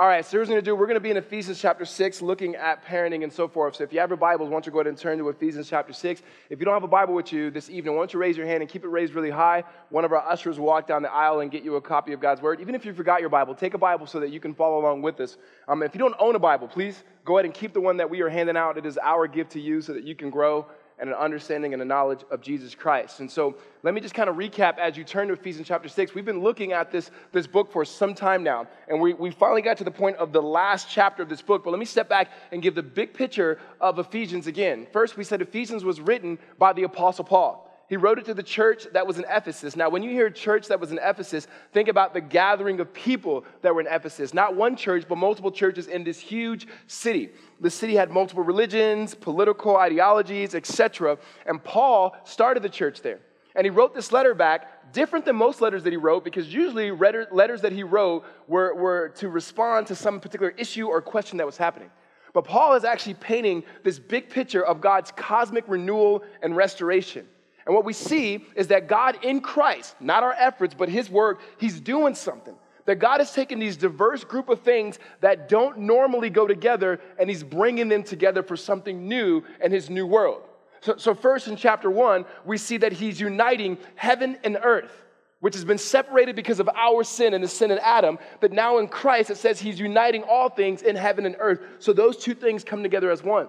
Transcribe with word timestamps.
All 0.00 0.06
right, 0.06 0.24
so 0.24 0.38
what 0.38 0.48
we're 0.48 0.52
going 0.54 0.56
to 0.56 0.64
do. 0.64 0.74
We're 0.74 0.86
going 0.86 0.94
to 0.94 1.00
be 1.00 1.10
in 1.10 1.18
Ephesians 1.18 1.60
chapter 1.60 1.84
6, 1.84 2.22
looking 2.22 2.56
at 2.56 2.82
parenting 2.86 3.22
and 3.22 3.30
so 3.30 3.46
forth. 3.46 3.76
So 3.76 3.84
if 3.84 3.92
you 3.92 4.00
have 4.00 4.08
your 4.08 4.16
Bibles, 4.16 4.48
why 4.48 4.54
don't 4.54 4.64
you 4.64 4.72
go 4.72 4.78
ahead 4.78 4.86
and 4.86 4.96
turn 4.96 5.18
to 5.18 5.28
Ephesians 5.28 5.68
chapter 5.68 5.92
6. 5.92 6.22
If 6.48 6.58
you 6.58 6.64
don't 6.64 6.72
have 6.72 6.84
a 6.84 6.88
Bible 6.88 7.12
with 7.12 7.34
you 7.34 7.50
this 7.50 7.68
evening, 7.68 7.94
why 7.94 8.00
don't 8.00 8.14
you 8.14 8.18
raise 8.18 8.34
your 8.34 8.46
hand 8.46 8.62
and 8.62 8.70
keep 8.70 8.82
it 8.82 8.88
raised 8.88 9.12
really 9.12 9.28
high? 9.28 9.62
One 9.90 10.06
of 10.06 10.12
our 10.12 10.26
ushers 10.26 10.58
will 10.58 10.64
walk 10.64 10.86
down 10.86 11.02
the 11.02 11.12
aisle 11.12 11.40
and 11.40 11.50
get 11.50 11.64
you 11.64 11.74
a 11.74 11.82
copy 11.82 12.14
of 12.14 12.20
God's 12.20 12.40
Word. 12.40 12.62
Even 12.62 12.74
if 12.74 12.86
you 12.86 12.94
forgot 12.94 13.20
your 13.20 13.28
Bible, 13.28 13.54
take 13.54 13.74
a 13.74 13.78
Bible 13.78 14.06
so 14.06 14.20
that 14.20 14.30
you 14.30 14.40
can 14.40 14.54
follow 14.54 14.80
along 14.80 15.02
with 15.02 15.20
us. 15.20 15.36
Um, 15.68 15.82
if 15.82 15.94
you 15.94 15.98
don't 15.98 16.16
own 16.18 16.34
a 16.34 16.38
Bible, 16.38 16.66
please 16.66 17.04
go 17.26 17.36
ahead 17.36 17.44
and 17.44 17.52
keep 17.52 17.74
the 17.74 17.82
one 17.82 17.98
that 17.98 18.08
we 18.08 18.22
are 18.22 18.30
handing 18.30 18.56
out. 18.56 18.78
It 18.78 18.86
is 18.86 18.98
our 19.02 19.26
gift 19.26 19.52
to 19.52 19.60
you 19.60 19.82
so 19.82 19.92
that 19.92 20.04
you 20.04 20.14
can 20.14 20.30
grow 20.30 20.64
and 21.00 21.08
an 21.08 21.16
understanding 21.16 21.72
and 21.72 21.80
a 21.80 21.84
knowledge 21.84 22.20
of 22.30 22.42
Jesus 22.42 22.74
Christ. 22.74 23.20
And 23.20 23.30
so 23.30 23.56
let 23.82 23.94
me 23.94 24.00
just 24.00 24.14
kind 24.14 24.28
of 24.28 24.36
recap 24.36 24.78
as 24.78 24.96
you 24.96 25.04
turn 25.04 25.28
to 25.28 25.34
Ephesians 25.34 25.66
chapter 25.66 25.88
6. 25.88 26.14
We've 26.14 26.24
been 26.24 26.42
looking 26.42 26.72
at 26.72 26.92
this, 26.92 27.10
this 27.32 27.46
book 27.46 27.72
for 27.72 27.84
some 27.84 28.14
time 28.14 28.42
now, 28.42 28.66
and 28.88 29.00
we, 29.00 29.14
we 29.14 29.30
finally 29.30 29.62
got 29.62 29.78
to 29.78 29.84
the 29.84 29.90
point 29.90 30.16
of 30.18 30.32
the 30.32 30.42
last 30.42 30.88
chapter 30.90 31.22
of 31.22 31.28
this 31.28 31.40
book. 31.40 31.64
But 31.64 31.70
let 31.70 31.80
me 31.80 31.86
step 31.86 32.08
back 32.08 32.30
and 32.52 32.60
give 32.60 32.74
the 32.74 32.82
big 32.82 33.14
picture 33.14 33.58
of 33.80 33.98
Ephesians 33.98 34.46
again. 34.46 34.86
First, 34.92 35.16
we 35.16 35.24
said 35.24 35.40
Ephesians 35.40 35.84
was 35.84 36.00
written 36.00 36.38
by 36.58 36.74
the 36.74 36.82
Apostle 36.82 37.24
Paul. 37.24 37.69
He 37.90 37.96
wrote 37.96 38.20
it 38.20 38.24
to 38.26 38.34
the 38.34 38.42
church 38.44 38.86
that 38.92 39.04
was 39.04 39.18
in 39.18 39.24
Ephesus. 39.28 39.74
Now, 39.74 39.90
when 39.90 40.04
you 40.04 40.10
hear 40.10 40.30
church 40.30 40.68
that 40.68 40.78
was 40.78 40.92
in 40.92 41.00
Ephesus, 41.02 41.48
think 41.72 41.88
about 41.88 42.14
the 42.14 42.20
gathering 42.20 42.78
of 42.78 42.94
people 42.94 43.44
that 43.62 43.74
were 43.74 43.80
in 43.80 43.88
Ephesus. 43.88 44.32
Not 44.32 44.54
one 44.54 44.76
church, 44.76 45.06
but 45.08 45.18
multiple 45.18 45.50
churches 45.50 45.88
in 45.88 46.04
this 46.04 46.20
huge 46.20 46.68
city. 46.86 47.30
The 47.58 47.68
city 47.68 47.96
had 47.96 48.12
multiple 48.12 48.44
religions, 48.44 49.16
political 49.16 49.76
ideologies, 49.76 50.54
etc. 50.54 51.18
And 51.46 51.62
Paul 51.64 52.16
started 52.22 52.62
the 52.62 52.68
church 52.68 53.02
there. 53.02 53.18
And 53.56 53.64
he 53.64 53.70
wrote 53.70 53.92
this 53.92 54.12
letter 54.12 54.34
back, 54.34 54.92
different 54.92 55.24
than 55.24 55.34
most 55.34 55.60
letters 55.60 55.82
that 55.82 55.92
he 55.92 55.96
wrote, 55.96 56.22
because 56.22 56.46
usually 56.54 56.92
letters 56.92 57.60
that 57.62 57.72
he 57.72 57.82
wrote 57.82 58.24
were, 58.46 58.72
were 58.72 59.08
to 59.16 59.28
respond 59.28 59.88
to 59.88 59.96
some 59.96 60.20
particular 60.20 60.54
issue 60.56 60.86
or 60.86 61.02
question 61.02 61.38
that 61.38 61.46
was 61.46 61.56
happening. 61.56 61.90
But 62.34 62.44
Paul 62.44 62.74
is 62.74 62.84
actually 62.84 63.14
painting 63.14 63.64
this 63.82 63.98
big 63.98 64.30
picture 64.30 64.64
of 64.64 64.80
God's 64.80 65.10
cosmic 65.10 65.64
renewal 65.66 66.22
and 66.40 66.54
restoration. 66.54 67.26
And 67.70 67.76
what 67.76 67.84
we 67.84 67.92
see 67.92 68.44
is 68.56 68.66
that 68.66 68.88
God 68.88 69.24
in 69.24 69.40
Christ, 69.40 69.94
not 70.00 70.24
our 70.24 70.32
efforts, 70.32 70.74
but 70.76 70.88
His 70.88 71.08
work, 71.08 71.40
He's 71.56 71.80
doing 71.80 72.16
something. 72.16 72.56
That 72.86 72.96
God 72.96 73.20
has 73.20 73.32
taken 73.32 73.60
these 73.60 73.76
diverse 73.76 74.24
group 74.24 74.48
of 74.48 74.62
things 74.62 74.98
that 75.20 75.48
don't 75.48 75.78
normally 75.78 76.30
go 76.30 76.48
together 76.48 77.00
and 77.16 77.30
He's 77.30 77.44
bringing 77.44 77.88
them 77.88 78.02
together 78.02 78.42
for 78.42 78.56
something 78.56 79.06
new 79.06 79.44
in 79.62 79.70
His 79.70 79.88
new 79.88 80.04
world. 80.04 80.42
So, 80.80 80.96
so 80.96 81.14
first 81.14 81.46
in 81.46 81.54
chapter 81.54 81.88
one, 81.88 82.24
we 82.44 82.58
see 82.58 82.76
that 82.78 82.92
He's 82.92 83.20
uniting 83.20 83.78
heaven 83.94 84.36
and 84.42 84.58
earth, 84.60 85.04
which 85.38 85.54
has 85.54 85.64
been 85.64 85.78
separated 85.78 86.34
because 86.34 86.58
of 86.58 86.68
our 86.74 87.04
sin 87.04 87.34
and 87.34 87.44
the 87.44 87.46
sin 87.46 87.70
of 87.70 87.78
Adam. 87.84 88.18
But 88.40 88.50
now 88.50 88.78
in 88.78 88.88
Christ, 88.88 89.30
it 89.30 89.36
says 89.36 89.60
He's 89.60 89.78
uniting 89.78 90.24
all 90.24 90.48
things 90.48 90.82
in 90.82 90.96
heaven 90.96 91.24
and 91.24 91.36
earth. 91.38 91.60
So 91.78 91.92
those 91.92 92.16
two 92.16 92.34
things 92.34 92.64
come 92.64 92.82
together 92.82 93.12
as 93.12 93.22
one. 93.22 93.48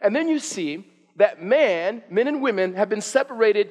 And 0.00 0.14
then 0.14 0.28
you 0.28 0.38
see 0.38 0.87
that 1.18 1.42
man, 1.42 2.02
men 2.10 2.26
and 2.26 2.40
women, 2.40 2.74
have 2.74 2.88
been 2.88 3.00
separated 3.00 3.70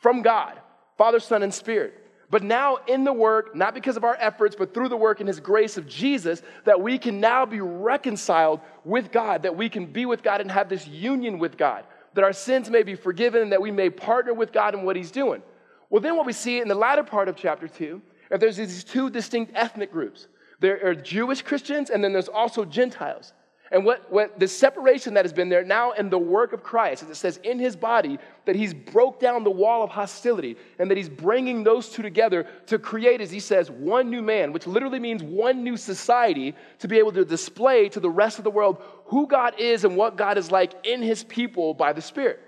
from 0.00 0.22
God, 0.22 0.58
Father, 0.96 1.20
Son, 1.20 1.42
and 1.42 1.52
Spirit. 1.52 2.00
But 2.30 2.42
now, 2.42 2.78
in 2.88 3.04
the 3.04 3.12
work, 3.12 3.54
not 3.54 3.74
because 3.74 3.96
of 3.96 4.04
our 4.04 4.16
efforts, 4.18 4.56
but 4.56 4.72
through 4.72 4.88
the 4.88 4.96
work 4.96 5.20
and 5.20 5.28
His 5.28 5.40
grace 5.40 5.76
of 5.76 5.86
Jesus, 5.86 6.42
that 6.64 6.80
we 6.80 6.98
can 6.98 7.20
now 7.20 7.44
be 7.46 7.60
reconciled 7.60 8.60
with 8.84 9.12
God, 9.12 9.42
that 9.42 9.56
we 9.56 9.68
can 9.68 9.86
be 9.86 10.06
with 10.06 10.22
God 10.22 10.40
and 10.40 10.50
have 10.50 10.68
this 10.68 10.86
union 10.88 11.38
with 11.38 11.56
God, 11.56 11.84
that 12.14 12.24
our 12.24 12.32
sins 12.32 12.70
may 12.70 12.82
be 12.82 12.94
forgiven, 12.94 13.42
and 13.42 13.52
that 13.52 13.62
we 13.62 13.70
may 13.70 13.90
partner 13.90 14.32
with 14.32 14.52
God 14.52 14.74
in 14.74 14.84
what 14.84 14.96
He's 14.96 15.10
doing. 15.10 15.42
Well, 15.90 16.00
then, 16.00 16.16
what 16.16 16.26
we 16.26 16.32
see 16.32 16.60
in 16.60 16.68
the 16.68 16.74
latter 16.74 17.04
part 17.04 17.28
of 17.28 17.36
chapter 17.36 17.68
2, 17.68 18.00
that 18.30 18.40
there's 18.40 18.56
these 18.56 18.84
two 18.84 19.10
distinct 19.10 19.52
ethnic 19.54 19.92
groups. 19.92 20.28
There 20.60 20.84
are 20.84 20.94
Jewish 20.94 21.42
Christians, 21.42 21.90
and 21.90 22.02
then 22.02 22.12
there's 22.12 22.28
also 22.28 22.64
Gentiles. 22.64 23.32
And 23.74 23.84
what, 23.84 24.08
what 24.08 24.38
the 24.38 24.46
separation 24.46 25.14
that 25.14 25.24
has 25.24 25.32
been 25.32 25.48
there 25.48 25.64
now 25.64 25.90
in 25.92 26.08
the 26.08 26.16
work 26.16 26.52
of 26.52 26.62
Christ, 26.62 27.02
as 27.02 27.10
it 27.10 27.16
says 27.16 27.38
in 27.38 27.58
his 27.58 27.74
body, 27.74 28.20
that 28.44 28.54
he's 28.54 28.72
broke 28.72 29.18
down 29.18 29.42
the 29.42 29.50
wall 29.50 29.82
of 29.82 29.90
hostility 29.90 30.56
and 30.78 30.88
that 30.88 30.96
he's 30.96 31.08
bringing 31.08 31.64
those 31.64 31.88
two 31.88 32.00
together 32.00 32.46
to 32.66 32.78
create, 32.78 33.20
as 33.20 33.32
he 33.32 33.40
says, 33.40 33.72
one 33.72 34.10
new 34.10 34.22
man, 34.22 34.52
which 34.52 34.68
literally 34.68 35.00
means 35.00 35.24
one 35.24 35.64
new 35.64 35.76
society 35.76 36.54
to 36.78 36.86
be 36.86 36.98
able 36.98 37.10
to 37.10 37.24
display 37.24 37.88
to 37.88 37.98
the 37.98 38.08
rest 38.08 38.38
of 38.38 38.44
the 38.44 38.50
world 38.50 38.80
who 39.06 39.26
God 39.26 39.58
is 39.58 39.84
and 39.84 39.96
what 39.96 40.16
God 40.16 40.38
is 40.38 40.52
like 40.52 40.74
in 40.86 41.02
his 41.02 41.24
people 41.24 41.74
by 41.74 41.92
the 41.92 42.00
Spirit. 42.00 42.38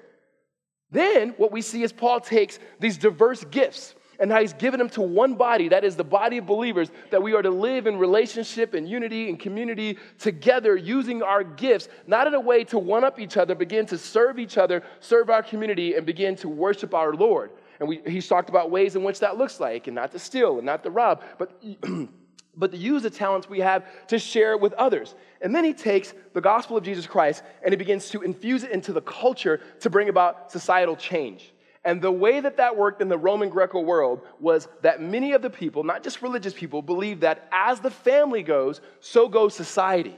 Then 0.92 1.30
what 1.38 1.50
we 1.50 1.60
see 1.60 1.82
is 1.82 1.92
Paul 1.92 2.20
takes 2.20 2.60
these 2.78 2.98
diverse 2.98 3.42
gifts 3.42 3.95
and 4.18 4.30
how 4.30 4.40
he's 4.40 4.52
given 4.52 4.78
them 4.78 4.88
to 4.90 5.02
one 5.02 5.34
body, 5.34 5.68
that 5.68 5.84
is 5.84 5.96
the 5.96 6.04
body 6.04 6.38
of 6.38 6.46
believers, 6.46 6.90
that 7.10 7.22
we 7.22 7.34
are 7.34 7.42
to 7.42 7.50
live 7.50 7.86
in 7.86 7.96
relationship 7.98 8.74
and 8.74 8.88
unity 8.88 9.28
and 9.28 9.38
community 9.38 9.98
together 10.18 10.76
using 10.76 11.22
our 11.22 11.44
gifts, 11.44 11.88
not 12.06 12.26
in 12.26 12.34
a 12.34 12.40
way 12.40 12.64
to 12.64 12.78
one 12.78 13.04
up 13.04 13.18
each 13.20 13.36
other, 13.36 13.54
begin 13.54 13.86
to 13.86 13.98
serve 13.98 14.38
each 14.38 14.58
other, 14.58 14.82
serve 15.00 15.30
our 15.30 15.42
community, 15.42 15.94
and 15.94 16.06
begin 16.06 16.36
to 16.36 16.48
worship 16.48 16.94
our 16.94 17.14
Lord. 17.14 17.50
And 17.80 17.88
we, 17.88 18.00
he's 18.06 18.26
talked 18.26 18.48
about 18.48 18.70
ways 18.70 18.96
in 18.96 19.02
which 19.02 19.20
that 19.20 19.36
looks 19.36 19.60
like, 19.60 19.86
and 19.86 19.94
not 19.94 20.12
to 20.12 20.18
steal 20.18 20.56
and 20.56 20.66
not 20.66 20.82
to 20.82 20.90
rob, 20.90 21.22
but, 21.38 21.62
but 22.56 22.72
to 22.72 22.76
use 22.78 23.02
the 23.02 23.10
talents 23.10 23.48
we 23.48 23.60
have 23.60 23.84
to 24.08 24.18
share 24.18 24.56
with 24.56 24.72
others. 24.74 25.14
And 25.42 25.54
then 25.54 25.64
he 25.64 25.74
takes 25.74 26.14
the 26.32 26.40
gospel 26.40 26.76
of 26.76 26.84
Jesus 26.84 27.06
Christ 27.06 27.42
and 27.62 27.72
he 27.72 27.76
begins 27.76 28.08
to 28.10 28.22
infuse 28.22 28.64
it 28.64 28.70
into 28.70 28.92
the 28.92 29.02
culture 29.02 29.60
to 29.80 29.90
bring 29.90 30.08
about 30.08 30.50
societal 30.50 30.96
change. 30.96 31.52
And 31.86 32.02
the 32.02 32.10
way 32.10 32.40
that 32.40 32.56
that 32.56 32.76
worked 32.76 33.00
in 33.00 33.08
the 33.08 33.16
Roman 33.16 33.48
Greco 33.48 33.78
world 33.78 34.20
was 34.40 34.66
that 34.82 35.00
many 35.00 35.32
of 35.32 35.40
the 35.40 35.48
people, 35.48 35.84
not 35.84 36.02
just 36.02 36.20
religious 36.20 36.52
people, 36.52 36.82
believed 36.82 37.20
that 37.20 37.48
as 37.52 37.78
the 37.78 37.92
family 37.92 38.42
goes, 38.42 38.80
so 38.98 39.28
goes 39.28 39.54
society. 39.54 40.16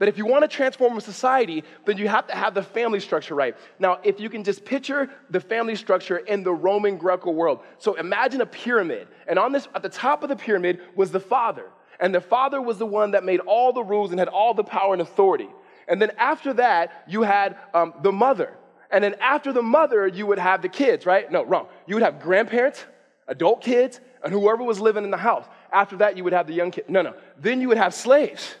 That 0.00 0.10
if 0.10 0.18
you 0.18 0.26
want 0.26 0.42
to 0.42 0.48
transform 0.48 0.98
a 0.98 1.00
society, 1.00 1.64
then 1.86 1.96
you 1.96 2.08
have 2.08 2.26
to 2.26 2.34
have 2.34 2.52
the 2.52 2.62
family 2.62 3.00
structure 3.00 3.34
right. 3.34 3.56
Now, 3.78 4.00
if 4.04 4.20
you 4.20 4.28
can 4.28 4.44
just 4.44 4.66
picture 4.66 5.08
the 5.30 5.40
family 5.40 5.76
structure 5.76 6.18
in 6.18 6.42
the 6.42 6.52
Roman 6.52 6.98
Greco 6.98 7.30
world. 7.30 7.60
So 7.78 7.94
imagine 7.94 8.42
a 8.42 8.46
pyramid, 8.46 9.08
and 9.26 9.38
on 9.38 9.50
this, 9.50 9.68
at 9.74 9.82
the 9.82 9.88
top 9.88 10.22
of 10.22 10.28
the 10.28 10.36
pyramid 10.36 10.80
was 10.94 11.10
the 11.10 11.20
father. 11.20 11.70
And 12.00 12.14
the 12.14 12.20
father 12.20 12.60
was 12.60 12.76
the 12.76 12.84
one 12.86 13.12
that 13.12 13.24
made 13.24 13.40
all 13.40 13.72
the 13.72 13.82
rules 13.82 14.10
and 14.10 14.18
had 14.18 14.28
all 14.28 14.52
the 14.52 14.64
power 14.64 14.92
and 14.92 15.00
authority. 15.00 15.48
And 15.88 16.02
then 16.02 16.10
after 16.18 16.52
that, 16.54 17.04
you 17.08 17.22
had 17.22 17.56
um, 17.72 17.94
the 18.02 18.12
mother. 18.12 18.58
And 18.92 19.02
then 19.02 19.16
after 19.20 19.52
the 19.52 19.62
mother, 19.62 20.06
you 20.06 20.26
would 20.26 20.38
have 20.38 20.60
the 20.60 20.68
kids, 20.68 21.06
right? 21.06 21.30
No, 21.32 21.44
wrong. 21.44 21.66
You 21.86 21.96
would 21.96 22.04
have 22.04 22.20
grandparents, 22.20 22.84
adult 23.26 23.62
kids, 23.62 24.00
and 24.22 24.32
whoever 24.32 24.62
was 24.62 24.78
living 24.78 25.02
in 25.02 25.10
the 25.10 25.16
house. 25.16 25.46
After 25.72 25.96
that, 25.96 26.16
you 26.16 26.24
would 26.24 26.34
have 26.34 26.46
the 26.46 26.52
young 26.52 26.70
kids. 26.70 26.88
No, 26.90 27.00
no. 27.00 27.14
Then 27.38 27.62
you 27.62 27.68
would 27.68 27.78
have 27.78 27.94
slaves. 27.94 28.54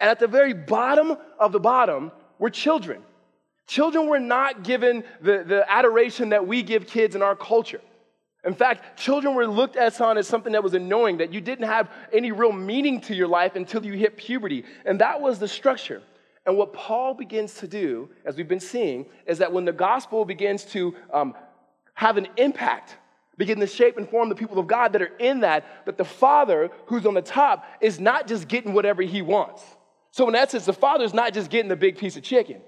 And 0.00 0.10
at 0.10 0.18
the 0.18 0.26
very 0.26 0.52
bottom 0.52 1.16
of 1.38 1.52
the 1.52 1.60
bottom 1.60 2.10
were 2.40 2.50
children. 2.50 3.02
Children 3.68 4.08
were 4.08 4.18
not 4.18 4.64
given 4.64 5.04
the, 5.20 5.44
the 5.46 5.64
adoration 5.70 6.30
that 6.30 6.46
we 6.46 6.64
give 6.64 6.88
kids 6.88 7.14
in 7.14 7.22
our 7.22 7.36
culture. 7.36 7.80
In 8.44 8.54
fact, 8.54 8.98
children 8.98 9.36
were 9.36 9.46
looked 9.46 9.76
at 9.76 10.00
on 10.00 10.18
as 10.18 10.26
something 10.26 10.52
that 10.54 10.64
was 10.64 10.74
annoying, 10.74 11.18
that 11.18 11.32
you 11.32 11.40
didn't 11.40 11.66
have 11.66 11.88
any 12.12 12.32
real 12.32 12.50
meaning 12.50 13.00
to 13.02 13.14
your 13.14 13.28
life 13.28 13.54
until 13.54 13.86
you 13.86 13.92
hit 13.92 14.16
puberty. 14.16 14.64
And 14.84 15.00
that 15.00 15.20
was 15.20 15.38
the 15.38 15.46
structure. 15.46 16.02
And 16.44 16.56
what 16.56 16.72
Paul 16.72 17.14
begins 17.14 17.54
to 17.56 17.68
do, 17.68 18.10
as 18.24 18.36
we've 18.36 18.48
been 18.48 18.60
seeing, 18.60 19.06
is 19.26 19.38
that 19.38 19.52
when 19.52 19.64
the 19.64 19.72
gospel 19.72 20.24
begins 20.24 20.64
to 20.66 20.94
um, 21.12 21.34
have 21.94 22.16
an 22.16 22.26
impact, 22.36 22.96
begin 23.36 23.60
to 23.60 23.66
shape 23.66 23.96
and 23.96 24.08
form 24.08 24.28
the 24.28 24.34
people 24.34 24.58
of 24.58 24.66
God 24.66 24.92
that 24.92 25.02
are 25.02 25.16
in 25.18 25.40
that, 25.40 25.64
that 25.86 25.96
the 25.96 26.04
Father 26.04 26.70
who's 26.86 27.06
on 27.06 27.14
the 27.14 27.22
top 27.22 27.64
is 27.80 28.00
not 28.00 28.26
just 28.26 28.48
getting 28.48 28.72
whatever 28.72 29.02
he 29.02 29.22
wants. 29.22 29.62
So, 30.10 30.28
in 30.28 30.34
essence, 30.34 30.66
the 30.66 30.72
Father 30.72 31.04
is 31.04 31.14
not 31.14 31.32
just 31.32 31.48
getting 31.48 31.68
the 31.68 31.76
big 31.76 31.96
piece 31.96 32.16
of 32.16 32.22
chicken. 32.22 32.60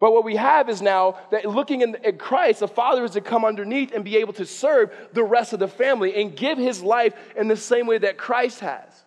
But 0.00 0.12
what 0.12 0.24
we 0.24 0.36
have 0.36 0.70
is 0.70 0.80
now 0.80 1.18
that 1.30 1.44
looking 1.44 1.82
in, 1.82 1.94
at 2.06 2.18
Christ, 2.18 2.60
the 2.60 2.68
Father 2.68 3.04
is 3.04 3.10
to 3.12 3.20
come 3.20 3.44
underneath 3.44 3.92
and 3.92 4.02
be 4.02 4.16
able 4.16 4.32
to 4.34 4.46
serve 4.46 4.90
the 5.12 5.22
rest 5.22 5.52
of 5.52 5.58
the 5.58 5.68
family 5.68 6.14
and 6.14 6.34
give 6.34 6.56
his 6.56 6.82
life 6.82 7.14
in 7.36 7.48
the 7.48 7.56
same 7.56 7.86
way 7.86 7.98
that 7.98 8.16
Christ 8.16 8.60
has 8.60 9.04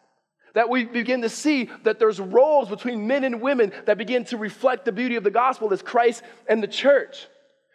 that 0.53 0.69
we 0.69 0.85
begin 0.85 1.21
to 1.21 1.29
see 1.29 1.69
that 1.83 1.99
there's 1.99 2.19
roles 2.19 2.69
between 2.69 3.07
men 3.07 3.23
and 3.23 3.41
women 3.41 3.71
that 3.85 3.97
begin 3.97 4.23
to 4.25 4.37
reflect 4.37 4.85
the 4.85 4.91
beauty 4.91 5.15
of 5.15 5.23
the 5.23 5.31
gospel 5.31 5.73
as 5.73 5.81
Christ 5.81 6.23
and 6.47 6.61
the 6.61 6.67
church. 6.67 7.27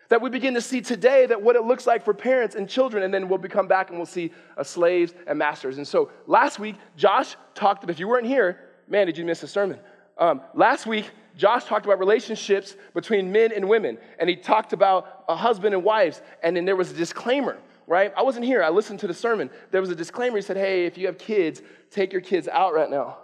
That 0.09 0.23
we 0.23 0.31
begin 0.31 0.55
to 0.55 0.63
see 0.63 0.81
today 0.81 1.27
that 1.27 1.43
what 1.43 1.55
it 1.55 1.65
looks 1.65 1.87
like 1.87 2.05
for 2.05 2.15
parents 2.15 2.55
and 2.55 2.69
children, 2.69 3.03
and 3.03 3.13
then 3.13 3.29
we'll 3.29 3.39
become 3.39 3.69
back 3.69 3.91
and 3.91 3.99
we'll 3.99 4.07
see 4.07 4.33
uh, 4.57 4.63
slaves 4.63 5.13
and 5.27 5.39
masters. 5.39 5.77
And 5.77 5.87
so 5.87 6.11
last 6.27 6.59
week, 6.59 6.77
Josh 6.97 7.37
talked, 7.55 7.89
if 7.91 8.01
you 8.01 8.09
weren't 8.09 8.27
here, 8.27 8.61
man, 8.89 9.07
did 9.07 9.19
you 9.19 9.25
miss 9.25 9.41
the 9.43 9.49
sermon? 9.49 9.79
Um, 10.17 10.41
last 10.55 10.87
week, 10.87 11.11
Josh 11.37 11.65
talked 11.65 11.85
about 11.85 11.99
relationships 11.99 12.75
between 12.95 13.31
men 13.31 13.53
and 13.53 13.69
women, 13.69 13.99
and 14.19 14.31
he 14.31 14.37
talked 14.37 14.73
about 14.73 15.25
a 15.29 15.37
husband 15.37 15.75
and 15.75 15.85
wives, 15.85 16.23
and 16.43 16.57
then 16.57 16.65
there 16.65 16.75
was 16.75 16.91
a 16.91 16.95
disclaimer 16.95 17.59
right? 17.89 18.13
I 18.17 18.23
wasn't 18.23 18.45
here. 18.45 18.63
I 18.63 18.69
listened 18.69 19.01
to 19.01 19.09
the 19.09 19.15
sermon. 19.15 19.51
There 19.73 19.81
was 19.81 19.91
a 19.91 19.97
disclaimer. 19.97 20.37
He 20.37 20.43
said, 20.43 20.57
hey, 20.57 20.85
if 20.85 20.97
you 20.97 21.07
have 21.07 21.19
kids, 21.19 21.63
take 21.91 22.13
your 22.13 22.21
kids 22.21 22.47
out 22.47 22.75
right 22.75 22.91
now. 22.91 23.19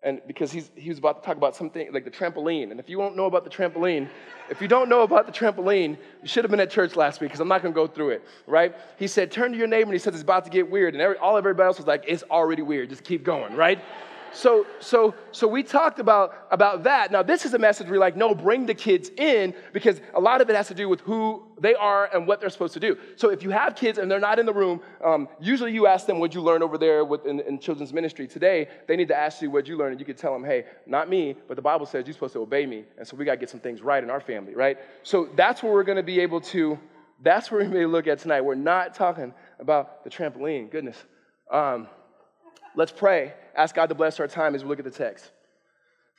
And 0.00 0.20
because 0.28 0.52
he's, 0.52 0.70
he 0.76 0.88
was 0.90 0.98
about 0.98 1.20
to 1.20 1.26
talk 1.26 1.36
about 1.36 1.56
something 1.56 1.92
like 1.92 2.04
the 2.04 2.10
trampoline. 2.10 2.70
And 2.70 2.78
if 2.78 2.88
you 2.88 2.96
don't 2.96 3.16
know 3.16 3.26
about 3.26 3.42
the 3.42 3.50
trampoline, 3.50 4.08
if 4.48 4.62
you 4.62 4.68
don't 4.68 4.88
know 4.88 5.02
about 5.02 5.26
the 5.26 5.32
trampoline, 5.32 5.98
you 6.22 6.28
should 6.28 6.44
have 6.44 6.52
been 6.52 6.60
at 6.60 6.70
church 6.70 6.94
last 6.94 7.20
week 7.20 7.30
because 7.30 7.40
I'm 7.40 7.48
not 7.48 7.62
going 7.62 7.74
to 7.74 7.76
go 7.76 7.88
through 7.88 8.10
it, 8.10 8.24
right? 8.46 8.76
He 8.96 9.08
said, 9.08 9.32
turn 9.32 9.50
to 9.50 9.58
your 9.58 9.66
neighbor 9.66 9.90
and 9.90 9.94
he 9.94 9.98
says, 9.98 10.14
it's 10.14 10.22
about 10.22 10.44
to 10.44 10.50
get 10.52 10.70
weird. 10.70 10.94
And 10.94 11.02
every, 11.02 11.16
all 11.16 11.36
of 11.36 11.42
everybody 11.44 11.66
else 11.66 11.78
was 11.78 11.88
like, 11.88 12.04
it's 12.06 12.22
already 12.30 12.62
weird. 12.62 12.90
Just 12.90 13.02
keep 13.02 13.24
going, 13.24 13.56
right? 13.56 13.80
So, 14.32 14.66
so, 14.80 15.14
so 15.32 15.48
we 15.48 15.62
talked 15.62 15.98
about, 15.98 16.46
about 16.50 16.84
that. 16.84 17.10
Now, 17.10 17.22
this 17.22 17.44
is 17.44 17.54
a 17.54 17.58
message 17.58 17.88
we're 17.88 17.98
like, 17.98 18.16
no, 18.16 18.34
bring 18.34 18.66
the 18.66 18.74
kids 18.74 19.10
in 19.16 19.54
because 19.72 20.00
a 20.14 20.20
lot 20.20 20.40
of 20.40 20.50
it 20.50 20.56
has 20.56 20.68
to 20.68 20.74
do 20.74 20.88
with 20.88 21.00
who 21.00 21.42
they 21.60 21.74
are 21.74 22.08
and 22.12 22.26
what 22.26 22.40
they're 22.40 22.50
supposed 22.50 22.74
to 22.74 22.80
do. 22.80 22.96
So, 23.16 23.30
if 23.30 23.42
you 23.42 23.50
have 23.50 23.74
kids 23.74 23.98
and 23.98 24.10
they're 24.10 24.20
not 24.20 24.38
in 24.38 24.46
the 24.46 24.52
room, 24.52 24.80
um, 25.04 25.28
usually 25.40 25.72
you 25.72 25.86
ask 25.86 26.06
them, 26.06 26.18
What'd 26.18 26.34
you 26.34 26.40
learn 26.40 26.62
over 26.62 26.78
there 26.78 27.04
with, 27.04 27.26
in, 27.26 27.40
in, 27.40 27.58
children's 27.58 27.92
ministry? 27.92 28.26
Today, 28.26 28.68
they 28.86 28.96
need 28.96 29.08
to 29.08 29.16
ask 29.16 29.42
you, 29.42 29.50
What'd 29.50 29.68
you 29.68 29.76
learn? 29.76 29.92
And 29.92 30.00
you 30.00 30.06
can 30.06 30.16
tell 30.16 30.32
them, 30.32 30.44
Hey, 30.44 30.64
not 30.86 31.08
me, 31.08 31.36
but 31.46 31.56
the 31.56 31.62
Bible 31.62 31.86
says 31.86 32.06
you're 32.06 32.14
supposed 32.14 32.34
to 32.34 32.40
obey 32.40 32.66
me. 32.66 32.84
And 32.96 33.06
so 33.06 33.16
we 33.16 33.24
got 33.24 33.32
to 33.32 33.38
get 33.38 33.50
some 33.50 33.60
things 33.60 33.82
right 33.82 34.02
in 34.02 34.10
our 34.10 34.20
family, 34.20 34.54
right? 34.54 34.78
So, 35.02 35.28
that's 35.36 35.62
where 35.62 35.72
we're 35.72 35.84
going 35.84 35.96
to 35.96 36.02
be 36.02 36.20
able 36.20 36.40
to, 36.42 36.78
that's 37.22 37.50
where 37.50 37.62
we 37.62 37.68
may 37.68 37.86
look 37.86 38.06
at 38.06 38.18
tonight. 38.18 38.42
We're 38.42 38.54
not 38.54 38.94
talking 38.94 39.32
about 39.58 40.04
the 40.04 40.10
trampoline. 40.10 40.70
Goodness. 40.70 40.96
Um, 41.50 41.88
let's 42.78 42.92
pray. 42.92 43.34
Ask 43.56 43.74
God 43.74 43.88
to 43.88 43.94
bless 43.96 44.20
our 44.20 44.28
time 44.28 44.54
as 44.54 44.62
we 44.62 44.68
look 44.68 44.78
at 44.78 44.84
the 44.84 44.90
text. 44.92 45.32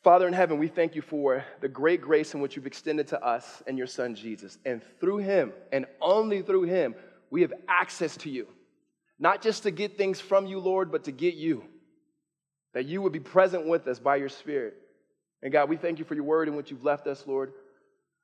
Father 0.04 0.28
in 0.28 0.34
heaven, 0.34 0.60
we 0.60 0.68
thank 0.68 0.94
you 0.94 1.02
for 1.02 1.46
the 1.62 1.70
great 1.70 2.02
grace 2.02 2.34
in 2.34 2.42
which 2.42 2.56
you've 2.58 2.68
extended 2.68 3.08
to 3.08 3.26
us 3.26 3.64
and 3.66 3.78
your 3.78 3.88
son 3.88 4.14
Jesus. 4.14 4.58
And 4.66 4.82
through 5.00 5.18
him, 5.18 5.54
and 5.72 5.86
only 6.02 6.42
through 6.42 6.64
him, 6.64 6.96
we 7.32 7.42
have 7.42 7.54
access 7.70 8.18
to 8.18 8.30
you. 8.30 8.46
Not 9.20 9.42
just 9.42 9.64
to 9.64 9.72
get 9.72 9.98
things 9.98 10.20
from 10.20 10.46
you, 10.46 10.60
Lord, 10.60 10.92
but 10.92 11.06
to 11.06 11.14
get 11.14 11.36
you. 11.36 11.64
That 12.74 12.86
you 12.86 13.02
would 13.02 13.14
be 13.14 13.20
present 13.20 13.66
with 13.66 13.88
us 13.88 14.00
by 14.00 14.18
your 14.18 14.30
Spirit. 14.30 14.76
And 15.42 15.54
God, 15.54 15.70
we 15.70 15.78
thank 15.78 15.98
you 15.98 16.06
for 16.06 16.16
your 16.16 16.26
word 16.26 16.50
in 16.50 16.58
which 16.58 16.72
you've 16.72 16.84
left 16.84 17.08
us, 17.08 17.26
Lord 17.26 17.54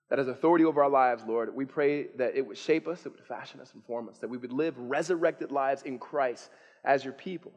that 0.09 0.19
has 0.19 0.27
authority 0.27 0.63
over 0.65 0.83
our 0.83 0.89
lives, 0.89 1.23
Lord. 1.27 1.53
We 1.55 1.65
pray 1.65 2.09
that 2.17 2.35
it 2.35 2.45
would 2.45 2.57
shape 2.57 2.87
us, 2.87 3.05
it 3.05 3.09
would 3.09 3.25
fashion 3.25 3.59
us 3.59 3.73
and 3.73 3.83
form 3.85 4.07
us, 4.07 4.19
that 4.19 4.29
we 4.29 4.37
would 4.37 4.51
live 4.51 4.77
resurrected 4.77 5.51
lives 5.51 5.81
in 5.81 5.97
Christ 5.97 6.51
as 6.83 7.03
your 7.03 7.13
people. 7.13 7.51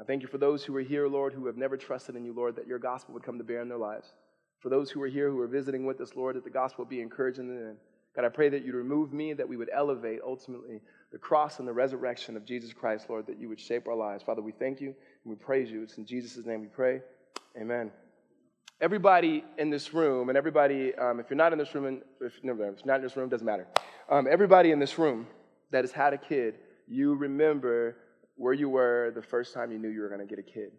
I 0.00 0.04
thank 0.04 0.22
you 0.22 0.28
for 0.28 0.38
those 0.38 0.64
who 0.64 0.76
are 0.76 0.82
here, 0.82 1.08
Lord, 1.08 1.34
who 1.34 1.46
have 1.46 1.56
never 1.56 1.76
trusted 1.76 2.16
in 2.16 2.24
you, 2.24 2.32
Lord, 2.32 2.56
that 2.56 2.66
your 2.66 2.78
gospel 2.78 3.14
would 3.14 3.22
come 3.22 3.38
to 3.38 3.44
bear 3.44 3.60
in 3.60 3.68
their 3.68 3.78
lives. 3.78 4.12
For 4.60 4.68
those 4.68 4.90
who 4.90 5.02
are 5.02 5.08
here 5.08 5.30
who 5.30 5.40
are 5.40 5.48
visiting 5.48 5.86
with 5.86 6.00
us, 6.00 6.14
Lord, 6.14 6.36
that 6.36 6.44
the 6.44 6.50
gospel 6.50 6.84
be 6.84 7.00
encouraging 7.00 7.48
them. 7.48 7.76
God, 8.14 8.24
I 8.24 8.28
pray 8.28 8.48
that 8.48 8.64
you'd 8.64 8.74
remove 8.74 9.12
me, 9.12 9.32
that 9.32 9.48
we 9.48 9.56
would 9.56 9.70
elevate 9.72 10.20
ultimately 10.24 10.80
the 11.12 11.18
cross 11.18 11.58
and 11.58 11.68
the 11.68 11.72
resurrection 11.72 12.36
of 12.36 12.44
Jesus 12.44 12.72
Christ, 12.72 13.08
Lord, 13.08 13.26
that 13.26 13.38
you 13.38 13.48
would 13.48 13.60
shape 13.60 13.86
our 13.86 13.94
lives. 13.94 14.22
Father, 14.22 14.42
we 14.42 14.52
thank 14.52 14.80
you 14.80 14.88
and 14.88 14.96
we 15.24 15.36
praise 15.36 15.70
you. 15.70 15.82
It's 15.82 15.98
in 15.98 16.06
Jesus' 16.06 16.44
name 16.44 16.60
we 16.60 16.68
pray. 16.68 17.00
Amen 17.60 17.90
everybody 18.80 19.44
in 19.56 19.70
this 19.70 19.92
room, 19.92 20.28
and 20.28 20.38
everybody, 20.38 20.94
um, 20.94 21.20
if 21.20 21.30
you're 21.30 21.36
not 21.36 21.52
in 21.52 21.58
this 21.58 21.74
room, 21.74 21.86
and 21.86 22.02
if, 22.20 22.32
no, 22.42 22.52
if 22.52 22.58
you're 22.58 22.74
not 22.84 22.96
in 22.96 23.02
this 23.02 23.16
room, 23.16 23.28
doesn't 23.28 23.46
matter. 23.46 23.66
Um, 24.08 24.26
everybody 24.30 24.70
in 24.70 24.78
this 24.78 24.98
room 24.98 25.26
that 25.70 25.82
has 25.84 25.92
had 25.92 26.12
a 26.12 26.18
kid, 26.18 26.58
you 26.86 27.14
remember 27.14 27.96
where 28.38 28.54
you 28.54 28.68
were 28.68 29.12
the 29.14 29.22
first 29.22 29.52
time 29.52 29.70
you 29.70 29.78
knew 29.78 29.88
you 29.88 30.00
were 30.00 30.08
going 30.08 30.20
to 30.20 30.26
get 30.26 30.38
a 30.38 30.42
kid. 30.42 30.70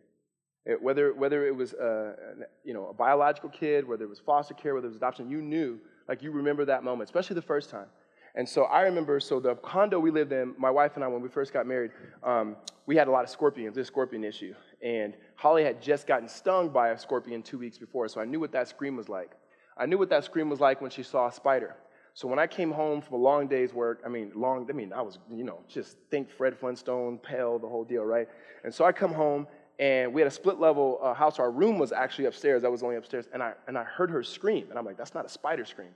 It, 0.66 0.82
whether, 0.82 1.14
whether 1.14 1.46
it 1.46 1.56
was 1.56 1.74
a, 1.74 2.16
you 2.64 2.74
know, 2.74 2.88
a 2.88 2.94
biological 2.94 3.50
kid, 3.50 3.88
whether 3.88 4.04
it 4.04 4.10
was 4.10 4.20
foster 4.20 4.54
care, 4.54 4.74
whether 4.74 4.88
it 4.88 4.90
was 4.90 4.98
adoption, 4.98 5.30
you 5.30 5.42
knew, 5.42 5.80
like 6.08 6.24
you 6.24 6.32
remember 6.32 6.66
that 6.66 6.84
moment, 6.84 7.08
especially 7.08 7.36
the 7.36 7.42
first 7.42 7.70
time. 7.70 7.88
And 8.36 8.48
so 8.48 8.64
I 8.66 8.82
remember, 8.82 9.20
so 9.20 9.40
the 9.40 9.56
condo 9.56 10.00
we 10.00 10.12
lived 10.12 10.32
in, 10.32 10.54
my 10.58 10.70
wife 10.70 10.94
and 10.96 11.04
I, 11.04 11.08
when 11.08 11.22
we 11.22 11.30
first 11.30 11.52
got 11.52 11.66
married, 11.66 11.92
um, 12.24 12.56
we 12.86 12.96
had 12.96 13.08
a 13.08 13.12
lot 13.12 13.24
of 13.24 13.30
scorpions, 13.30 13.76
this 13.76 13.88
scorpion 13.88 14.24
issue. 14.24 14.54
And 14.82 15.16
Holly 15.36 15.64
had 15.64 15.82
just 15.82 16.08
gotten 16.08 16.28
stung 16.28 16.70
by 16.70 16.90
a 16.90 16.98
scorpion 16.98 17.42
two 17.42 17.58
weeks 17.58 17.78
before, 17.78 18.08
so 18.08 18.22
I 18.22 18.26
knew 18.26 18.40
what 18.40 18.52
that 18.52 18.68
scream 18.68 18.96
was 18.96 19.10
like. 19.10 19.32
I 19.78 19.86
knew 19.86 19.98
what 19.98 20.10
that 20.10 20.24
scream 20.24 20.50
was 20.50 20.60
like 20.60 20.82
when 20.82 20.92
she 20.92 21.04
saw 21.04 21.28
a 21.28 21.32
spider. 21.32 21.76
So 22.14 22.28
when 22.28 22.40
I 22.40 22.48
came 22.48 22.72
home 22.72 23.02
from 23.02 23.16
a 23.16 23.18
long 23.18 23.48
day's 23.48 23.74
work, 23.74 24.02
I 24.06 24.10
mean, 24.10 24.32
long, 24.36 24.68
I 24.70 24.74
mean, 24.74 24.92
I 24.92 25.02
was, 25.02 25.20
you 25.32 25.44
know, 25.44 25.60
just 25.68 25.98
think 26.12 26.30
Fred 26.30 26.58
Flintstone, 26.58 27.18
pale, 27.18 27.60
the 27.60 27.68
whole 27.68 27.84
deal, 27.84 28.04
right? 28.04 28.28
And 28.64 28.74
so 28.74 28.84
I 28.86 28.92
come 28.92 29.14
home, 29.14 29.48
and 29.80 30.14
we 30.14 30.20
had 30.20 30.28
a 30.28 30.32
split 30.32 30.60
level 30.60 31.00
uh, 31.02 31.14
house. 31.14 31.40
Our 31.40 31.52
room 31.52 31.78
was 31.78 31.92
actually 31.92 32.26
upstairs. 32.26 32.66
I 32.66 32.68
was 32.68 32.84
only 32.84 32.98
upstairs, 32.98 33.30
and 33.32 33.42
I, 33.42 33.54
and 33.68 33.78
I 33.78 33.84
heard 33.84 34.12
her 34.12 34.24
scream. 34.24 34.68
And 34.70 34.78
I'm 34.78 34.86
like, 34.86 34.98
that's 34.98 35.14
not 35.14 35.26
a 35.26 35.30
spider 35.30 35.64
scream. 35.64 35.92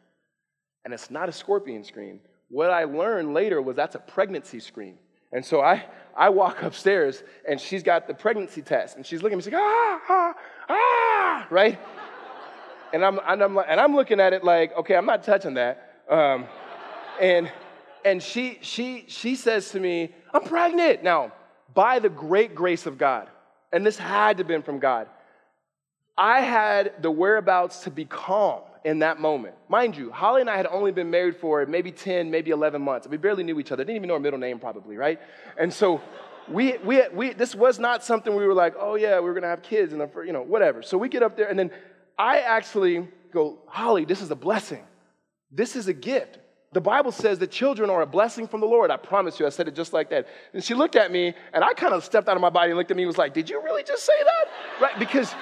And 0.85 0.93
it's 0.93 1.11
not 1.11 1.27
a 1.27 1.31
scorpion 1.33 1.83
scream. 1.83 2.21
What 2.49 2.69
I 2.69 2.85
learned 2.85 3.33
later 3.33 3.61
was 3.61 3.75
that's 3.75 3.95
a 3.95 3.99
pregnancy 3.99 4.59
scream. 4.59 4.97
And 5.33 5.43
so 5.43 5.61
I, 5.61 5.85
I 6.15 6.29
walk 6.29 6.61
upstairs 6.61 7.23
and 7.47 7.59
she's 7.59 7.81
got 7.81 8.07
the 8.07 8.13
pregnancy 8.13 8.61
test 8.61 8.95
and 8.95 9.05
she's 9.05 9.23
looking 9.23 9.33
at 9.33 9.37
me, 9.37 9.43
she's 9.43 9.53
like, 9.53 9.61
ah, 9.63 10.01
ah, 10.07 10.33
ah, 10.69 11.47
right? 11.49 11.79
and, 12.93 13.03
I'm, 13.03 13.19
and, 13.27 13.41
I'm, 13.41 13.57
and 13.57 13.79
I'm 13.81 13.95
looking 13.95 14.19
at 14.19 14.33
it 14.33 14.43
like, 14.43 14.75
okay, 14.77 14.95
I'm 14.95 15.07
not 15.07 15.23
touching 15.23 15.55
that. 15.55 15.92
Um, 16.09 16.45
and 17.19 17.51
and 18.05 18.21
she, 18.21 18.59
she, 18.61 19.05
she 19.07 19.35
says 19.35 19.69
to 19.71 19.79
me, 19.79 20.13
I'm 20.33 20.43
pregnant. 20.43 21.03
Now, 21.03 21.31
by 21.73 21.99
the 21.99 22.09
great 22.09 22.55
grace 22.55 22.85
of 22.85 22.97
God, 22.97 23.29
and 23.71 23.85
this 23.85 23.97
had 23.97 24.37
to 24.37 24.41
have 24.41 24.47
been 24.47 24.61
from 24.61 24.79
God, 24.79 25.07
I 26.17 26.41
had 26.41 27.01
the 27.01 27.09
whereabouts 27.09 27.83
to 27.83 27.91
be 27.91 28.05
calm 28.05 28.61
in 28.83 28.99
that 28.99 29.19
moment. 29.19 29.55
Mind 29.69 29.95
you, 29.95 30.11
Holly 30.11 30.41
and 30.41 30.49
I 30.49 30.57
had 30.57 30.67
only 30.67 30.91
been 30.91 31.09
married 31.09 31.37
for 31.37 31.65
maybe 31.65 31.91
10, 31.91 32.29
maybe 32.29 32.51
11 32.51 32.81
months. 32.81 33.07
We 33.07 33.17
barely 33.17 33.43
knew 33.43 33.59
each 33.59 33.71
other. 33.71 33.83
Didn't 33.83 33.95
even 33.95 34.09
know 34.09 34.15
our 34.15 34.19
middle 34.19 34.39
name, 34.39 34.59
probably, 34.59 34.97
right? 34.97 35.19
And 35.57 35.73
so 35.73 36.01
we, 36.47 36.77
we, 36.79 37.07
we, 37.09 37.33
this 37.33 37.55
was 37.55 37.79
not 37.79 38.03
something 38.03 38.35
we 38.35 38.45
were 38.45 38.53
like, 38.53 38.75
oh 38.77 38.95
yeah, 38.95 39.19
we 39.21 39.29
are 39.29 39.33
gonna 39.33 39.47
have 39.47 39.63
kids 39.63 39.93
and, 39.93 40.07
you 40.25 40.33
know, 40.33 40.43
whatever. 40.43 40.83
So 40.83 40.97
we 40.97 41.09
get 41.09 41.23
up 41.23 41.37
there 41.37 41.47
and 41.47 41.57
then 41.57 41.71
I 42.19 42.39
actually 42.39 43.07
go, 43.31 43.59
Holly, 43.65 44.05
this 44.05 44.21
is 44.21 44.29
a 44.29 44.35
blessing. 44.35 44.83
This 45.53 45.75
is 45.75 45.87
a 45.87 45.93
gift. 45.93 46.39
The 46.73 46.81
Bible 46.81 47.11
says 47.11 47.37
that 47.39 47.51
children 47.51 47.91
are 47.91 48.01
a 48.01 48.07
blessing 48.07 48.47
from 48.47 48.59
the 48.59 48.65
Lord. 48.65 48.89
I 48.89 48.97
promise 48.97 49.39
you, 49.39 49.45
I 49.45 49.49
said 49.49 49.67
it 49.67 49.75
just 49.75 49.93
like 49.93 50.09
that. 50.09 50.27
And 50.53 50.63
she 50.63 50.73
looked 50.73 50.95
at 50.95 51.11
me, 51.11 51.35
and 51.53 51.63
I 51.63 51.73
kind 51.73 51.93
of 51.93 52.03
stepped 52.03 52.27
out 52.27 52.35
of 52.35 52.41
my 52.41 52.49
body 52.49 52.71
and 52.71 52.77
looked 52.77 52.89
at 52.89 52.97
me 52.97 53.03
and 53.03 53.07
was 53.07 53.19
like, 53.19 53.33
Did 53.33 53.49
you 53.49 53.61
really 53.61 53.83
just 53.83 54.03
say 54.03 54.23
that? 54.23 54.81
Right? 54.81 54.97
Because, 54.97 55.33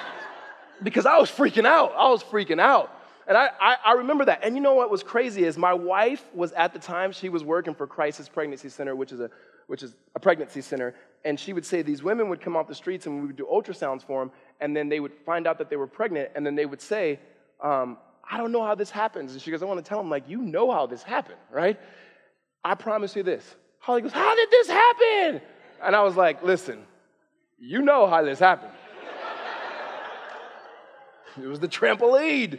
because 0.82 1.06
I 1.06 1.16
was 1.16 1.30
freaking 1.30 1.64
out. 1.64 1.94
I 1.96 2.10
was 2.10 2.22
freaking 2.22 2.60
out. 2.60 2.94
And 3.26 3.36
I, 3.36 3.50
I, 3.60 3.76
I, 3.84 3.92
remember 3.92 4.24
that. 4.26 4.40
And 4.42 4.56
you 4.56 4.60
know 4.60 4.74
what 4.74 4.90
was 4.90 5.02
crazy 5.02 5.44
is 5.44 5.56
my 5.56 5.72
wife 5.72 6.24
was 6.34 6.52
at 6.52 6.72
the 6.72 6.80
time, 6.80 7.12
she 7.12 7.28
was 7.28 7.44
working 7.44 7.74
for 7.74 7.86
Crisis 7.86 8.28
Pregnancy 8.28 8.68
Center, 8.68 8.96
which 8.96 9.12
is 9.12 9.20
a, 9.20 9.30
which 9.68 9.82
is 9.82 9.94
a 10.16 10.20
pregnancy 10.20 10.60
center. 10.60 10.94
And 11.24 11.38
she 11.38 11.52
would 11.52 11.64
say 11.64 11.82
these 11.82 12.02
women 12.02 12.28
would 12.30 12.40
come 12.40 12.56
off 12.56 12.66
the 12.66 12.74
streets 12.74 13.06
and 13.06 13.20
we 13.20 13.28
would 13.28 13.36
do 13.36 13.46
ultrasounds 13.50 14.04
for 14.04 14.20
them. 14.20 14.32
And 14.60 14.76
then 14.76 14.88
they 14.88 14.98
would 14.98 15.12
find 15.24 15.46
out 15.46 15.58
that 15.58 15.70
they 15.70 15.76
were 15.76 15.86
pregnant. 15.86 16.30
And 16.34 16.44
then 16.44 16.56
they 16.56 16.66
would 16.66 16.80
say, 16.80 17.20
um, 17.62 17.96
I 18.28 18.38
don't 18.38 18.52
know 18.52 18.64
how 18.64 18.74
this 18.74 18.90
happens. 18.90 19.32
And 19.32 19.42
she 19.42 19.50
goes, 19.50 19.62
I 19.62 19.66
want 19.66 19.84
to 19.84 19.88
tell 19.88 20.00
him, 20.00 20.08
like, 20.08 20.28
you 20.28 20.38
know 20.40 20.70
how 20.70 20.86
this 20.86 21.02
happened, 21.02 21.38
right? 21.50 21.78
I 22.64 22.74
promise 22.74 23.14
you 23.16 23.22
this. 23.22 23.44
Holly 23.78 24.02
goes, 24.02 24.12
How 24.12 24.34
did 24.34 24.50
this 24.50 24.68
happen? 24.68 25.40
And 25.82 25.96
I 25.96 26.02
was 26.02 26.16
like, 26.16 26.42
Listen, 26.42 26.84
you 27.58 27.82
know 27.82 28.06
how 28.06 28.22
this 28.22 28.38
happened. 28.38 28.72
It 31.40 31.46
was 31.46 31.60
the 31.60 31.68
trampoline. 31.68 32.58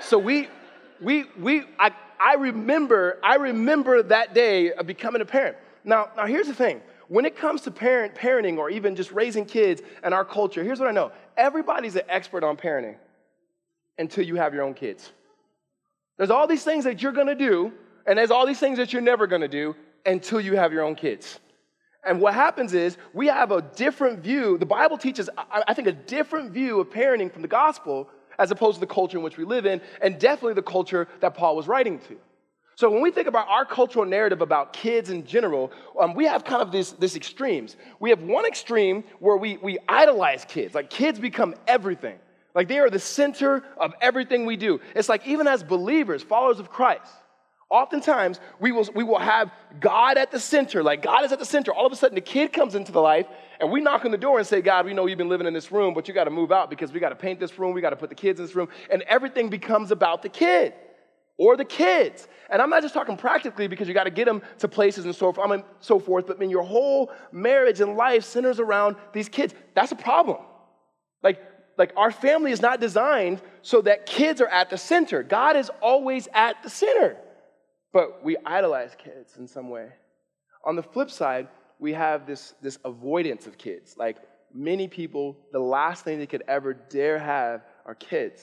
So 0.00 0.18
we, 0.18 0.48
we, 1.00 1.24
we, 1.38 1.62
I, 1.78 1.90
I 2.20 2.34
remember, 2.34 3.18
I 3.22 3.36
remember 3.36 4.02
that 4.02 4.34
day 4.34 4.72
of 4.72 4.86
becoming 4.86 5.22
a 5.22 5.24
parent. 5.24 5.56
Now, 5.82 6.10
now 6.16 6.26
here's 6.26 6.48
the 6.48 6.54
thing. 6.54 6.82
When 7.08 7.24
it 7.24 7.36
comes 7.36 7.62
to 7.62 7.70
parent, 7.70 8.14
parenting 8.14 8.58
or 8.58 8.68
even 8.68 8.94
just 8.94 9.10
raising 9.12 9.46
kids 9.46 9.80
in 10.04 10.12
our 10.12 10.24
culture, 10.24 10.62
here's 10.62 10.80
what 10.80 10.88
I 10.88 10.92
know. 10.92 11.12
Everybody's 11.36 11.96
an 11.96 12.02
expert 12.08 12.44
on 12.44 12.56
parenting 12.56 12.96
until 13.98 14.24
you 14.24 14.36
have 14.36 14.54
your 14.54 14.62
own 14.62 14.74
kids. 14.74 15.12
There's 16.18 16.30
all 16.30 16.46
these 16.46 16.64
things 16.64 16.84
that 16.84 17.02
you're 17.02 17.12
gonna 17.12 17.34
do, 17.34 17.72
and 18.06 18.18
there's 18.18 18.30
all 18.30 18.46
these 18.46 18.60
things 18.60 18.78
that 18.78 18.92
you're 18.92 19.02
never 19.02 19.26
gonna 19.26 19.48
do 19.48 19.74
until 20.04 20.40
you 20.40 20.56
have 20.56 20.72
your 20.72 20.82
own 20.82 20.94
kids. 20.94 21.40
And 22.06 22.20
what 22.20 22.34
happens 22.34 22.72
is 22.72 22.96
we 23.12 23.26
have 23.26 23.50
a 23.50 23.62
different 23.62 24.20
view. 24.20 24.58
The 24.58 24.66
Bible 24.66 24.96
teaches, 24.96 25.28
I 25.36 25.74
think, 25.74 25.88
a 25.88 25.92
different 25.92 26.52
view 26.52 26.80
of 26.80 26.88
parenting 26.88 27.32
from 27.32 27.42
the 27.42 27.48
gospel 27.48 28.08
as 28.38 28.50
opposed 28.50 28.76
to 28.76 28.80
the 28.80 28.86
culture 28.86 29.16
in 29.18 29.24
which 29.24 29.36
we 29.36 29.44
live 29.44 29.66
in, 29.66 29.80
and 30.02 30.18
definitely 30.18 30.54
the 30.54 30.62
culture 30.62 31.08
that 31.20 31.34
Paul 31.34 31.56
was 31.56 31.66
writing 31.66 31.98
to. 32.00 32.16
So 32.76 32.90
when 32.90 33.00
we 33.00 33.10
think 33.10 33.26
about 33.26 33.48
our 33.48 33.64
cultural 33.64 34.04
narrative 34.04 34.42
about 34.42 34.74
kids 34.74 35.08
in 35.08 35.24
general, 35.24 35.72
um, 35.98 36.12
we 36.12 36.26
have 36.26 36.44
kind 36.44 36.60
of 36.60 36.70
this, 36.70 36.92
this 36.92 37.16
extremes. 37.16 37.76
We 38.00 38.10
have 38.10 38.20
one 38.20 38.44
extreme 38.44 39.02
where 39.18 39.38
we, 39.38 39.56
we 39.56 39.78
idolize 39.88 40.44
kids, 40.44 40.74
like 40.74 40.90
kids 40.90 41.18
become 41.18 41.54
everything. 41.66 42.18
Like 42.56 42.66
they 42.66 42.80
are 42.80 42.90
the 42.90 42.98
center 42.98 43.62
of 43.76 43.94
everything 44.00 44.46
we 44.46 44.56
do. 44.56 44.80
It's 44.96 45.08
like 45.08 45.24
even 45.28 45.46
as 45.46 45.62
believers, 45.62 46.24
followers 46.24 46.58
of 46.58 46.70
Christ, 46.70 47.12
Oftentimes, 47.68 48.38
we 48.60 48.70
will, 48.70 48.88
we 48.94 49.02
will 49.02 49.18
have 49.18 49.50
God 49.80 50.18
at 50.18 50.30
the 50.30 50.38
center, 50.38 50.84
like 50.84 51.02
God 51.02 51.24
is 51.24 51.32
at 51.32 51.40
the 51.40 51.44
center. 51.44 51.74
All 51.74 51.84
of 51.84 51.92
a 51.92 51.96
sudden, 51.96 52.14
the 52.14 52.20
kid 52.20 52.52
comes 52.52 52.76
into 52.76 52.92
the 52.92 53.00
life, 53.00 53.26
and 53.58 53.72
we 53.72 53.80
knock 53.80 54.04
on 54.04 54.12
the 54.12 54.18
door 54.18 54.38
and 54.38 54.46
say, 54.46 54.60
God, 54.62 54.86
we 54.86 54.94
know 54.94 55.06
you've 55.06 55.18
been 55.18 55.28
living 55.28 55.48
in 55.48 55.52
this 55.52 55.72
room, 55.72 55.92
but 55.92 56.06
you 56.06 56.14
got 56.14 56.24
to 56.24 56.30
move 56.30 56.52
out 56.52 56.70
because 56.70 56.92
we 56.92 57.00
got 57.00 57.08
to 57.08 57.16
paint 57.16 57.40
this 57.40 57.58
room, 57.58 57.74
we 57.74 57.80
got 57.80 57.90
to 57.90 57.96
put 57.96 58.08
the 58.08 58.14
kids 58.14 58.38
in 58.38 58.46
this 58.46 58.54
room, 58.54 58.68
and 58.88 59.02
everything 59.02 59.48
becomes 59.48 59.90
about 59.90 60.22
the 60.22 60.28
kid 60.28 60.74
or 61.38 61.56
the 61.56 61.64
kids. 61.64 62.28
And 62.50 62.62
I'm 62.62 62.70
not 62.70 62.82
just 62.82 62.94
talking 62.94 63.16
practically 63.16 63.66
because 63.66 63.88
you 63.88 63.94
got 63.94 64.04
to 64.04 64.10
get 64.10 64.26
them 64.26 64.42
to 64.58 64.68
places 64.68 65.04
and 65.04 65.14
so 65.14 65.32
forth, 65.32 65.44
I 65.44 65.56
mean, 65.56 65.64
so 65.80 65.98
forth, 65.98 66.28
but 66.28 66.36
I 66.36 66.38
mean, 66.38 66.50
your 66.50 66.62
whole 66.62 67.10
marriage 67.32 67.80
and 67.80 67.96
life 67.96 68.22
centers 68.22 68.60
around 68.60 68.94
these 69.12 69.28
kids. 69.28 69.54
That's 69.74 69.90
a 69.90 69.96
problem. 69.96 70.38
Like, 71.20 71.42
like 71.78 71.92
our 71.96 72.10
family 72.10 72.52
is 72.52 72.60
not 72.60 72.80
designed 72.80 73.42
so 73.62 73.82
that 73.82 74.06
kids 74.06 74.40
are 74.40 74.48
at 74.48 74.70
the 74.70 74.78
center. 74.78 75.22
God 75.22 75.56
is 75.56 75.70
always 75.80 76.28
at 76.32 76.62
the 76.62 76.70
center 76.70 77.16
but 77.96 78.22
we 78.22 78.36
idolize 78.44 78.94
kids 79.02 79.38
in 79.38 79.48
some 79.48 79.70
way. 79.70 79.88
On 80.66 80.76
the 80.76 80.82
flip 80.82 81.10
side, 81.10 81.48
we 81.78 81.94
have 81.94 82.26
this, 82.26 82.52
this 82.60 82.78
avoidance 82.84 83.46
of 83.46 83.56
kids. 83.56 83.96
Like, 83.96 84.18
many 84.52 84.86
people, 84.86 85.34
the 85.50 85.58
last 85.58 86.04
thing 86.04 86.18
they 86.18 86.26
could 86.26 86.44
ever 86.46 86.74
dare 86.74 87.18
have 87.18 87.62
are 87.86 87.94
kids. 87.94 88.42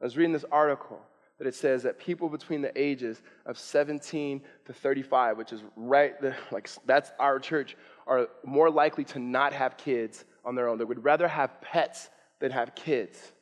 I 0.00 0.04
was 0.04 0.16
reading 0.16 0.32
this 0.32 0.44
article 0.52 1.00
that 1.40 1.48
it 1.48 1.56
says 1.56 1.82
that 1.82 1.98
people 1.98 2.28
between 2.28 2.62
the 2.62 2.70
ages 2.80 3.20
of 3.44 3.58
17 3.58 4.40
to 4.66 4.72
35, 4.72 5.36
which 5.36 5.52
is 5.52 5.64
right 5.74 6.20
there, 6.20 6.36
like 6.52 6.70
that's 6.84 7.10
our 7.18 7.40
church, 7.40 7.76
are 8.06 8.28
more 8.44 8.70
likely 8.70 9.02
to 9.02 9.18
not 9.18 9.52
have 9.52 9.76
kids 9.76 10.24
on 10.44 10.54
their 10.54 10.68
own. 10.68 10.78
They 10.78 10.84
would 10.84 11.02
rather 11.02 11.26
have 11.26 11.60
pets 11.60 12.08
than 12.40 12.52
have 12.52 12.74
kids. 12.74 13.32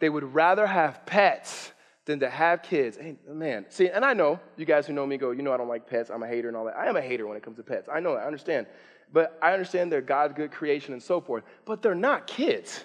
They 0.00 0.08
would 0.08 0.34
rather 0.34 0.66
have 0.66 1.04
pets 1.06 1.72
than 2.06 2.20
to 2.20 2.30
have 2.30 2.62
kids. 2.62 2.96
Hey, 2.96 3.16
man, 3.28 3.66
see, 3.68 3.88
and 3.88 4.04
I 4.04 4.14
know 4.14 4.40
you 4.56 4.64
guys 4.64 4.86
who 4.86 4.92
know 4.92 5.06
me 5.06 5.16
go, 5.16 5.30
you 5.30 5.42
know, 5.42 5.52
I 5.52 5.56
don't 5.56 5.68
like 5.68 5.86
pets. 5.86 6.10
I'm 6.10 6.22
a 6.22 6.26
hater 6.26 6.48
and 6.48 6.56
all 6.56 6.64
that. 6.64 6.76
I 6.76 6.88
am 6.88 6.96
a 6.96 7.02
hater 7.02 7.26
when 7.26 7.36
it 7.36 7.42
comes 7.42 7.56
to 7.58 7.62
pets. 7.62 7.88
I 7.92 8.00
know 8.00 8.14
that. 8.14 8.22
I 8.22 8.26
understand. 8.26 8.66
But 9.12 9.38
I 9.42 9.52
understand 9.52 9.92
they're 9.92 10.00
God's 10.00 10.34
good 10.34 10.52
creation 10.52 10.92
and 10.92 11.02
so 11.02 11.20
forth. 11.20 11.44
But 11.64 11.82
they're 11.82 11.94
not 11.94 12.26
kids. 12.26 12.84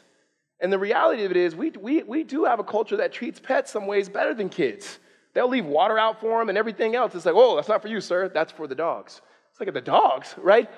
And 0.60 0.72
the 0.72 0.80
reality 0.80 1.24
of 1.26 1.32
it 1.32 1.38
is, 1.38 1.56
we, 1.56 1.72
we, 1.72 2.04
we 2.04 2.24
do 2.24 2.46
have 2.46 2.60
a 2.60 2.64
culture 2.64 2.98
that 2.98 3.12
treats 3.12 3.40
pets 3.40 3.72
some 3.72 3.88
ways 3.88 4.10
better 4.10 4.34
than 4.34 4.50
kids. 4.50 5.00
They'll 5.34 5.50
leave 5.50 5.66
water 5.66 6.00
out 6.00 6.22
for 6.22 6.40
them 6.40 6.50
and 6.50 6.58
everything 6.58 6.96
else. 6.96 7.14
It's 7.14 7.26
like, 7.26 7.36
oh, 7.36 7.56
that's 7.56 7.68
not 7.68 7.82
for 7.82 7.90
you, 7.90 8.00
sir. 8.00 8.30
That's 8.30 8.52
for 8.52 8.68
the 8.68 8.76
dogs. 8.76 9.22
It's 9.52 9.60
like 9.60 9.68
at 9.68 9.74
the 9.74 9.82
dogs, 9.82 10.34
right? 10.38 10.70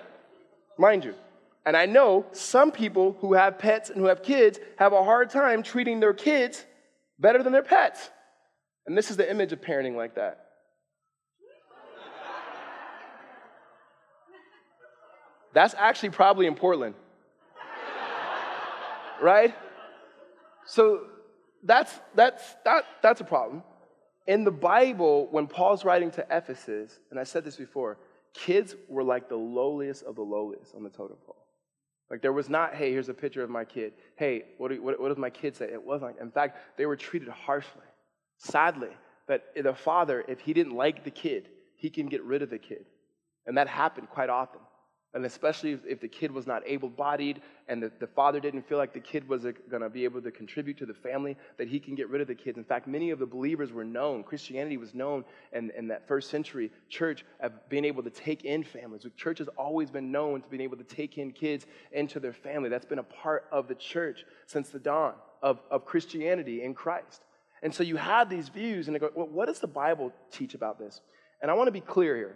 Mind 0.77 1.05
you. 1.05 1.13
And 1.67 1.75
I 1.75 1.85
know 1.85 2.25
some 2.31 2.71
people 2.71 3.17
who 3.19 3.33
have 3.33 3.59
pets 3.59 3.89
and 3.89 3.99
who 3.99 4.05
have 4.05 4.23
kids 4.23 4.57
have 4.77 4.93
a 4.93 5.03
hard 5.03 5.29
time 5.29 5.63
treating 5.63 5.99
their 5.99 6.13
kids 6.13 6.65
better 7.19 7.43
than 7.43 7.51
their 7.51 7.61
pets. 7.61 8.09
And 8.85 8.97
this 8.97 9.11
is 9.11 9.17
the 9.17 9.29
image 9.29 9.51
of 9.51 9.59
parenting 9.59 9.97
like 9.97 10.15
that. 10.15 10.45
That's 15.53 15.75
actually 15.77 16.11
probably 16.11 16.45
in 16.45 16.55
Portland. 16.55 16.95
right? 19.21 19.53
So 20.65 21.01
that's, 21.63 21.91
that's, 22.15 22.55
that, 22.63 22.85
that's 23.03 23.19
a 23.19 23.25
problem. 23.25 23.61
In 24.25 24.45
the 24.45 24.51
Bible, 24.51 25.27
when 25.31 25.47
Paul's 25.47 25.83
writing 25.83 26.11
to 26.11 26.25
Ephesus, 26.31 26.97
and 27.11 27.19
I 27.19 27.25
said 27.25 27.43
this 27.43 27.57
before, 27.57 27.97
kids 28.33 28.73
were 28.87 29.03
like 29.03 29.27
the 29.27 29.35
lowliest 29.35 30.03
of 30.03 30.15
the 30.15 30.21
lowliest 30.21 30.73
on 30.73 30.83
the 30.83 30.89
totem 30.89 31.17
pole. 31.25 31.35
Like 32.09 32.21
there 32.21 32.33
was 32.33 32.49
not, 32.49 32.75
hey, 32.75 32.91
here's 32.91 33.09
a 33.09 33.13
picture 33.13 33.43
of 33.43 33.49
my 33.49 33.65
kid. 33.65 33.93
Hey, 34.15 34.43
what, 34.57 34.69
do, 34.69 34.81
what, 34.81 34.99
what 34.99 35.09
does 35.09 35.17
my 35.17 35.29
kid 35.29 35.55
say? 35.55 35.65
It 35.65 35.83
wasn't 35.83 36.11
like, 36.11 36.21
in 36.21 36.31
fact, 36.31 36.77
they 36.77 36.85
were 36.85 36.95
treated 36.95 37.27
harshly. 37.29 37.81
Sadly, 38.37 38.89
that 39.27 39.43
the 39.61 39.73
father, 39.73 40.23
if 40.27 40.39
he 40.39 40.53
didn't 40.53 40.75
like 40.75 41.03
the 41.03 41.11
kid, 41.11 41.49
he 41.75 41.89
can 41.89 42.07
get 42.07 42.23
rid 42.23 42.41
of 42.41 42.49
the 42.49 42.57
kid. 42.57 42.85
And 43.45 43.57
that 43.57 43.67
happened 43.67 44.09
quite 44.09 44.29
often. 44.29 44.61
And 45.17 45.25
especially 45.25 45.71
if, 45.71 45.79
if 45.83 45.99
the 45.99 46.07
kid 46.07 46.29
was 46.29 46.45
not 46.45 46.61
able 46.67 46.89
bodied 46.89 47.41
and 47.67 47.81
the, 47.81 47.91
the 47.97 48.05
father 48.05 48.39
didn't 48.39 48.69
feel 48.69 48.77
like 48.77 48.93
the 48.93 48.99
kid 48.99 49.27
was 49.27 49.41
going 49.41 49.81
to 49.81 49.89
be 49.89 50.03
able 50.03 50.21
to 50.21 50.29
contribute 50.29 50.77
to 50.77 50.85
the 50.85 50.93
family, 50.93 51.35
that 51.57 51.67
he 51.67 51.79
can 51.79 51.95
get 51.95 52.07
rid 52.07 52.21
of 52.21 52.27
the 52.27 52.35
kids. 52.35 52.55
In 52.59 52.63
fact, 52.63 52.87
many 52.87 53.09
of 53.09 53.17
the 53.17 53.25
believers 53.25 53.71
were 53.71 53.83
known, 53.83 54.23
Christianity 54.23 54.77
was 54.77 54.93
known 54.93 55.25
in, 55.53 55.71
in 55.75 55.87
that 55.87 56.07
first 56.07 56.29
century 56.29 56.71
church 56.87 57.25
of 57.39 57.51
being 57.67 57.83
able 57.83 58.03
to 58.03 58.11
take 58.11 58.45
in 58.45 58.63
families. 58.63 59.01
The 59.01 59.09
church 59.09 59.39
has 59.39 59.47
always 59.57 59.89
been 59.89 60.11
known 60.11 60.43
to 60.43 60.49
being 60.49 60.61
able 60.61 60.77
to 60.77 60.83
take 60.83 61.17
in 61.17 61.31
kids 61.31 61.65
into 61.91 62.19
their 62.19 62.33
family. 62.33 62.69
That's 62.69 62.85
been 62.85 62.99
a 62.99 63.03
part 63.03 63.47
of 63.51 63.67
the 63.67 63.73
church 63.73 64.23
since 64.45 64.69
the 64.69 64.77
dawn 64.77 65.15
of, 65.41 65.59
of 65.71 65.83
Christianity 65.83 66.61
in 66.61 66.75
Christ. 66.75 67.23
And 67.63 67.73
so 67.73 67.81
you 67.81 67.95
have 67.95 68.29
these 68.29 68.49
views, 68.49 68.87
and 68.87 68.93
they 68.93 68.99
go, 68.99 69.09
well, 69.15 69.25
what 69.25 69.47
does 69.47 69.61
the 69.61 69.65
Bible 69.65 70.13
teach 70.29 70.53
about 70.53 70.77
this? 70.77 71.01
And 71.41 71.49
I 71.49 71.55
want 71.55 71.69
to 71.69 71.71
be 71.71 71.81
clear 71.81 72.15
here. 72.15 72.35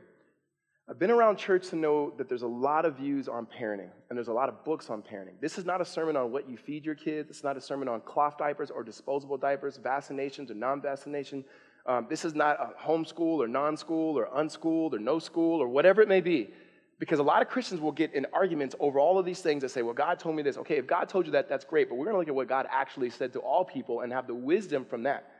I've 0.92 1.00
been 1.00 1.10
around 1.10 1.38
church 1.38 1.70
to 1.70 1.78
know 1.78 2.12
that 2.18 2.28
there's 2.28 2.42
a 2.42 2.48
lot 2.48 2.84
of 2.84 2.98
views 2.98 3.30
on 3.30 3.46
parenting, 3.48 3.88
and 4.10 4.18
there's 4.18 4.28
a 4.28 4.34
lot 4.34 4.50
of 4.50 4.66
books 4.66 4.90
on 4.90 5.02
parenting. 5.02 5.40
This 5.40 5.58
is 5.58 5.64
not 5.64 5.80
a 5.80 5.86
sermon 5.86 6.18
on 6.18 6.34
what 6.34 6.50
you 6.50 6.58
feed 6.58 6.84
your 6.84 6.96
kids. 6.96 7.30
It's 7.30 7.46
not 7.46 7.56
a 7.56 7.62
sermon 7.62 7.88
on 7.88 8.02
cloth 8.02 8.38
diapers 8.38 8.70
or 8.70 8.84
disposable 8.84 9.38
diapers, 9.38 9.78
vaccinations 9.78 10.52
or 10.52 10.56
non 10.56 10.82
vaccination. 10.82 11.46
Um, 11.86 12.08
this 12.10 12.26
is 12.26 12.36
not 12.36 12.60
a 12.60 12.86
homeschool 12.86 13.38
or 13.38 13.48
non 13.48 13.78
school 13.78 14.20
or 14.20 14.28
unschooled 14.36 14.94
or 14.94 15.00
no 15.00 15.18
school 15.18 15.62
or 15.62 15.70
whatever 15.70 16.02
it 16.02 16.10
may 16.10 16.20
be. 16.20 16.50
Because 17.00 17.20
a 17.20 17.24
lot 17.24 17.42
of 17.42 17.48
Christians 17.48 17.80
will 17.80 17.94
get 17.94 18.14
in 18.14 18.28
arguments 18.34 18.76
over 18.82 19.00
all 19.00 19.18
of 19.18 19.24
these 19.26 19.40
things 19.40 19.62
that 19.62 19.70
say, 19.70 19.84
well, 19.84 19.94
God 19.94 20.20
told 20.20 20.36
me 20.36 20.44
this. 20.44 20.58
Okay, 20.58 20.76
if 20.76 20.88
God 20.88 21.08
told 21.08 21.26
you 21.26 21.32
that, 21.32 21.48
that's 21.48 21.64
great, 21.64 21.88
but 21.88 21.96
we're 21.96 22.06
going 22.06 22.16
to 22.16 22.20
look 22.20 22.28
at 22.28 22.36
what 22.36 22.50
God 22.50 22.68
actually 22.70 23.12
said 23.12 23.32
to 23.32 23.40
all 23.40 23.64
people 23.64 24.02
and 24.02 24.12
have 24.12 24.28
the 24.28 24.36
wisdom 24.36 24.84
from 24.84 25.04
that. 25.04 25.32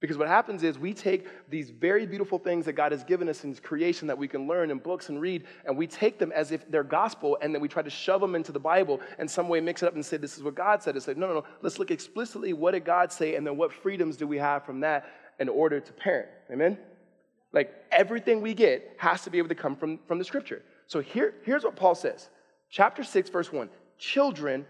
Because 0.00 0.16
what 0.16 0.28
happens 0.28 0.62
is 0.62 0.78
we 0.78 0.94
take 0.94 1.26
these 1.50 1.68
very 1.68 2.06
beautiful 2.06 2.38
things 2.38 2.64
that 2.64 2.72
God 2.72 2.90
has 2.90 3.04
given 3.04 3.28
us 3.28 3.44
in 3.44 3.50
His 3.50 3.60
creation 3.60 4.08
that 4.08 4.16
we 4.16 4.26
can 4.26 4.48
learn 4.48 4.70
in 4.70 4.78
books 4.78 5.10
and 5.10 5.20
read, 5.20 5.44
and 5.66 5.76
we 5.76 5.86
take 5.86 6.18
them 6.18 6.32
as 6.32 6.52
if 6.52 6.68
they're 6.70 6.82
gospel, 6.82 7.36
and 7.42 7.54
then 7.54 7.60
we 7.60 7.68
try 7.68 7.82
to 7.82 7.90
shove 7.90 8.22
them 8.22 8.34
into 8.34 8.50
the 8.50 8.58
Bible 8.58 9.00
and 9.18 9.30
some 9.30 9.46
way 9.46 9.60
mix 9.60 9.82
it 9.82 9.86
up 9.86 9.94
and 9.94 10.04
say, 10.04 10.16
This 10.16 10.38
is 10.38 10.42
what 10.42 10.54
God 10.54 10.82
said. 10.82 10.96
It's 10.96 11.06
like, 11.06 11.18
no, 11.18 11.26
no, 11.26 11.34
no. 11.34 11.44
Let's 11.60 11.78
look 11.78 11.90
explicitly 11.90 12.54
what 12.54 12.70
did 12.70 12.86
God 12.86 13.12
say, 13.12 13.34
and 13.36 13.46
then 13.46 13.58
what 13.58 13.74
freedoms 13.74 14.16
do 14.16 14.26
we 14.26 14.38
have 14.38 14.64
from 14.64 14.80
that 14.80 15.04
in 15.38 15.50
order 15.50 15.80
to 15.80 15.92
parent. 15.92 16.28
Amen? 16.50 16.78
Like 17.52 17.74
everything 17.92 18.40
we 18.40 18.54
get 18.54 18.94
has 18.96 19.22
to 19.22 19.30
be 19.30 19.36
able 19.36 19.48
to 19.48 19.54
come 19.54 19.76
from, 19.76 19.98
from 20.06 20.18
the 20.18 20.24
scripture. 20.24 20.62
So 20.86 21.00
here, 21.00 21.34
here's 21.44 21.64
what 21.64 21.76
Paul 21.76 21.94
says 21.94 22.30
chapter 22.70 23.04
6, 23.04 23.28
verse 23.28 23.52
1 23.52 23.68
Children, 23.98 24.64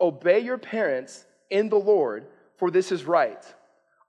obey 0.00 0.38
your 0.38 0.58
parents 0.58 1.24
in 1.50 1.68
the 1.68 1.78
Lord, 1.78 2.26
for 2.56 2.70
this 2.70 2.92
is 2.92 3.04
right. 3.04 3.44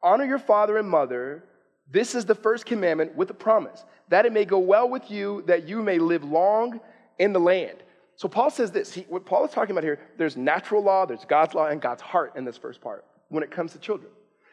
Honor 0.04 0.26
your 0.26 0.40
father 0.40 0.78
and 0.78 0.90
mother. 0.90 1.44
This 1.90 2.16
is 2.16 2.26
the 2.26 2.36
first 2.36 2.66
commandment 2.66 3.16
with 3.16 3.30
a 3.30 3.34
promise, 3.34 3.84
that 4.10 4.26
it 4.26 4.34
may 4.34 4.46
go 4.46 4.60
well 4.60 4.90
with 4.90 5.10
you, 5.10 5.44
that 5.48 5.68
you 5.68 5.82
may 5.82 6.00
live 6.00 6.24
long 6.24 6.80
in 7.18 7.34
the 7.34 7.40
land. 7.40 7.78
So 8.16 8.28
Paul 8.28 8.50
says 8.50 8.72
this. 8.72 8.94
He, 8.94 9.02
what 9.10 9.26
Paul 9.26 9.46
is 9.46 9.52
talking 9.52 9.72
about 9.72 9.84
here, 9.84 10.00
there's 10.18 10.36
natural 10.36 10.84
law, 10.84 11.06
there's 11.06 11.26
God's 11.26 11.54
law, 11.54 11.68
and 11.68 11.82
God's 11.82 12.02
heart 12.02 12.34
in 12.36 12.46
this 12.46 12.58
first 12.58 12.82
part 12.82 13.06
when 13.30 13.44
it 13.44 13.52
comes 13.52 13.74
to 13.74 13.80
children. 13.80 14.12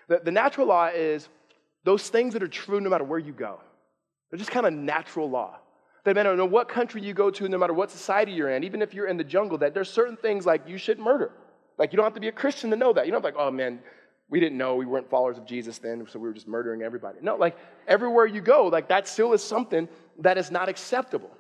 The, 0.08 0.20
the 0.22 0.30
natural 0.30 0.66
law 0.66 0.90
is 0.94 1.28
those 1.84 2.08
things 2.08 2.34
that 2.34 2.42
are 2.42 2.48
true 2.48 2.80
no 2.80 2.90
matter 2.90 3.04
where 3.04 3.18
you 3.18 3.32
go. 3.32 3.60
They're 4.30 4.38
just 4.38 4.50
kind 4.50 4.66
of 4.66 4.72
natural 4.72 5.30
law. 5.30 5.58
That 6.04 6.16
no 6.16 6.22
matter 6.24 6.44
what 6.44 6.68
country 6.68 7.02
you 7.02 7.14
go 7.14 7.30
to, 7.30 7.48
no 7.48 7.56
matter 7.56 7.72
what 7.72 7.90
society 7.90 8.32
you're 8.32 8.50
in, 8.50 8.64
even 8.64 8.82
if 8.82 8.92
you're 8.92 9.06
in 9.06 9.16
the 9.16 9.24
jungle, 9.24 9.56
that 9.58 9.72
there's 9.72 9.90
certain 9.90 10.16
things 10.16 10.44
like 10.44 10.68
you 10.68 10.76
should 10.76 10.98
murder. 10.98 11.32
Like 11.78 11.92
you 11.92 11.96
don't 11.96 12.04
have 12.04 12.14
to 12.14 12.20
be 12.20 12.28
a 12.28 12.32
Christian 12.32 12.70
to 12.70 12.76
know 12.76 12.92
that. 12.92 13.06
You 13.06 13.12
don't 13.12 13.24
have 13.24 13.34
like, 13.34 13.42
oh 13.42 13.50
man, 13.50 13.80
we 14.34 14.40
didn't 14.40 14.58
know 14.58 14.74
we 14.74 14.84
weren't 14.84 15.08
followers 15.08 15.38
of 15.38 15.46
Jesus 15.46 15.78
then, 15.78 16.04
so 16.10 16.18
we 16.18 16.26
were 16.26 16.34
just 16.34 16.48
murdering 16.48 16.82
everybody. 16.82 17.18
No, 17.22 17.36
like 17.36 17.56
everywhere 17.86 18.26
you 18.26 18.40
go, 18.40 18.66
like 18.66 18.88
that 18.88 19.06
still 19.06 19.32
is 19.32 19.44
something 19.44 19.88
that 20.18 20.36
is 20.36 20.50
not 20.50 20.68
acceptable. 20.68 21.30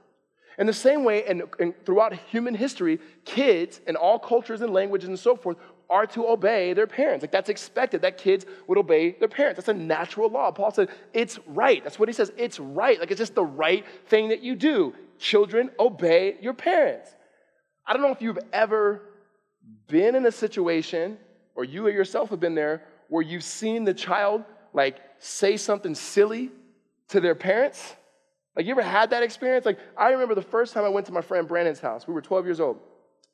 In 0.58 0.68
the 0.68 0.72
same 0.72 1.02
way, 1.02 1.24
and, 1.24 1.42
and, 1.58 1.74
throughout 1.84 2.12
human 2.12 2.54
history, 2.54 3.00
kids 3.24 3.80
in 3.88 3.96
all 3.96 4.20
cultures 4.20 4.60
and 4.60 4.72
languages 4.72 5.08
and 5.08 5.18
so 5.18 5.34
forth 5.34 5.56
are 5.90 6.06
to 6.06 6.28
obey 6.28 6.72
their 6.72 6.86
parents. 6.86 7.24
Like 7.24 7.32
that's 7.32 7.48
expected 7.48 8.02
that 8.02 8.16
kids 8.16 8.46
would 8.68 8.78
obey 8.78 9.10
their 9.18 9.26
parents. 9.26 9.56
That's 9.56 9.70
a 9.70 9.74
natural 9.74 10.30
law. 10.30 10.52
Paul 10.52 10.70
said 10.70 10.88
it's 11.12 11.40
right. 11.48 11.82
That's 11.82 11.98
what 11.98 12.08
he 12.08 12.12
says. 12.12 12.30
It's 12.36 12.60
right. 12.60 13.00
Like 13.00 13.10
it's 13.10 13.18
just 13.18 13.34
the 13.34 13.44
right 13.44 13.84
thing 14.06 14.28
that 14.28 14.44
you 14.44 14.54
do. 14.54 14.94
Children, 15.18 15.72
obey 15.80 16.36
your 16.40 16.54
parents. 16.54 17.10
I 17.88 17.92
don't 17.92 18.02
know 18.02 18.12
if 18.12 18.22
you've 18.22 18.38
ever 18.52 19.02
been 19.88 20.14
in 20.14 20.24
a 20.26 20.32
situation 20.32 21.18
or 21.54 21.64
you 21.64 21.86
or 21.86 21.90
yourself 21.90 22.30
have 22.30 22.40
been 22.40 22.54
there 22.54 22.82
where 23.08 23.22
you've 23.22 23.44
seen 23.44 23.84
the 23.84 23.94
child 23.94 24.44
like 24.72 24.98
say 25.18 25.56
something 25.56 25.94
silly 25.94 26.50
to 27.08 27.20
their 27.20 27.34
parents? 27.34 27.94
Like, 28.56 28.66
you 28.66 28.72
ever 28.72 28.82
had 28.82 29.10
that 29.10 29.22
experience? 29.22 29.66
Like, 29.66 29.78
I 29.96 30.10
remember 30.10 30.34
the 30.34 30.42
first 30.42 30.74
time 30.74 30.84
I 30.84 30.88
went 30.88 31.06
to 31.06 31.12
my 31.12 31.20
friend 31.20 31.46
Brandon's 31.48 31.80
house. 31.80 32.06
We 32.06 32.14
were 32.14 32.22
12 32.22 32.44
years 32.44 32.60
old. 32.60 32.78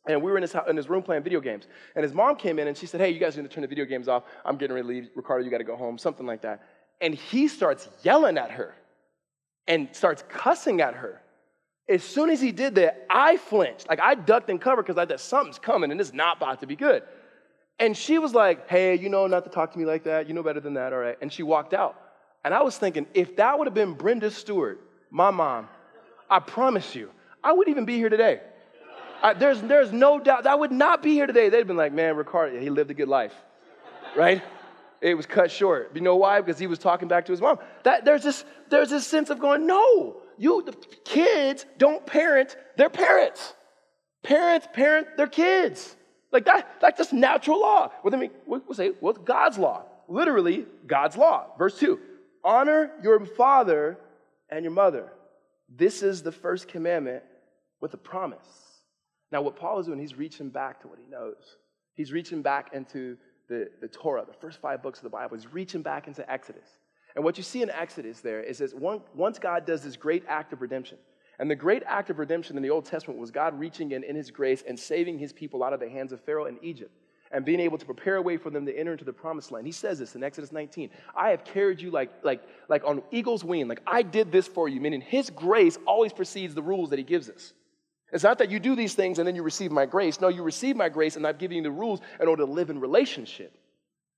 And 0.06 0.22
we 0.22 0.30
were 0.30 0.38
in 0.38 0.42
his, 0.42 0.56
in 0.68 0.76
his 0.76 0.88
room 0.88 1.02
playing 1.02 1.22
video 1.22 1.40
games. 1.40 1.66
And 1.94 2.02
his 2.02 2.14
mom 2.14 2.36
came 2.36 2.58
in 2.58 2.68
and 2.68 2.76
she 2.76 2.86
said, 2.86 3.02
Hey, 3.02 3.10
you 3.10 3.20
guys 3.20 3.36
need 3.36 3.42
to 3.42 3.48
turn 3.48 3.60
the 3.60 3.68
video 3.68 3.84
games 3.84 4.08
off. 4.08 4.22
I'm 4.46 4.56
getting 4.56 4.74
ready 4.74 4.88
to 4.88 4.94
leave. 4.94 5.10
Riccardo, 5.14 5.44
you 5.44 5.50
got 5.50 5.58
to 5.58 5.64
go 5.64 5.76
home. 5.76 5.98
Something 5.98 6.26
like 6.26 6.40
that. 6.42 6.62
And 7.02 7.14
he 7.14 7.48
starts 7.48 7.88
yelling 8.02 8.38
at 8.38 8.50
her 8.52 8.74
and 9.68 9.88
starts 9.92 10.24
cussing 10.28 10.80
at 10.80 10.94
her. 10.94 11.20
As 11.86 12.02
soon 12.02 12.30
as 12.30 12.40
he 12.40 12.50
did 12.50 12.76
that, 12.76 13.06
I 13.10 13.36
flinched. 13.36 13.88
Like, 13.88 14.00
I 14.00 14.14
ducked 14.14 14.48
and 14.48 14.60
covered 14.60 14.82
because 14.82 14.96
I 14.96 15.04
thought 15.04 15.20
something's 15.20 15.58
coming 15.58 15.90
and 15.90 16.00
it's 16.00 16.14
not 16.14 16.38
about 16.38 16.60
to 16.60 16.66
be 16.66 16.76
good. 16.76 17.02
And 17.80 17.96
she 17.96 18.18
was 18.18 18.34
like, 18.34 18.68
hey, 18.68 18.96
you 18.96 19.08
know 19.08 19.26
not 19.26 19.44
to 19.44 19.50
talk 19.50 19.72
to 19.72 19.78
me 19.78 19.86
like 19.86 20.04
that. 20.04 20.28
You 20.28 20.34
know 20.34 20.42
better 20.42 20.60
than 20.60 20.74
that, 20.74 20.92
all 20.92 20.98
right. 20.98 21.16
And 21.22 21.32
she 21.32 21.42
walked 21.42 21.72
out. 21.72 21.96
And 22.44 22.52
I 22.52 22.62
was 22.62 22.76
thinking, 22.76 23.06
if 23.14 23.36
that 23.36 23.58
would 23.58 23.66
have 23.66 23.74
been 23.74 23.94
Brenda 23.94 24.30
Stewart, 24.30 24.80
my 25.10 25.30
mom, 25.30 25.66
I 26.28 26.40
promise 26.40 26.94
you, 26.94 27.10
I 27.42 27.52
wouldn't 27.52 27.74
even 27.74 27.86
be 27.86 27.96
here 27.96 28.10
today. 28.10 28.40
I, 29.22 29.32
there's, 29.32 29.60
there's 29.62 29.92
no 29.92 30.20
doubt 30.20 30.46
I 30.46 30.54
would 30.54 30.72
not 30.72 31.02
be 31.02 31.12
here 31.12 31.26
today. 31.26 31.48
They'd 31.48 31.66
been 31.66 31.76
like, 31.76 31.92
man, 31.92 32.16
Riccardo, 32.16 32.58
he 32.60 32.70
lived 32.70 32.90
a 32.90 32.94
good 32.94 33.08
life, 33.08 33.34
right? 34.14 34.42
It 35.00 35.14
was 35.14 35.26
cut 35.26 35.50
short. 35.50 35.92
You 35.94 36.02
know 36.02 36.16
why? 36.16 36.40
Because 36.40 36.58
he 36.58 36.66
was 36.66 36.78
talking 36.78 37.08
back 37.08 37.26
to 37.26 37.32
his 37.32 37.40
mom. 37.40 37.58
That, 37.84 38.04
there's, 38.04 38.22
this, 38.22 38.44
there's 38.68 38.90
this 38.90 39.06
sense 39.06 39.30
of 39.30 39.38
going, 39.38 39.66
no, 39.66 40.22
you, 40.38 40.62
the 40.62 40.72
kids 41.04 41.64
don't 41.78 42.04
parent 42.06 42.56
their 42.76 42.90
parents. 42.90 43.54
Parents 44.22 44.68
parent 44.72 45.16
their 45.16 45.26
kids. 45.26 45.96
Like 46.32 46.44
that, 46.44 46.80
that's 46.80 46.98
just 46.98 47.12
natural 47.12 47.60
law. 47.60 47.90
What 48.02 48.14
I 48.14 48.16
mean, 48.16 48.30
we'll 48.46 48.62
say, 48.72 48.92
well, 49.00 49.14
God's 49.14 49.58
law. 49.58 49.84
Literally, 50.08 50.66
God's 50.86 51.16
law. 51.16 51.46
Verse 51.58 51.78
2 51.78 51.98
Honor 52.44 52.92
your 53.02 53.24
father 53.26 53.98
and 54.50 54.64
your 54.64 54.72
mother. 54.72 55.12
This 55.68 56.02
is 56.02 56.22
the 56.22 56.32
first 56.32 56.68
commandment 56.68 57.22
with 57.80 57.94
a 57.94 57.98
promise. 57.98 58.80
Now, 59.32 59.42
what 59.42 59.56
Paul 59.56 59.78
is 59.78 59.86
doing, 59.86 59.98
he's 59.98 60.16
reaching 60.16 60.50
back 60.50 60.80
to 60.82 60.88
what 60.88 60.98
he 60.98 61.06
knows. 61.08 61.56
He's 61.94 62.12
reaching 62.12 62.42
back 62.42 62.70
into 62.72 63.16
the, 63.48 63.70
the 63.80 63.88
Torah, 63.88 64.24
the 64.26 64.32
first 64.32 64.60
five 64.60 64.82
books 64.82 64.98
of 64.98 65.04
the 65.04 65.10
Bible. 65.10 65.36
He's 65.36 65.52
reaching 65.52 65.82
back 65.82 66.08
into 66.08 66.28
Exodus. 66.30 66.68
And 67.14 67.24
what 67.24 67.36
you 67.36 67.42
see 67.42 67.62
in 67.62 67.70
Exodus 67.70 68.20
there 68.20 68.42
is 68.42 68.58
that 68.58 68.72
once 68.74 69.38
God 69.38 69.66
does 69.66 69.82
this 69.82 69.96
great 69.96 70.24
act 70.28 70.52
of 70.52 70.62
redemption, 70.62 70.98
and 71.40 71.50
the 71.50 71.56
great 71.56 71.82
act 71.86 72.10
of 72.10 72.18
redemption 72.18 72.58
in 72.58 72.62
the 72.62 72.68
Old 72.68 72.84
Testament 72.84 73.18
was 73.18 73.30
God 73.30 73.58
reaching 73.58 73.92
in 73.92 74.04
in 74.04 74.14
his 74.14 74.30
grace 74.30 74.62
and 74.68 74.78
saving 74.78 75.18
his 75.18 75.32
people 75.32 75.64
out 75.64 75.72
of 75.72 75.80
the 75.80 75.88
hands 75.88 76.12
of 76.12 76.20
Pharaoh 76.20 76.44
in 76.44 76.58
Egypt 76.62 76.92
and 77.32 77.46
being 77.46 77.60
able 77.60 77.78
to 77.78 77.86
prepare 77.86 78.16
a 78.16 78.22
way 78.22 78.36
for 78.36 78.50
them 78.50 78.66
to 78.66 78.76
enter 78.76 78.92
into 78.92 79.06
the 79.06 79.12
promised 79.12 79.50
land. 79.50 79.64
He 79.64 79.72
says 79.72 79.98
this 79.98 80.14
in 80.14 80.22
Exodus 80.22 80.52
19. 80.52 80.90
I 81.16 81.30
have 81.30 81.44
carried 81.44 81.80
you 81.80 81.90
like, 81.90 82.10
like, 82.22 82.42
like 82.68 82.84
on 82.84 83.02
eagle's 83.10 83.42
wing. 83.42 83.68
Like 83.68 83.80
I 83.86 84.02
did 84.02 84.30
this 84.30 84.46
for 84.46 84.68
you, 84.68 84.82
meaning 84.82 85.00
his 85.00 85.30
grace 85.30 85.78
always 85.86 86.12
precedes 86.12 86.54
the 86.54 86.62
rules 86.62 86.90
that 86.90 86.98
he 86.98 87.04
gives 87.04 87.30
us. 87.30 87.54
It's 88.12 88.24
not 88.24 88.36
that 88.38 88.50
you 88.50 88.60
do 88.60 88.76
these 88.76 88.94
things 88.94 89.18
and 89.18 89.26
then 89.26 89.34
you 89.34 89.42
receive 89.42 89.72
my 89.72 89.86
grace. 89.86 90.20
No, 90.20 90.28
you 90.28 90.42
receive 90.42 90.76
my 90.76 90.90
grace 90.90 91.16
and 91.16 91.26
I've 91.26 91.38
given 91.38 91.56
you 91.56 91.62
the 91.62 91.70
rules 91.70 92.00
in 92.20 92.28
order 92.28 92.44
to 92.44 92.52
live 92.52 92.68
in 92.68 92.80
relationship. 92.80 93.56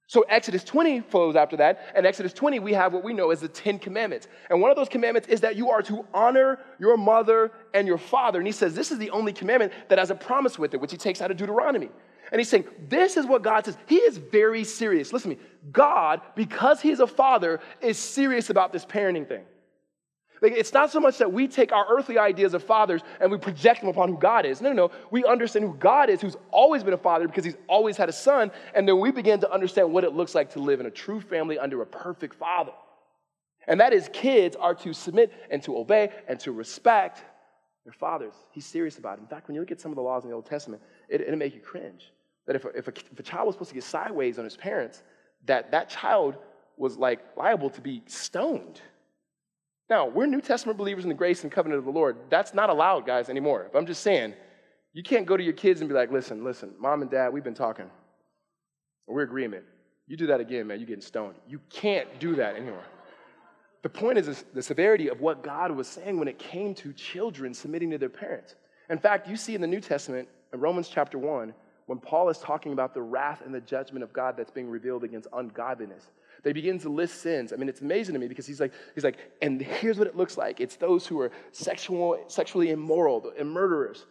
So 0.06 0.22
Exodus 0.28 0.62
20 0.64 1.00
flows 1.00 1.36
after 1.36 1.56
that. 1.56 1.92
And 1.94 2.06
Exodus 2.06 2.32
20, 2.32 2.58
we 2.58 2.72
have 2.74 2.92
what 2.92 3.02
we 3.02 3.14
know 3.14 3.30
as 3.30 3.40
the 3.40 3.48
Ten 3.48 3.78
Commandments. 3.78 4.28
And 4.50 4.60
one 4.60 4.70
of 4.70 4.76
those 4.76 4.88
commandments 4.88 5.28
is 5.28 5.40
that 5.40 5.56
you 5.56 5.70
are 5.70 5.82
to 5.82 6.04
honor 6.12 6.58
your 6.78 6.96
mother 6.96 7.52
and 7.72 7.86
your 7.86 7.98
father. 7.98 8.38
And 8.38 8.46
he 8.46 8.52
says 8.52 8.74
this 8.74 8.90
is 8.90 8.98
the 8.98 9.10
only 9.10 9.32
commandment 9.32 9.72
that 9.88 9.98
has 9.98 10.10
a 10.10 10.14
promise 10.14 10.58
with 10.58 10.74
it, 10.74 10.80
which 10.80 10.90
he 10.90 10.98
takes 10.98 11.22
out 11.22 11.30
of 11.30 11.36
Deuteronomy. 11.36 11.88
And 12.30 12.40
he's 12.40 12.48
saying, 12.48 12.64
This 12.88 13.16
is 13.16 13.26
what 13.26 13.42
God 13.42 13.64
says. 13.64 13.76
He 13.86 13.96
is 13.96 14.16
very 14.16 14.64
serious. 14.64 15.12
Listen 15.12 15.32
to 15.32 15.36
me. 15.36 15.42
God, 15.70 16.22
because 16.34 16.80
he's 16.80 17.00
a 17.00 17.06
father, 17.06 17.60
is 17.80 17.98
serious 17.98 18.50
about 18.50 18.72
this 18.72 18.84
parenting 18.84 19.28
thing. 19.28 19.44
Like, 20.42 20.54
it's 20.54 20.72
not 20.72 20.90
so 20.90 20.98
much 20.98 21.18
that 21.18 21.32
we 21.32 21.46
take 21.46 21.70
our 21.70 21.86
earthly 21.88 22.18
ideas 22.18 22.52
of 22.52 22.64
fathers 22.64 23.00
and 23.20 23.30
we 23.30 23.38
project 23.38 23.80
them 23.80 23.88
upon 23.88 24.08
who 24.08 24.18
God 24.18 24.44
is. 24.44 24.60
No, 24.60 24.70
no, 24.70 24.88
no. 24.88 24.94
We 25.12 25.24
understand 25.24 25.64
who 25.64 25.74
God 25.74 26.10
is, 26.10 26.20
who's 26.20 26.36
always 26.50 26.82
been 26.82 26.94
a 26.94 26.98
father 26.98 27.28
because 27.28 27.44
he's 27.44 27.56
always 27.68 27.96
had 27.96 28.08
a 28.08 28.12
son. 28.12 28.50
And 28.74 28.86
then 28.86 28.98
we 28.98 29.12
begin 29.12 29.38
to 29.40 29.52
understand 29.52 29.92
what 29.92 30.02
it 30.02 30.14
looks 30.14 30.34
like 30.34 30.50
to 30.54 30.58
live 30.58 30.80
in 30.80 30.86
a 30.86 30.90
true 30.90 31.20
family 31.20 31.60
under 31.60 31.80
a 31.80 31.86
perfect 31.86 32.34
father. 32.34 32.72
And 33.68 33.78
that 33.78 33.92
is, 33.92 34.10
kids 34.12 34.56
are 34.56 34.74
to 34.74 34.92
submit 34.92 35.32
and 35.48 35.62
to 35.62 35.78
obey 35.78 36.10
and 36.26 36.40
to 36.40 36.50
respect 36.50 37.22
their 37.84 37.92
fathers. 37.92 38.34
He's 38.50 38.66
serious 38.66 38.98
about 38.98 39.18
it. 39.18 39.20
In 39.20 39.28
fact, 39.28 39.46
when 39.46 39.54
you 39.54 39.60
look 39.60 39.70
at 39.70 39.80
some 39.80 39.92
of 39.92 39.96
the 39.96 40.02
laws 40.02 40.24
in 40.24 40.30
the 40.30 40.34
Old 40.34 40.46
Testament, 40.46 40.82
it, 41.08 41.20
it'll 41.20 41.36
make 41.36 41.54
you 41.54 41.60
cringe. 41.60 42.12
That 42.48 42.56
if 42.56 42.64
a, 42.64 42.68
if, 42.70 42.88
a, 42.88 42.92
if 43.12 43.20
a 43.20 43.22
child 43.22 43.46
was 43.46 43.54
supposed 43.54 43.70
to 43.70 43.74
get 43.74 43.84
sideways 43.84 44.40
on 44.40 44.44
his 44.44 44.56
parents, 44.56 45.04
that 45.46 45.70
that 45.70 45.88
child 45.88 46.34
was 46.76 46.96
like 46.96 47.20
liable 47.36 47.70
to 47.70 47.80
be 47.80 48.02
stoned. 48.06 48.80
Now, 49.92 50.06
we're 50.06 50.24
New 50.24 50.40
Testament 50.40 50.78
believers 50.78 51.04
in 51.04 51.10
the 51.10 51.14
grace 51.14 51.42
and 51.42 51.52
covenant 51.52 51.78
of 51.78 51.84
the 51.84 51.90
Lord. 51.90 52.16
That's 52.30 52.54
not 52.54 52.70
allowed, 52.70 53.04
guys, 53.04 53.28
anymore. 53.28 53.68
But 53.70 53.78
I'm 53.78 53.84
just 53.84 54.02
saying, 54.02 54.32
you 54.94 55.02
can't 55.02 55.26
go 55.26 55.36
to 55.36 55.42
your 55.42 55.52
kids 55.52 55.82
and 55.82 55.88
be 55.88 55.94
like, 55.94 56.10
listen, 56.10 56.42
listen, 56.42 56.72
mom 56.78 57.02
and 57.02 57.10
dad, 57.10 57.30
we've 57.30 57.44
been 57.44 57.52
talking. 57.52 57.90
We're 59.06 59.24
agreement. 59.24 59.64
You 60.06 60.16
do 60.16 60.28
that 60.28 60.40
again, 60.40 60.66
man, 60.66 60.78
you're 60.78 60.86
getting 60.86 61.02
stoned. 61.02 61.34
You 61.46 61.60
can't 61.68 62.08
do 62.18 62.34
that 62.36 62.56
anymore. 62.56 62.82
The 63.82 63.90
point 63.90 64.16
is 64.16 64.46
the 64.54 64.62
severity 64.62 65.08
of 65.08 65.20
what 65.20 65.42
God 65.42 65.70
was 65.72 65.88
saying 65.88 66.18
when 66.18 66.26
it 66.26 66.38
came 66.38 66.74
to 66.76 66.94
children 66.94 67.52
submitting 67.52 67.90
to 67.90 67.98
their 67.98 68.08
parents. 68.08 68.54
In 68.88 68.98
fact, 68.98 69.28
you 69.28 69.36
see 69.36 69.54
in 69.54 69.60
the 69.60 69.66
New 69.66 69.82
Testament, 69.82 70.26
in 70.54 70.60
Romans 70.60 70.88
chapter 70.88 71.18
1, 71.18 71.52
when 71.84 71.98
Paul 71.98 72.30
is 72.30 72.38
talking 72.38 72.72
about 72.72 72.94
the 72.94 73.02
wrath 73.02 73.42
and 73.44 73.54
the 73.54 73.60
judgment 73.60 74.02
of 74.02 74.14
God 74.14 74.38
that's 74.38 74.50
being 74.50 74.70
revealed 74.70 75.04
against 75.04 75.28
ungodliness. 75.34 76.06
They 76.42 76.52
begin 76.52 76.78
to 76.80 76.88
list 76.88 77.20
sins. 77.22 77.52
I 77.52 77.56
mean, 77.56 77.68
it's 77.68 77.80
amazing 77.80 78.14
to 78.14 78.18
me 78.18 78.26
because 78.26 78.46
he's 78.46 78.60
like, 78.60 78.72
he's 78.94 79.04
like, 79.04 79.16
and 79.40 79.60
here's 79.60 79.98
what 79.98 80.08
it 80.08 80.16
looks 80.16 80.36
like. 80.36 80.60
It's 80.60 80.76
those 80.76 81.06
who 81.06 81.20
are 81.20 81.30
sexual, 81.52 82.18
sexually 82.26 82.70
immoral 82.70 83.32
and 83.38 83.50
murderers, 83.50 84.06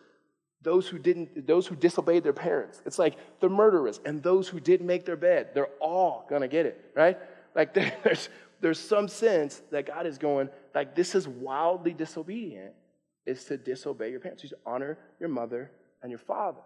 those 0.61 0.87
who 0.87 0.97
didn't, 0.97 1.45
those 1.45 1.67
who 1.67 1.75
disobeyed 1.75 2.23
their 2.23 2.33
parents. 2.33 2.81
It's 2.85 2.99
like 2.99 3.17
the 3.41 3.49
murderers 3.49 3.99
and 4.05 4.23
those 4.23 4.47
who 4.47 4.59
didn't 4.59 4.87
make 4.87 5.05
their 5.05 5.17
bed. 5.17 5.49
They're 5.53 5.69
all 5.81 6.25
gonna 6.29 6.47
get 6.47 6.65
it, 6.65 6.91
right? 6.95 7.17
Like 7.53 7.73
there's 8.03 8.29
there's 8.61 8.79
some 8.79 9.07
sense 9.07 9.61
that 9.71 9.87
God 9.87 10.05
is 10.05 10.17
going, 10.17 10.49
like, 10.73 10.95
this 10.95 11.15
is 11.15 11.27
wildly 11.27 11.93
disobedient, 11.93 12.73
is 13.25 13.43
to 13.45 13.57
disobey 13.57 14.11
your 14.11 14.19
parents. 14.19 14.43
You 14.43 14.49
should 14.49 14.59
honor 14.65 14.97
your 15.19 15.29
mother 15.29 15.71
and 16.01 16.11
your 16.11 16.19
father. 16.19 16.59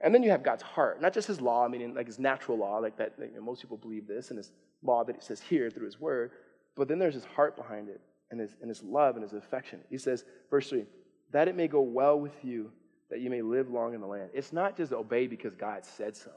And 0.00 0.14
then 0.14 0.22
you 0.22 0.30
have 0.30 0.42
God's 0.42 0.62
heart, 0.62 1.00
not 1.02 1.12
just 1.12 1.28
his 1.28 1.40
law, 1.40 1.64
I 1.64 1.68
mean, 1.68 1.94
like 1.94 2.06
his 2.06 2.18
natural 2.18 2.56
law, 2.56 2.78
like 2.78 2.96
that, 2.96 3.14
you 3.18 3.34
know, 3.34 3.42
most 3.42 3.60
people 3.60 3.76
believe 3.76 4.06
this, 4.06 4.30
and 4.30 4.38
his 4.38 4.50
law 4.82 5.04
that 5.04 5.14
he 5.14 5.20
says 5.20 5.40
here 5.40 5.70
through 5.70 5.84
his 5.84 6.00
word, 6.00 6.30
but 6.74 6.88
then 6.88 6.98
there's 6.98 7.14
his 7.14 7.24
heart 7.24 7.56
behind 7.56 7.88
it, 7.88 8.00
and 8.30 8.40
his, 8.40 8.56
and 8.60 8.68
his 8.68 8.82
love 8.82 9.16
and 9.16 9.22
his 9.22 9.34
affection. 9.34 9.80
He 9.90 9.98
says, 9.98 10.24
verse 10.48 10.70
3, 10.70 10.84
that 11.32 11.48
it 11.48 11.56
may 11.56 11.68
go 11.68 11.82
well 11.82 12.18
with 12.18 12.32
you, 12.42 12.70
that 13.10 13.20
you 13.20 13.28
may 13.28 13.42
live 13.42 13.70
long 13.70 13.92
in 13.92 14.00
the 14.00 14.06
land. 14.06 14.30
It's 14.32 14.52
not 14.52 14.76
just 14.76 14.92
obey 14.92 15.26
because 15.26 15.54
God 15.54 15.84
said 15.84 16.16
so. 16.16 16.30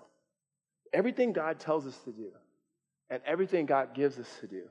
Everything 0.91 1.31
God 1.31 1.59
tells 1.59 1.87
us 1.87 1.97
to 1.99 2.11
do, 2.11 2.31
and 3.09 3.21
everything 3.25 3.65
God 3.65 3.93
gives 3.93 4.19
us 4.19 4.27
to 4.41 4.47
do, 4.47 4.63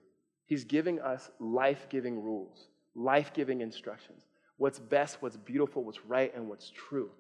he's 0.47 0.65
giving 0.65 1.01
us 1.01 1.31
life 1.39 1.87
giving 1.89 2.23
rules, 2.23 2.69
life 2.95 3.33
giving 3.33 3.63
instructions. 3.63 4.27
What's 4.59 4.79
best, 4.79 5.23
what's 5.23 5.37
beautiful, 5.37 5.83
what's 5.83 6.05
right, 6.05 6.33
and 6.35 6.49
what's 6.49 6.71
true. 6.71 7.11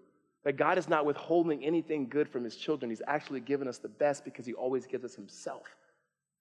That 0.44 0.56
God 0.56 0.76
is 0.78 0.88
not 0.88 1.06
withholding 1.06 1.64
anything 1.64 2.08
good 2.08 2.28
from 2.28 2.42
his 2.44 2.56
children. 2.56 2.90
He's 2.90 3.02
actually 3.06 3.40
given 3.40 3.68
us 3.68 3.78
the 3.78 3.88
best 3.88 4.24
because 4.24 4.44
he 4.44 4.54
always 4.54 4.86
gives 4.86 5.04
us 5.04 5.14
himself. 5.14 5.66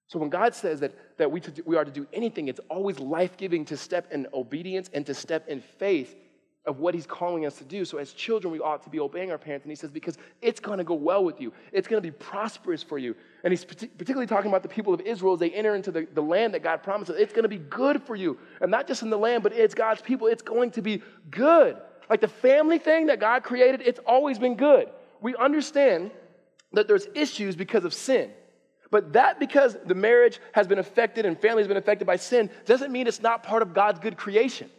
So 0.08 0.20
when 0.20 0.30
God 0.30 0.54
says 0.54 0.80
that, 0.82 0.94
that 1.18 1.32
we, 1.32 1.40
to, 1.40 1.64
we 1.66 1.78
are 1.78 1.86
to 1.86 1.92
do 1.92 2.06
anything, 2.12 2.48
it's 2.48 2.60
always 2.70 3.00
life 3.00 3.38
giving 3.38 3.64
to 3.66 3.78
step 3.78 4.12
in 4.12 4.28
obedience 4.34 4.90
and 4.94 5.06
to 5.06 5.14
step 5.14 5.48
in 5.48 5.62
faith 5.62 6.16
of 6.66 6.80
what 6.80 6.94
he's 6.94 7.08
calling 7.08 7.46
us 7.46 7.58
to 7.58 7.64
do. 7.64 7.86
So 7.86 7.98
as 7.98 8.14
children, 8.14 8.52
we 8.52 8.60
ought 8.60 8.84
to 8.84 8.90
be 8.90 9.00
obeying 9.00 9.32
our 9.32 9.38
parents. 9.38 9.66
And 9.66 9.72
he 9.72 9.76
says, 9.76 9.90
because 9.90 10.18
it's 10.42 10.60
going 10.60 10.78
to 10.78 10.84
go 10.84 10.94
well 10.94 11.24
with 11.24 11.42
you, 11.42 11.54
it's 11.72 11.88
going 11.88 12.02
to 12.02 12.06
be 12.08 12.12
prosperous 12.12 12.84
for 12.84 12.98
you. 12.98 13.16
And 13.44 13.52
he's 13.52 13.66
particularly 13.66 14.28
talking 14.28 14.52
about 14.52 14.62
the 14.62 14.70
people 14.70 14.94
of 14.94 15.02
Israel 15.02 15.34
as 15.34 15.40
they 15.40 15.50
enter 15.52 15.76
into 15.76 15.92
the, 15.92 16.08
the 16.14 16.22
land 16.22 16.54
that 16.54 16.62
God 16.62 16.84
promises. 16.84 17.16
It's 17.18 17.34
going 17.34 17.44
to 17.44 17.50
be 17.50 17.58
good 17.58 18.04
for 18.04 18.16
you. 18.16 18.38
And 18.60 18.70
not 18.70 18.88
just 18.88 19.02
in 19.02 19.10
the 19.10 19.18
land, 19.18 19.42
but 19.42 19.54
it's 19.54 19.74
God's 19.74 20.02
people. 20.02 20.28
It's 20.28 20.44
going 20.44 20.72
to 20.72 20.82
be 20.82 21.02
good. 21.32 21.78
Like 22.12 22.20
the 22.20 22.28
family 22.28 22.78
thing 22.78 23.06
that 23.06 23.22
God 23.22 23.42
created, 23.42 23.84
it's 23.86 24.02
always 24.06 24.38
been 24.38 24.56
good. 24.56 24.90
We 25.22 25.34
understand 25.38 26.12
that 26.74 26.86
there's 26.86 27.08
issues 27.16 27.56
because 27.56 27.86
of 27.86 27.94
sin. 27.94 28.32
But 28.90 29.14
that 29.14 29.40
because 29.40 29.78
the 29.86 29.96
marriage 29.96 30.42
has 30.52 30.68
been 30.68 30.78
affected 30.78 31.26
and 31.26 31.40
family 31.40 31.62
has 31.62 31.70
been 31.70 31.78
affected 31.78 32.06
by 32.06 32.18
sin 32.18 32.50
doesn't 32.66 32.92
mean 32.92 33.08
it's 33.08 33.22
not 33.22 33.44
part 33.44 33.62
of 33.62 33.74
God's 33.74 34.00
good 34.00 34.18
creation. 34.18 34.70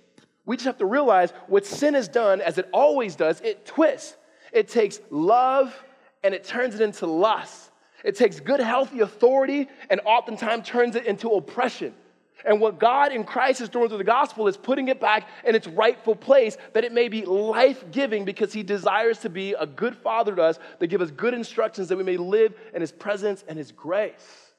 We 0.44 0.56
just 0.56 0.66
have 0.66 0.76
to 0.76 0.84
realize 0.84 1.32
what 1.46 1.64
sin 1.64 1.94
has 1.94 2.06
done, 2.06 2.42
as 2.42 2.58
it 2.58 2.68
always 2.70 3.16
does, 3.16 3.40
it 3.40 3.64
twists. 3.64 4.14
It 4.52 4.68
takes 4.68 5.00
love 5.08 5.74
and 6.22 6.34
it 6.34 6.44
turns 6.44 6.74
it 6.74 6.82
into 6.82 7.06
lust. 7.06 7.70
It 8.04 8.14
takes 8.14 8.40
good, 8.40 8.60
healthy 8.60 9.00
authority 9.00 9.70
and 9.88 10.02
oftentimes 10.04 10.68
turns 10.68 10.96
it 10.96 11.06
into 11.06 11.30
oppression. 11.30 11.94
And 12.44 12.60
what 12.60 12.78
God 12.78 13.12
in 13.12 13.24
Christ 13.24 13.60
is 13.60 13.68
doing 13.68 13.88
through 13.88 13.98
the 13.98 14.04
gospel 14.04 14.48
is 14.48 14.56
putting 14.56 14.88
it 14.88 15.00
back 15.00 15.28
in 15.44 15.54
its 15.54 15.66
rightful 15.66 16.16
place 16.16 16.56
that 16.72 16.84
it 16.84 16.92
may 16.92 17.08
be 17.08 17.24
life 17.24 17.84
giving 17.90 18.24
because 18.24 18.52
He 18.52 18.62
desires 18.62 19.18
to 19.20 19.28
be 19.28 19.54
a 19.54 19.66
good 19.66 19.96
Father 19.96 20.34
to 20.34 20.42
us 20.42 20.58
that 20.78 20.88
give 20.88 21.00
us 21.00 21.10
good 21.10 21.34
instructions 21.34 21.88
that 21.88 21.96
we 21.96 22.04
may 22.04 22.16
live 22.16 22.54
in 22.74 22.80
His 22.80 22.92
presence 22.92 23.44
and 23.48 23.56
His 23.56 23.72
grace. 23.72 24.50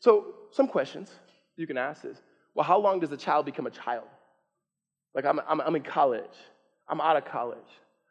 So, 0.00 0.34
some 0.52 0.66
questions 0.66 1.10
you 1.56 1.66
can 1.66 1.76
ask 1.76 2.04
is 2.04 2.16
well, 2.54 2.64
how 2.64 2.78
long 2.78 3.00
does 3.00 3.12
a 3.12 3.16
child 3.16 3.46
become 3.46 3.66
a 3.66 3.70
child? 3.70 4.06
Like, 5.14 5.24
I'm, 5.24 5.40
I'm, 5.48 5.60
I'm 5.60 5.76
in 5.76 5.82
college, 5.82 6.24
I'm 6.88 7.00
out 7.00 7.16
of 7.16 7.24
college, 7.24 7.58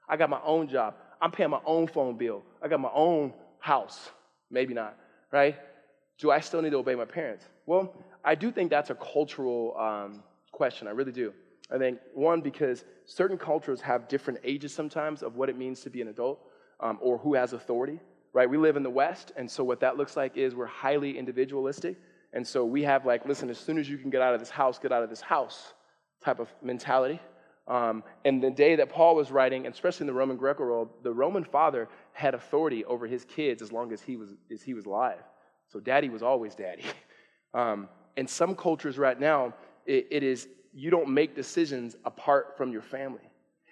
I 0.07 0.17
got 0.17 0.29
my 0.29 0.39
own 0.43 0.67
job, 0.67 0.95
I'm 1.21 1.31
paying 1.31 1.49
my 1.49 1.59
own 1.65 1.87
phone 1.87 2.17
bill, 2.17 2.43
I 2.61 2.67
got 2.67 2.79
my 2.79 2.91
own 2.93 3.33
house. 3.59 4.11
Maybe 4.51 4.73
not, 4.73 4.97
right? 5.31 5.55
Do 6.17 6.31
I 6.31 6.39
still 6.39 6.61
need 6.61 6.71
to 6.71 6.77
obey 6.77 6.95
my 6.95 7.05
parents? 7.05 7.45
Well, 7.65 7.93
I 8.23 8.35
do 8.35 8.51
think 8.51 8.69
that's 8.69 8.89
a 8.89 8.95
cultural 8.95 9.75
um, 9.77 10.23
question. 10.51 10.87
I 10.87 10.91
really 10.91 11.11
do. 11.11 11.33
I 11.71 11.77
think, 11.77 11.99
one, 12.13 12.41
because 12.41 12.83
certain 13.05 13.37
cultures 13.37 13.79
have 13.81 14.07
different 14.07 14.39
ages 14.43 14.73
sometimes 14.73 15.21
of 15.21 15.35
what 15.35 15.49
it 15.49 15.57
means 15.57 15.81
to 15.81 15.89
be 15.89 16.01
an 16.01 16.07
adult 16.07 16.39
um, 16.79 16.97
or 17.01 17.17
who 17.17 17.35
has 17.35 17.53
authority, 17.53 17.99
right? 18.33 18.49
We 18.49 18.57
live 18.57 18.75
in 18.75 18.83
the 18.83 18.89
West, 18.89 19.31
and 19.35 19.49
so 19.49 19.63
what 19.63 19.79
that 19.81 19.95
looks 19.95 20.17
like 20.17 20.35
is 20.35 20.55
we're 20.55 20.65
highly 20.65 21.17
individualistic. 21.17 21.97
And 22.33 22.45
so 22.45 22.65
we 22.65 22.83
have, 22.83 23.05
like, 23.05 23.25
listen, 23.25 23.49
as 23.49 23.57
soon 23.57 23.77
as 23.77 23.89
you 23.89 23.97
can 23.97 24.09
get 24.09 24.21
out 24.21 24.33
of 24.33 24.39
this 24.39 24.49
house, 24.49 24.79
get 24.79 24.91
out 24.91 25.03
of 25.03 25.09
this 25.09 25.21
house 25.21 25.73
type 26.23 26.39
of 26.39 26.53
mentality. 26.61 27.19
Um, 27.67 28.03
and 28.25 28.41
the 28.41 28.49
day 28.49 28.75
that 28.75 28.89
Paul 28.89 29.15
was 29.15 29.31
writing, 29.31 29.65
and 29.65 29.73
especially 29.73 30.05
in 30.05 30.07
the 30.07 30.13
Roman 30.13 30.37
Greco 30.37 30.63
world, 30.63 30.89
the 31.03 31.13
Roman 31.13 31.43
father 31.43 31.87
had 32.13 32.33
authority 32.33 32.83
over 32.85 33.05
his 33.05 33.25
kids 33.25 33.61
as 33.61 33.71
long 33.71 33.93
as 33.93 34.01
he 34.01 34.17
was, 34.17 34.33
as 34.51 34.63
he 34.63 34.73
was 34.73 34.85
alive. 34.85 35.21
So 35.67 35.79
daddy 35.79 36.09
was 36.09 36.23
always 36.23 36.55
daddy. 36.55 36.83
Um, 37.51 37.89
in 38.17 38.27
some 38.27 38.55
cultures 38.55 38.97
right 38.97 39.19
now, 39.19 39.53
it, 39.85 40.07
it 40.11 40.23
is 40.23 40.47
you 40.73 40.89
don't 40.89 41.09
make 41.09 41.35
decisions 41.35 41.95
apart 42.05 42.55
from 42.57 42.71
your 42.71 42.81
family. 42.81 43.21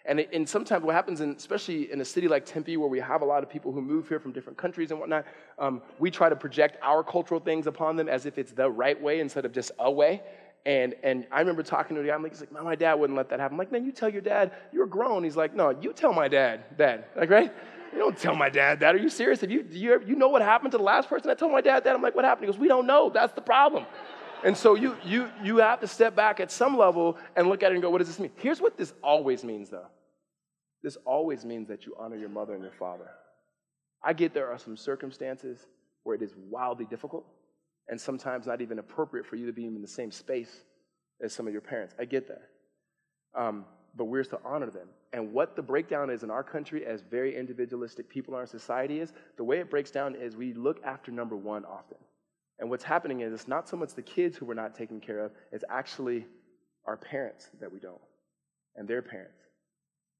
And, 0.05 0.21
it, 0.21 0.29
and 0.31 0.47
sometimes 0.47 0.85
what 0.85 0.95
happens, 0.95 1.19
in, 1.19 1.31
especially 1.31 1.91
in 1.91 1.99
a 1.99 2.05
city 2.05 2.29
like 2.29 2.45
Tempe, 2.45 2.77
where 2.77 2.87
we 2.87 2.99
have 2.99 3.21
a 3.21 3.25
lot 3.25 3.43
of 3.43 3.49
people 3.49 3.73
who 3.73 3.81
move 3.81 4.07
here 4.07 4.19
from 4.19 4.31
different 4.31 4.57
countries 4.57 4.91
and 4.91 4.99
whatnot, 4.99 5.25
um, 5.59 5.81
we 5.99 6.09
try 6.09 6.29
to 6.29 6.35
project 6.35 6.77
our 6.81 7.03
cultural 7.03 7.41
things 7.41 7.67
upon 7.67 7.97
them 7.97 8.07
as 8.07 8.25
if 8.25 8.37
it's 8.37 8.53
the 8.53 8.69
right 8.69 8.99
way 9.01 9.19
instead 9.19 9.43
of 9.43 9.51
just 9.51 9.71
a 9.79 9.91
way. 9.91 10.21
And, 10.65 10.95
and 11.03 11.27
I 11.29 11.39
remember 11.39 11.61
talking 11.61 11.95
to 11.97 12.01
the 12.01 12.07
guy, 12.07 12.15
I'm 12.15 12.23
like, 12.23 12.31
he's 12.31 12.41
like, 12.41 12.51
my 12.51 12.75
dad 12.75 12.95
wouldn't 12.95 13.17
let 13.17 13.29
that 13.29 13.39
happen. 13.39 13.55
I'm 13.55 13.57
like, 13.57 13.71
man, 13.71 13.85
you 13.85 13.91
tell 13.91 14.09
your 14.09 14.21
dad 14.21 14.53
you're 14.71 14.87
grown. 14.87 15.23
He's 15.23 15.35
like, 15.35 15.53
no, 15.53 15.69
you 15.69 15.91
tell 15.93 16.13
my 16.13 16.29
dad, 16.29 16.77
dad. 16.77 17.05
Like, 17.15 17.29
right? 17.29 17.53
You 17.93 17.99
don't 17.99 18.17
tell 18.17 18.35
my 18.35 18.49
dad 18.49 18.79
that. 18.81 18.95
Are 18.95 18.97
you 18.97 19.09
serious? 19.09 19.41
Have 19.41 19.51
you, 19.51 19.65
you, 19.71 20.01
you 20.05 20.15
know 20.15 20.29
what 20.29 20.41
happened 20.41 20.71
to 20.71 20.77
the 20.77 20.83
last 20.83 21.09
person 21.09 21.27
that 21.27 21.37
told 21.37 21.51
my 21.51 21.61
dad 21.61 21.83
that? 21.83 21.95
I'm 21.95 22.01
like, 22.01 22.15
what 22.15 22.25
happened? 22.25 22.47
He 22.47 22.51
goes, 22.51 22.59
we 22.59 22.67
don't 22.67 22.85
know. 22.85 23.09
That's 23.09 23.33
the 23.33 23.41
problem. 23.41 23.85
And 24.43 24.55
so 24.55 24.75
you, 24.75 24.95
you, 25.03 25.29
you 25.43 25.57
have 25.57 25.79
to 25.81 25.87
step 25.87 26.15
back 26.15 26.39
at 26.39 26.51
some 26.51 26.77
level 26.77 27.17
and 27.35 27.49
look 27.49 27.63
at 27.63 27.71
it 27.71 27.75
and 27.75 27.81
go, 27.81 27.89
what 27.89 27.99
does 27.99 28.07
this 28.07 28.19
mean? 28.19 28.31
Here's 28.37 28.61
what 28.61 28.77
this 28.77 28.93
always 29.03 29.43
means, 29.43 29.69
though. 29.69 29.87
This 30.83 30.97
always 31.05 31.43
means 31.43 31.67
that 31.69 31.85
you 31.85 31.95
honor 31.99 32.15
your 32.15 32.29
mother 32.29 32.53
and 32.53 32.61
your 32.61 32.71
father. 32.71 33.09
I 34.03 34.13
get 34.13 34.33
there 34.33 34.51
are 34.51 34.59
some 34.59 34.77
circumstances 34.77 35.65
where 36.03 36.15
it 36.15 36.21
is 36.21 36.35
wildly 36.49 36.85
difficult 36.85 37.25
and 37.89 37.99
sometimes 37.99 38.45
not 38.45 38.61
even 38.61 38.79
appropriate 38.79 39.25
for 39.25 39.35
you 39.35 39.45
to 39.45 39.53
be 39.53 39.65
in 39.65 39.81
the 39.81 39.87
same 39.87 40.11
space 40.11 40.61
as 41.21 41.33
some 41.33 41.47
of 41.47 41.53
your 41.53 41.61
parents. 41.61 41.95
I 41.99 42.05
get 42.05 42.27
that. 42.27 42.43
Um, 43.33 43.65
but 43.95 44.05
we're 44.05 44.23
to 44.23 44.39
honor 44.45 44.69
them. 44.69 44.87
And 45.13 45.33
what 45.33 45.55
the 45.55 45.61
breakdown 45.61 46.09
is 46.09 46.23
in 46.23 46.29
our 46.29 46.43
country, 46.43 46.85
as 46.85 47.01
very 47.01 47.35
individualistic 47.35 48.07
people 48.07 48.35
in 48.35 48.39
our 48.39 48.45
society, 48.45 48.99
is 48.99 49.13
the 49.37 49.43
way 49.43 49.59
it 49.59 49.69
breaks 49.69 49.89
down 49.89 50.15
is 50.15 50.35
we 50.35 50.53
look 50.53 50.79
after 50.83 51.11
number 51.11 51.35
one 51.35 51.65
often. 51.65 51.97
And 52.59 52.69
what's 52.69 52.83
happening 52.83 53.21
is 53.21 53.33
it's 53.33 53.47
not 53.47 53.69
so 53.69 53.77
much 53.77 53.93
the 53.93 54.01
kids 54.01 54.37
who 54.37 54.45
we're 54.45 54.53
not 54.53 54.75
taking 54.75 54.99
care 54.99 55.19
of, 55.19 55.31
it's 55.51 55.63
actually 55.69 56.25
our 56.85 56.97
parents 56.97 57.49
that 57.59 57.71
we 57.71 57.79
don't, 57.79 58.01
and 58.75 58.87
their 58.87 59.01
parents. 59.01 59.41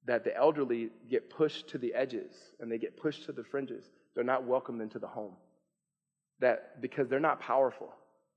That 0.06 0.24
the 0.24 0.36
elderly 0.36 0.90
get 1.10 1.28
pushed 1.28 1.68
to 1.70 1.78
the 1.78 1.92
edges 1.92 2.32
and 2.60 2.70
they 2.70 2.78
get 2.78 2.96
pushed 2.96 3.24
to 3.26 3.32
the 3.32 3.42
fringes. 3.42 3.90
They're 4.14 4.24
not 4.24 4.44
welcomed 4.44 4.80
into 4.80 4.98
the 4.98 5.06
home. 5.06 5.34
That 6.40 6.80
because 6.80 7.08
they're 7.08 7.18
not 7.18 7.40
powerful, 7.40 7.92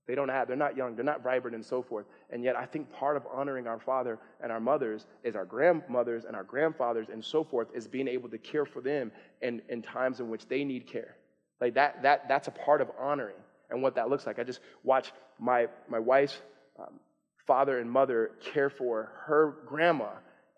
they 0.07 0.15
don't 0.15 0.29
have, 0.29 0.47
they're 0.47 0.57
not 0.57 0.75
young, 0.75 0.95
they're 0.95 1.05
not 1.05 1.23
vibrant, 1.23 1.55
and 1.55 1.63
so 1.63 1.83
forth. 1.83 2.07
And 2.31 2.43
yet, 2.43 2.55
I 2.55 2.65
think 2.65 2.91
part 2.91 3.15
of 3.15 3.23
honoring 3.31 3.67
our 3.67 3.79
father 3.79 4.17
and 4.41 4.51
our 4.51 4.59
mothers 4.59 5.05
is 5.23 5.35
our 5.35 5.45
grandmothers 5.45 6.25
and 6.25 6.35
our 6.35 6.43
grandfathers 6.43 7.07
and 7.09 7.23
so 7.23 7.43
forth 7.43 7.67
is 7.75 7.87
being 7.87 8.07
able 8.07 8.27
to 8.29 8.39
care 8.39 8.65
for 8.65 8.81
them 8.81 9.11
in, 9.41 9.61
in 9.69 9.83
times 9.83 10.19
in 10.19 10.29
which 10.29 10.47
they 10.47 10.63
need 10.63 10.87
care. 10.87 11.15
Like 11.61 11.75
that, 11.75 12.01
that, 12.01 12.27
that's 12.27 12.47
a 12.47 12.51
part 12.51 12.81
of 12.81 12.89
honoring 12.99 13.35
and 13.71 13.81
what 13.81 13.95
that 13.95 14.09
looks 14.09 14.25
like. 14.25 14.39
I 14.39 14.43
just 14.43 14.59
watched 14.83 15.13
my, 15.39 15.67
my 15.89 15.99
wife's 15.99 16.37
um, 16.79 16.99
father 17.47 17.79
and 17.79 17.89
mother 17.89 18.31
care 18.53 18.69
for 18.69 19.11
her 19.25 19.57
grandma 19.65 20.09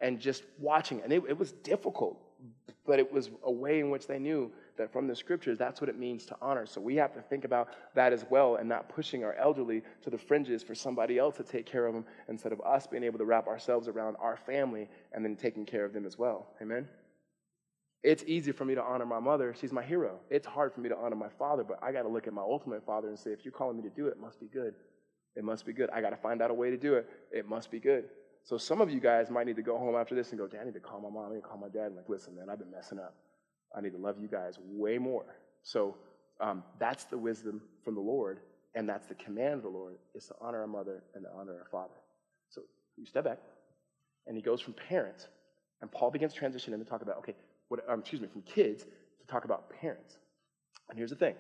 and 0.01 0.19
just 0.19 0.43
watching. 0.59 1.01
And 1.01 1.13
it, 1.13 1.23
it 1.29 1.37
was 1.37 1.51
difficult, 1.51 2.19
but 2.85 2.99
it 2.99 3.11
was 3.11 3.29
a 3.43 3.51
way 3.51 3.79
in 3.79 3.89
which 3.89 4.07
they 4.07 4.19
knew 4.19 4.51
that 4.77 4.91
from 4.91 5.07
the 5.07 5.15
scriptures, 5.15 5.57
that's 5.57 5.79
what 5.79 5.89
it 5.89 5.97
means 5.97 6.25
to 6.25 6.35
honor. 6.41 6.65
So 6.65 6.81
we 6.81 6.95
have 6.95 7.13
to 7.13 7.21
think 7.21 7.45
about 7.45 7.69
that 7.95 8.11
as 8.11 8.25
well 8.29 8.55
and 8.55 8.67
not 8.67 8.89
pushing 8.89 9.23
our 9.23 9.33
elderly 9.35 9.83
to 10.01 10.09
the 10.09 10.17
fringes 10.17 10.63
for 10.63 10.75
somebody 10.75 11.17
else 11.17 11.37
to 11.37 11.43
take 11.43 11.65
care 11.65 11.85
of 11.85 11.93
them 11.93 12.05
instead 12.27 12.51
of 12.51 12.61
us 12.61 12.87
being 12.87 13.03
able 13.03 13.19
to 13.19 13.25
wrap 13.25 13.47
ourselves 13.47 13.87
around 13.87 14.17
our 14.19 14.35
family 14.35 14.89
and 15.13 15.23
then 15.23 15.35
taking 15.35 15.65
care 15.65 15.85
of 15.85 15.93
them 15.93 16.05
as 16.05 16.17
well. 16.17 16.47
Amen? 16.61 16.87
It's 18.03 18.23
easy 18.27 18.51
for 18.51 18.65
me 18.65 18.75
to 18.75 18.83
honor 18.83 19.05
my 19.05 19.19
mother. 19.19 19.55
She's 19.59 19.71
my 19.71 19.83
hero. 19.83 20.19
It's 20.29 20.45
hard 20.45 20.73
for 20.73 20.81
me 20.81 20.89
to 20.89 20.97
honor 20.97 21.15
my 21.15 21.29
father, 21.39 21.63
but 21.63 21.79
I 21.81 21.91
got 21.91 22.01
to 22.01 22.09
look 22.09 22.27
at 22.27 22.33
my 22.33 22.41
ultimate 22.41 22.85
father 22.85 23.07
and 23.07 23.17
say, 23.17 23.31
if 23.31 23.45
you're 23.45 23.53
calling 23.53 23.77
me 23.77 23.83
to 23.83 23.89
do 23.89 24.07
it, 24.07 24.11
it 24.11 24.19
must 24.19 24.39
be 24.39 24.47
good. 24.47 24.73
It 25.35 25.43
must 25.43 25.65
be 25.65 25.73
good. 25.73 25.89
I 25.89 26.01
got 26.01 26.09
to 26.09 26.17
find 26.17 26.41
out 26.41 26.51
a 26.51 26.53
way 26.53 26.69
to 26.69 26.77
do 26.77 26.95
it. 26.95 27.09
It 27.31 27.47
must 27.47 27.71
be 27.71 27.79
good. 27.79 28.05
So 28.43 28.57
some 28.57 28.81
of 28.81 28.89
you 28.89 28.99
guys 28.99 29.29
might 29.29 29.47
need 29.47 29.55
to 29.55 29.61
go 29.61 29.77
home 29.77 29.95
after 29.95 30.15
this 30.15 30.31
and 30.31 30.39
go, 30.39 30.47
Dad, 30.47 30.61
I 30.61 30.65
need 30.65 30.73
to 30.73 30.81
call 30.81 30.99
my 30.99 31.09
mom. 31.09 31.31
I 31.31 31.35
need 31.35 31.41
to 31.41 31.47
call 31.47 31.57
my 31.57 31.69
dad. 31.69 31.87
And 31.87 31.95
like, 31.95 32.09
listen, 32.09 32.35
man, 32.35 32.49
I've 32.49 32.59
been 32.59 32.71
messing 32.71 32.99
up. 32.99 33.15
I 33.75 33.79
need 33.81 33.91
to 33.91 33.97
love 33.97 34.17
you 34.19 34.27
guys 34.27 34.59
way 34.61 34.97
more. 34.97 35.25
So 35.63 35.95
um, 36.41 36.63
that's 36.79 37.05
the 37.05 37.17
wisdom 37.17 37.61
from 37.85 37.95
the 37.95 38.01
Lord, 38.01 38.39
and 38.75 38.87
that's 38.87 39.07
the 39.07 39.15
command 39.15 39.53
of 39.55 39.63
the 39.63 39.69
Lord 39.69 39.95
is 40.13 40.27
to 40.27 40.35
honor 40.41 40.61
our 40.61 40.67
mother 40.67 41.03
and 41.15 41.23
to 41.23 41.29
honor 41.35 41.53
our 41.53 41.67
father. 41.71 41.95
So 42.49 42.61
you 42.97 43.05
step 43.05 43.23
back, 43.23 43.39
and 44.27 44.35
he 44.35 44.41
goes 44.41 44.61
from 44.61 44.73
parents, 44.73 45.27
and 45.81 45.91
Paul 45.91 46.11
begins 46.11 46.33
to 46.33 46.39
transition 46.39 46.73
into 46.73 46.85
talk 46.85 47.01
about 47.01 47.17
okay, 47.19 47.35
what, 47.67 47.87
um, 47.89 47.99
excuse 47.99 48.21
me, 48.21 48.27
from 48.27 48.41
kids 48.43 48.83
to 48.83 49.27
talk 49.27 49.45
about 49.45 49.69
parents. 49.69 50.17
And 50.89 50.97
here's 50.97 51.09
the 51.09 51.15
thing: 51.15 51.35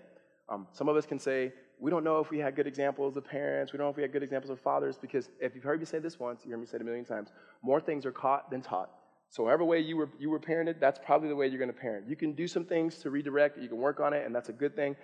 um, 0.49 0.67
some 0.71 0.89
of 0.89 0.95
us 0.95 1.05
can 1.05 1.19
say 1.19 1.53
we 1.79 1.91
don't 1.91 2.03
know 2.03 2.19
if 2.19 2.29
we 2.29 2.39
had 2.39 2.55
good 2.55 2.67
examples 2.67 3.17
of 3.17 3.25
parents. 3.25 3.73
We 3.73 3.77
don't 3.77 3.87
know 3.87 3.91
if 3.91 3.97
we 3.97 4.03
had 4.03 4.13
good 4.13 4.23
examples 4.23 4.49
of 4.49 4.59
fathers 4.59 4.97
because 4.97 5.29
if 5.39 5.55
you've 5.55 5.63
heard 5.63 5.79
me 5.79 5.85
say 5.85 5.99
this 5.99 6.19
once, 6.19 6.41
you 6.43 6.51
hear 6.51 6.57
me 6.57 6.65
say 6.65 6.77
it 6.77 6.81
a 6.81 6.85
million 6.85 7.05
times. 7.05 7.29
More 7.61 7.81
things 7.81 8.05
are 8.05 8.11
caught 8.11 8.49
than 8.49 8.61
taught. 8.61 8.89
So, 9.29 9.43
whatever 9.43 9.65
way 9.65 9.79
you 9.79 9.97
were, 9.97 10.09
you 10.19 10.29
were 10.29 10.39
parented, 10.39 10.79
that's 10.79 10.99
probably 11.03 11.27
the 11.27 11.35
way 11.35 11.47
you're 11.47 11.57
going 11.57 11.73
to 11.73 11.77
parent. 11.77 12.07
You 12.07 12.15
can 12.15 12.33
do 12.33 12.47
some 12.47 12.65
things 12.65 12.99
to 12.99 13.09
redirect, 13.09 13.57
you 13.57 13.67
can 13.67 13.79
work 13.79 13.99
on 13.99 14.13
it, 14.13 14.25
and 14.25 14.35
that's 14.35 14.49
a 14.49 14.53
good 14.53 14.75
thing. 14.75 14.95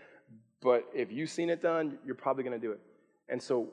But 0.62 0.86
if 0.94 1.12
you've 1.12 1.32
seen 1.32 1.50
it 1.50 1.64
done, 1.64 1.98
you're 2.06 2.14
probably 2.14 2.44
going 2.44 2.60
to 2.60 2.66
do 2.66 2.72
it. 2.72 2.80
And 3.28 3.42
so, 3.42 3.70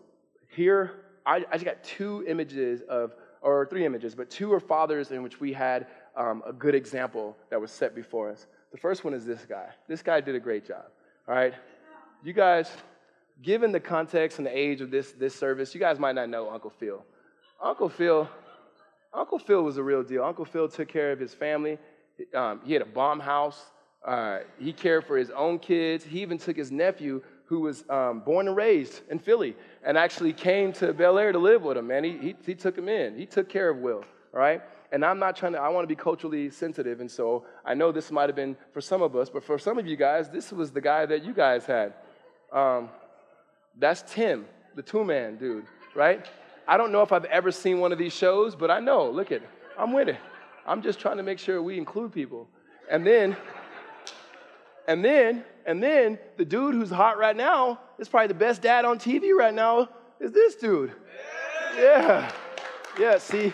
here, 0.48 1.04
I, 1.26 1.44
I 1.50 1.56
just 1.56 1.66
got 1.66 1.84
two 1.84 2.24
images 2.26 2.80
of, 2.88 3.12
or 3.42 3.66
three 3.66 3.84
images, 3.84 4.14
but 4.14 4.30
two 4.30 4.50
are 4.52 4.60
fathers 4.60 5.10
in 5.10 5.22
which 5.22 5.40
we 5.40 5.52
had 5.52 5.88
um, 6.16 6.42
a 6.46 6.52
good 6.52 6.74
example 6.74 7.36
that 7.50 7.60
was 7.60 7.70
set 7.70 7.94
before 7.94 8.30
us. 8.30 8.46
The 8.72 8.78
first 8.78 9.04
one 9.04 9.14
is 9.14 9.24
this 9.24 9.44
guy. 9.48 9.68
This 9.88 10.02
guy 10.02 10.20
did 10.20 10.34
a 10.34 10.40
great 10.40 10.66
job. 10.66 10.84
All 11.28 11.34
right? 11.34 11.54
You 12.24 12.32
guys, 12.32 12.70
given 13.42 13.72
the 13.72 13.80
context 13.80 14.38
and 14.38 14.46
the 14.46 14.56
age 14.56 14.80
of 14.80 14.90
this, 14.90 15.12
this 15.12 15.34
service, 15.34 15.74
you 15.74 15.80
guys 15.80 15.98
might 15.98 16.14
not 16.14 16.28
know 16.28 16.50
Uncle 16.50 16.70
Phil. 16.70 17.04
Uncle 17.62 17.88
Phil 17.88 18.28
Uncle 19.16 19.38
Phil 19.38 19.62
was 19.62 19.78
a 19.78 19.82
real 19.82 20.02
deal. 20.02 20.22
Uncle 20.22 20.44
Phil 20.44 20.68
took 20.68 20.88
care 20.88 21.10
of 21.10 21.18
his 21.18 21.32
family. 21.32 21.78
Um, 22.34 22.60
he 22.64 22.74
had 22.74 22.82
a 22.82 22.86
bomb 22.86 23.18
house. 23.18 23.70
Uh, 24.04 24.40
he 24.58 24.72
cared 24.72 25.06
for 25.06 25.16
his 25.16 25.30
own 25.30 25.58
kids. 25.58 26.04
He 26.04 26.20
even 26.20 26.36
took 26.36 26.56
his 26.56 26.70
nephew, 26.70 27.22
who 27.46 27.60
was 27.60 27.84
um, 27.88 28.20
born 28.20 28.46
and 28.46 28.56
raised 28.56 29.00
in 29.10 29.18
Philly, 29.18 29.56
and 29.84 29.96
actually 29.96 30.32
came 30.32 30.72
to 30.74 30.92
Bel 30.92 31.18
Air 31.18 31.32
to 31.32 31.38
live 31.38 31.62
with 31.62 31.78
him, 31.78 31.86
man. 31.86 32.04
He, 32.04 32.18
he, 32.18 32.36
he 32.44 32.54
took 32.54 32.76
him 32.76 32.88
in. 32.88 33.16
He 33.16 33.24
took 33.24 33.48
care 33.48 33.70
of 33.70 33.78
Will, 33.78 34.04
all 34.34 34.40
right? 34.40 34.60
And 34.92 35.04
I'm 35.04 35.18
not 35.18 35.36
trying 35.36 35.52
to, 35.52 35.60
I 35.60 35.68
want 35.68 35.84
to 35.84 35.88
be 35.88 36.00
culturally 36.00 36.50
sensitive, 36.50 37.00
and 37.00 37.10
so 37.10 37.44
I 37.64 37.74
know 37.74 37.90
this 37.90 38.10
might 38.10 38.28
have 38.28 38.36
been 38.36 38.56
for 38.72 38.80
some 38.80 39.02
of 39.02 39.16
us, 39.16 39.28
but 39.28 39.42
for 39.44 39.58
some 39.58 39.78
of 39.78 39.86
you 39.86 39.96
guys, 39.96 40.30
this 40.30 40.52
was 40.52 40.70
the 40.70 40.80
guy 40.80 41.06
that 41.06 41.24
you 41.24 41.32
guys 41.32 41.66
had. 41.66 41.94
Um, 42.52 42.88
that's 43.78 44.02
Tim, 44.06 44.46
the 44.74 44.82
Tool 44.82 45.04
Man 45.04 45.36
dude, 45.36 45.66
right? 45.94 46.24
I 46.68 46.76
don't 46.76 46.92
know 46.92 47.02
if 47.02 47.12
I've 47.12 47.24
ever 47.26 47.52
seen 47.52 47.80
one 47.80 47.92
of 47.92 47.98
these 47.98 48.12
shows, 48.12 48.56
but 48.56 48.70
I 48.70 48.80
know. 48.80 49.10
Look 49.10 49.32
at. 49.32 49.42
I'm 49.78 49.92
with 49.92 50.08
it. 50.08 50.18
I'm 50.66 50.82
just 50.82 50.98
trying 50.98 51.16
to 51.18 51.22
make 51.22 51.38
sure 51.38 51.62
we 51.62 51.78
include 51.78 52.12
people. 52.12 52.48
And 52.90 53.06
then, 53.06 53.36
and 54.88 55.04
then, 55.04 55.44
and 55.64 55.82
then 55.82 56.18
the 56.36 56.44
dude 56.44 56.74
who's 56.74 56.90
hot 56.90 57.18
right 57.18 57.36
now 57.36 57.80
is 57.98 58.08
probably 58.08 58.28
the 58.28 58.34
best 58.34 58.62
dad 58.62 58.84
on 58.84 58.98
TV 58.98 59.32
right 59.32 59.54
now 59.54 59.88
is 60.20 60.32
this 60.32 60.56
dude. 60.56 60.92
Yeah. 61.76 62.32
Yeah, 62.98 63.18
see, 63.18 63.52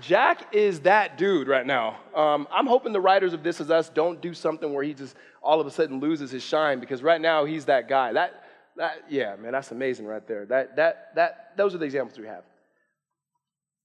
Jack 0.00 0.54
is 0.54 0.80
that 0.80 1.18
dude 1.18 1.48
right 1.48 1.66
now. 1.66 1.98
Um, 2.14 2.48
I'm 2.52 2.66
hoping 2.66 2.92
the 2.92 3.00
writers 3.00 3.32
of 3.32 3.42
This 3.42 3.60
Is 3.60 3.70
Us 3.70 3.88
don't 3.88 4.20
do 4.20 4.34
something 4.34 4.72
where 4.72 4.84
he 4.84 4.94
just 4.94 5.16
all 5.42 5.60
of 5.60 5.66
a 5.66 5.70
sudden 5.70 6.00
loses 6.00 6.30
his 6.30 6.42
shine 6.42 6.80
because 6.80 7.02
right 7.02 7.20
now 7.20 7.44
he's 7.44 7.66
that 7.66 7.88
guy. 7.88 8.12
That, 8.12 8.44
that, 8.76 9.04
yeah, 9.08 9.36
man, 9.36 9.52
that's 9.52 9.70
amazing 9.70 10.06
right 10.06 10.26
there. 10.26 10.46
That, 10.46 10.76
that, 10.76 11.14
that, 11.14 11.52
those 11.56 11.74
are 11.74 11.78
the 11.78 11.84
examples 11.84 12.18
we 12.18 12.26
have. 12.26 12.44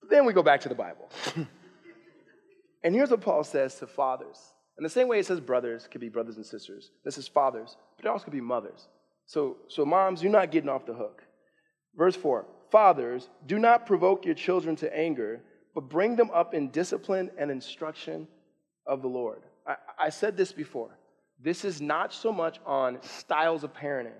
Then 0.09 0.25
we 0.25 0.33
go 0.33 0.43
back 0.43 0.61
to 0.61 0.69
the 0.69 0.75
Bible. 0.75 1.09
and 2.83 2.95
here's 2.95 3.11
what 3.11 3.21
Paul 3.21 3.43
says 3.43 3.75
to 3.75 3.87
fathers. 3.87 4.39
In 4.77 4.83
the 4.83 4.89
same 4.89 5.07
way 5.07 5.19
it 5.19 5.25
says 5.25 5.39
brothers 5.39 5.87
could 5.91 6.01
be 6.01 6.09
brothers 6.09 6.37
and 6.37 6.45
sisters. 6.45 6.91
This 7.03 7.17
is 7.17 7.27
fathers, 7.27 7.75
but 7.97 8.05
it 8.05 8.09
also 8.09 8.23
could 8.23 8.33
be 8.33 8.41
mothers. 8.41 8.87
So, 9.25 9.57
so 9.67 9.85
moms, 9.85 10.23
you're 10.23 10.31
not 10.31 10.51
getting 10.51 10.69
off 10.69 10.85
the 10.85 10.93
hook. 10.93 11.21
Verse 11.95 12.15
4 12.15 12.45
Fathers, 12.71 13.29
do 13.45 13.59
not 13.59 13.85
provoke 13.85 14.25
your 14.25 14.35
children 14.35 14.75
to 14.77 14.95
anger, 14.95 15.41
but 15.79 15.87
bring 15.87 16.17
them 16.17 16.29
up 16.33 16.53
in 16.53 16.69
discipline 16.71 17.31
and 17.37 17.49
instruction 17.49 18.27
of 18.85 19.01
the 19.01 19.07
Lord. 19.07 19.43
I, 19.65 19.75
I 19.97 20.09
said 20.09 20.35
this 20.35 20.51
before. 20.51 20.89
This 21.41 21.63
is 21.63 21.79
not 21.79 22.11
so 22.11 22.33
much 22.33 22.59
on 22.65 23.01
styles 23.01 23.63
of 23.63 23.73
parenting 23.73 24.11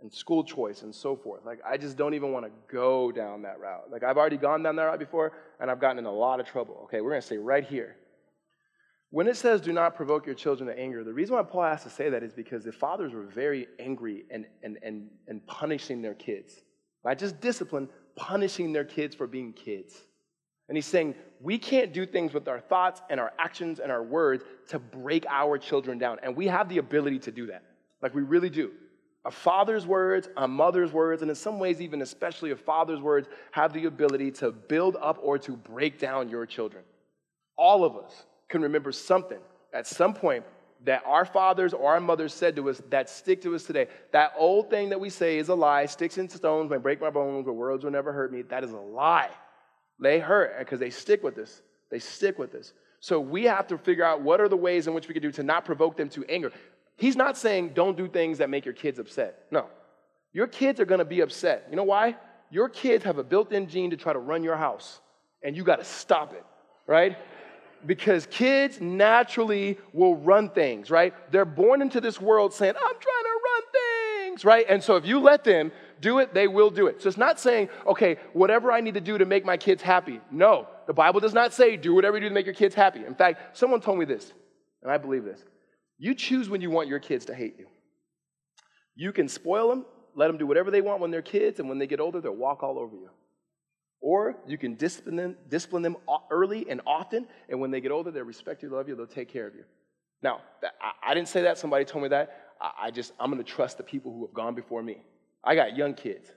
and 0.00 0.12
school 0.12 0.42
choice 0.42 0.82
and 0.82 0.92
so 0.92 1.14
forth. 1.14 1.44
Like, 1.46 1.60
I 1.64 1.76
just 1.76 1.96
don't 1.96 2.14
even 2.14 2.32
want 2.32 2.46
to 2.46 2.50
go 2.68 3.12
down 3.12 3.42
that 3.42 3.60
route. 3.60 3.92
Like, 3.92 4.02
I've 4.02 4.16
already 4.16 4.38
gone 4.38 4.64
down 4.64 4.74
that 4.74 4.82
route 4.82 4.98
before, 4.98 5.34
and 5.60 5.70
I've 5.70 5.80
gotten 5.80 5.98
in 5.98 6.04
a 6.04 6.12
lot 6.12 6.40
of 6.40 6.46
trouble. 6.46 6.80
Okay, 6.86 7.00
we're 7.00 7.10
going 7.10 7.20
to 7.20 7.26
stay 7.26 7.38
right 7.38 7.64
here. 7.64 7.94
When 9.10 9.28
it 9.28 9.36
says, 9.36 9.60
do 9.60 9.72
not 9.72 9.94
provoke 9.94 10.26
your 10.26 10.34
children 10.34 10.68
to 10.68 10.76
anger, 10.76 11.04
the 11.04 11.14
reason 11.14 11.36
why 11.36 11.44
Paul 11.44 11.62
has 11.62 11.84
to 11.84 11.90
say 11.90 12.10
that 12.10 12.24
is 12.24 12.32
because 12.32 12.64
the 12.64 12.72
fathers 12.72 13.12
were 13.12 13.22
very 13.22 13.68
angry 13.78 14.24
and, 14.32 14.46
and, 14.64 14.78
and, 14.82 15.10
and 15.28 15.46
punishing 15.46 16.02
their 16.02 16.14
kids. 16.14 16.54
Not 17.04 17.18
just 17.18 17.40
discipline, 17.40 17.88
punishing 18.16 18.72
their 18.72 18.84
kids 18.84 19.14
for 19.14 19.28
being 19.28 19.52
kids. 19.52 19.94
And 20.68 20.76
he's 20.76 20.86
saying, 20.86 21.14
we 21.40 21.58
can't 21.58 21.92
do 21.92 22.04
things 22.04 22.34
with 22.34 22.46
our 22.48 22.60
thoughts 22.60 23.00
and 23.10 23.18
our 23.18 23.32
actions 23.38 23.80
and 23.80 23.90
our 23.90 24.02
words 24.02 24.44
to 24.68 24.78
break 24.78 25.24
our 25.28 25.56
children 25.56 25.98
down. 25.98 26.18
And 26.22 26.36
we 26.36 26.46
have 26.48 26.68
the 26.68 26.78
ability 26.78 27.20
to 27.20 27.30
do 27.30 27.46
that. 27.46 27.62
Like, 28.02 28.14
we 28.14 28.22
really 28.22 28.50
do. 28.50 28.72
A 29.24 29.30
father's 29.30 29.86
words, 29.86 30.28
a 30.36 30.46
mother's 30.46 30.92
words, 30.92 31.22
and 31.22 31.30
in 31.30 31.34
some 31.34 31.58
ways, 31.58 31.80
even 31.80 32.02
especially 32.02 32.50
a 32.50 32.56
father's 32.56 33.00
words, 33.00 33.28
have 33.50 33.72
the 33.72 33.86
ability 33.86 34.30
to 34.32 34.52
build 34.52 34.96
up 35.00 35.18
or 35.22 35.38
to 35.38 35.52
break 35.52 35.98
down 35.98 36.28
your 36.28 36.46
children. 36.46 36.84
All 37.56 37.84
of 37.84 37.96
us 37.96 38.24
can 38.48 38.62
remember 38.62 38.92
something 38.92 39.38
at 39.72 39.86
some 39.86 40.14
point 40.14 40.44
that 40.84 41.02
our 41.04 41.24
fathers 41.24 41.74
or 41.74 41.92
our 41.92 42.00
mothers 42.00 42.32
said 42.32 42.54
to 42.56 42.70
us 42.70 42.80
that 42.90 43.10
stick 43.10 43.42
to 43.42 43.54
us 43.54 43.64
today. 43.64 43.88
That 44.12 44.32
old 44.38 44.70
thing 44.70 44.90
that 44.90 45.00
we 45.00 45.10
say 45.10 45.38
is 45.38 45.48
a 45.48 45.54
lie. 45.54 45.86
Sticks 45.86 46.18
and 46.18 46.30
stones 46.30 46.70
may 46.70 46.78
break 46.78 47.00
my 47.00 47.10
bones, 47.10 47.44
but 47.44 47.54
words 47.54 47.84
will 47.84 47.90
never 47.90 48.12
hurt 48.12 48.32
me. 48.32 48.42
That 48.42 48.62
is 48.62 48.70
a 48.70 48.78
lie. 48.78 49.30
They 50.00 50.18
hurt 50.18 50.58
because 50.58 50.80
they 50.80 50.90
stick 50.90 51.22
with 51.22 51.38
us. 51.38 51.62
They 51.90 51.98
stick 51.98 52.38
with 52.38 52.54
us. 52.54 52.72
So 53.00 53.20
we 53.20 53.44
have 53.44 53.66
to 53.68 53.78
figure 53.78 54.04
out 54.04 54.22
what 54.22 54.40
are 54.40 54.48
the 54.48 54.56
ways 54.56 54.86
in 54.86 54.94
which 54.94 55.08
we 55.08 55.14
can 55.14 55.22
do 55.22 55.32
to 55.32 55.42
not 55.42 55.64
provoke 55.64 55.96
them 55.96 56.08
to 56.10 56.24
anger. 56.28 56.52
He's 56.96 57.16
not 57.16 57.36
saying 57.36 57.72
don't 57.74 57.96
do 57.96 58.08
things 58.08 58.38
that 58.38 58.50
make 58.50 58.64
your 58.64 58.74
kids 58.74 58.98
upset. 58.98 59.44
No. 59.50 59.66
Your 60.32 60.46
kids 60.46 60.80
are 60.80 60.84
going 60.84 60.98
to 60.98 61.04
be 61.04 61.20
upset. 61.20 61.66
You 61.70 61.76
know 61.76 61.84
why? 61.84 62.16
Your 62.50 62.68
kids 62.68 63.04
have 63.04 63.18
a 63.18 63.24
built 63.24 63.52
in 63.52 63.68
gene 63.68 63.90
to 63.90 63.96
try 63.96 64.12
to 64.12 64.18
run 64.18 64.42
your 64.42 64.56
house, 64.56 65.00
and 65.42 65.56
you 65.56 65.64
got 65.64 65.76
to 65.76 65.84
stop 65.84 66.32
it, 66.32 66.44
right? 66.86 67.16
Because 67.86 68.26
kids 68.26 68.80
naturally 68.80 69.78
will 69.92 70.16
run 70.16 70.50
things, 70.50 70.90
right? 70.90 71.14
They're 71.30 71.44
born 71.44 71.82
into 71.82 72.00
this 72.00 72.20
world 72.20 72.52
saying, 72.52 72.74
I'm 72.74 72.80
trying 72.80 72.94
to 73.00 73.38
run 73.44 73.62
things, 74.26 74.44
right? 74.44 74.66
And 74.68 74.82
so 74.82 74.96
if 74.96 75.06
you 75.06 75.20
let 75.20 75.44
them 75.44 75.70
do 76.00 76.18
it, 76.18 76.34
they 76.34 76.48
will 76.48 76.70
do 76.70 76.86
it. 76.86 77.02
So 77.02 77.08
it's 77.08 77.18
not 77.18 77.40
saying, 77.40 77.68
okay, 77.86 78.16
whatever 78.32 78.72
I 78.72 78.80
need 78.80 78.94
to 78.94 79.00
do 79.00 79.18
to 79.18 79.24
make 79.24 79.44
my 79.44 79.56
kids 79.56 79.82
happy. 79.82 80.20
No, 80.30 80.66
the 80.86 80.92
Bible 80.92 81.20
does 81.20 81.34
not 81.34 81.52
say 81.52 81.76
do 81.76 81.94
whatever 81.94 82.16
you 82.16 82.22
do 82.22 82.28
to 82.28 82.34
make 82.34 82.46
your 82.46 82.54
kids 82.54 82.74
happy. 82.74 83.04
In 83.04 83.14
fact, 83.14 83.56
someone 83.56 83.80
told 83.80 83.98
me 83.98 84.04
this, 84.04 84.32
and 84.82 84.90
I 84.90 84.98
believe 84.98 85.24
this. 85.24 85.42
You 85.98 86.14
choose 86.14 86.48
when 86.48 86.60
you 86.60 86.70
want 86.70 86.88
your 86.88 87.00
kids 87.00 87.26
to 87.26 87.34
hate 87.34 87.56
you. 87.58 87.66
You 88.94 89.12
can 89.12 89.28
spoil 89.28 89.68
them, 89.68 89.86
let 90.14 90.28
them 90.28 90.38
do 90.38 90.46
whatever 90.46 90.70
they 90.70 90.80
want 90.80 91.00
when 91.00 91.10
they're 91.10 91.22
kids, 91.22 91.60
and 91.60 91.68
when 91.68 91.78
they 91.78 91.86
get 91.86 92.00
older, 92.00 92.20
they'll 92.20 92.32
walk 92.34 92.62
all 92.62 92.78
over 92.78 92.94
you. 92.94 93.10
Or 94.00 94.36
you 94.46 94.58
can 94.58 94.74
discipline 94.74 95.16
them, 95.16 95.36
discipline 95.48 95.82
them 95.82 95.96
early 96.30 96.66
and 96.70 96.80
often, 96.86 97.26
and 97.48 97.60
when 97.60 97.70
they 97.70 97.80
get 97.80 97.90
older, 97.90 98.10
they'll 98.10 98.24
respect 98.24 98.62
you, 98.62 98.68
love 98.68 98.88
you, 98.88 98.94
they'll 98.94 99.06
take 99.06 99.28
care 99.28 99.46
of 99.46 99.54
you. 99.54 99.64
Now, 100.22 100.40
I 101.04 101.14
didn't 101.14 101.28
say 101.28 101.42
that, 101.42 101.58
somebody 101.58 101.84
told 101.84 102.02
me 102.02 102.08
that. 102.10 102.46
I 102.60 102.90
just, 102.90 103.12
I'm 103.20 103.30
gonna 103.30 103.44
trust 103.44 103.76
the 103.76 103.84
people 103.84 104.12
who 104.12 104.26
have 104.26 104.34
gone 104.34 104.54
before 104.54 104.82
me. 104.82 105.02
I 105.48 105.54
got 105.54 105.74
young 105.74 105.94
kids. 105.94 106.30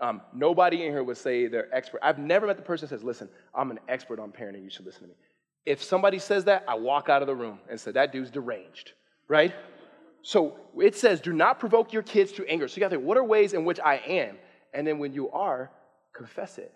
Um, 0.00 0.22
nobody 0.34 0.84
in 0.84 0.90
here 0.90 1.04
would 1.04 1.16
say 1.16 1.46
they're 1.46 1.72
expert. 1.72 2.00
I've 2.02 2.18
never 2.18 2.48
met 2.48 2.56
the 2.56 2.64
person 2.64 2.88
that 2.88 2.96
says, 2.96 3.04
listen, 3.04 3.28
I'm 3.54 3.70
an 3.70 3.78
expert 3.88 4.18
on 4.18 4.32
parenting, 4.32 4.64
you 4.64 4.70
should 4.70 4.86
listen 4.86 5.02
to 5.02 5.08
me. 5.08 5.14
If 5.66 5.84
somebody 5.84 6.18
says 6.18 6.44
that, 6.46 6.64
I 6.66 6.74
walk 6.74 7.08
out 7.08 7.22
of 7.22 7.28
the 7.28 7.34
room 7.34 7.60
and 7.70 7.78
say, 7.78 7.92
that 7.92 8.10
dude's 8.10 8.30
deranged, 8.30 8.92
right? 9.28 9.54
So 10.22 10.56
it 10.78 10.96
says, 10.96 11.20
do 11.20 11.32
not 11.32 11.60
provoke 11.60 11.92
your 11.92 12.02
kids 12.02 12.32
to 12.32 12.46
anger. 12.46 12.66
So 12.66 12.76
you 12.76 12.80
gotta 12.80 12.96
think, 12.96 13.06
what 13.06 13.16
are 13.18 13.24
ways 13.24 13.52
in 13.52 13.64
which 13.64 13.78
I 13.78 13.98
am? 13.98 14.36
And 14.74 14.84
then 14.84 14.98
when 14.98 15.12
you 15.12 15.30
are, 15.30 15.70
confess 16.12 16.58
it. 16.58 16.74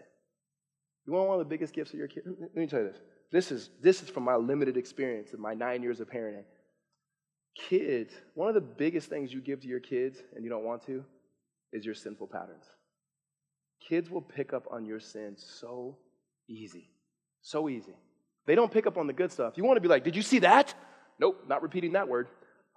You 1.06 1.12
want 1.12 1.26
one 1.26 1.40
of 1.40 1.44
the 1.44 1.50
biggest 1.50 1.74
gifts 1.74 1.92
of 1.92 1.98
your 1.98 2.08
kids? 2.08 2.28
Let 2.38 2.54
me 2.54 2.68
tell 2.68 2.80
you 2.80 2.88
this. 2.88 3.00
This 3.32 3.50
is, 3.50 3.70
this 3.82 4.00
is 4.00 4.08
from 4.10 4.22
my 4.22 4.36
limited 4.36 4.76
experience 4.76 5.32
of 5.32 5.40
my 5.40 5.54
nine 5.54 5.82
years 5.82 5.98
of 5.98 6.08
parenting. 6.08 6.44
Kids, 7.56 8.14
one 8.34 8.48
of 8.48 8.54
the 8.54 8.60
biggest 8.60 9.08
things 9.08 9.32
you 9.32 9.40
give 9.40 9.60
to 9.62 9.66
your 9.66 9.80
kids 9.80 10.22
and 10.36 10.44
you 10.44 10.50
don't 10.50 10.64
want 10.64 10.86
to 10.86 11.04
is 11.74 11.84
your 11.84 11.94
sinful 11.94 12.28
patterns. 12.28 12.64
Kids 13.86 14.08
will 14.08 14.22
pick 14.22 14.54
up 14.54 14.66
on 14.70 14.86
your 14.86 15.00
sin 15.00 15.34
so 15.36 15.98
easy. 16.48 16.88
So 17.42 17.68
easy. 17.68 17.94
They 18.46 18.54
don't 18.54 18.72
pick 18.72 18.86
up 18.86 18.96
on 18.96 19.06
the 19.06 19.12
good 19.12 19.30
stuff. 19.30 19.54
You 19.56 19.64
want 19.64 19.76
to 19.76 19.82
be 19.82 19.88
like, 19.88 20.04
Did 20.04 20.16
you 20.16 20.22
see 20.22 20.38
that? 20.38 20.74
Nope, 21.18 21.44
not 21.46 21.62
repeating 21.62 21.92
that 21.92 22.08
word. 22.08 22.28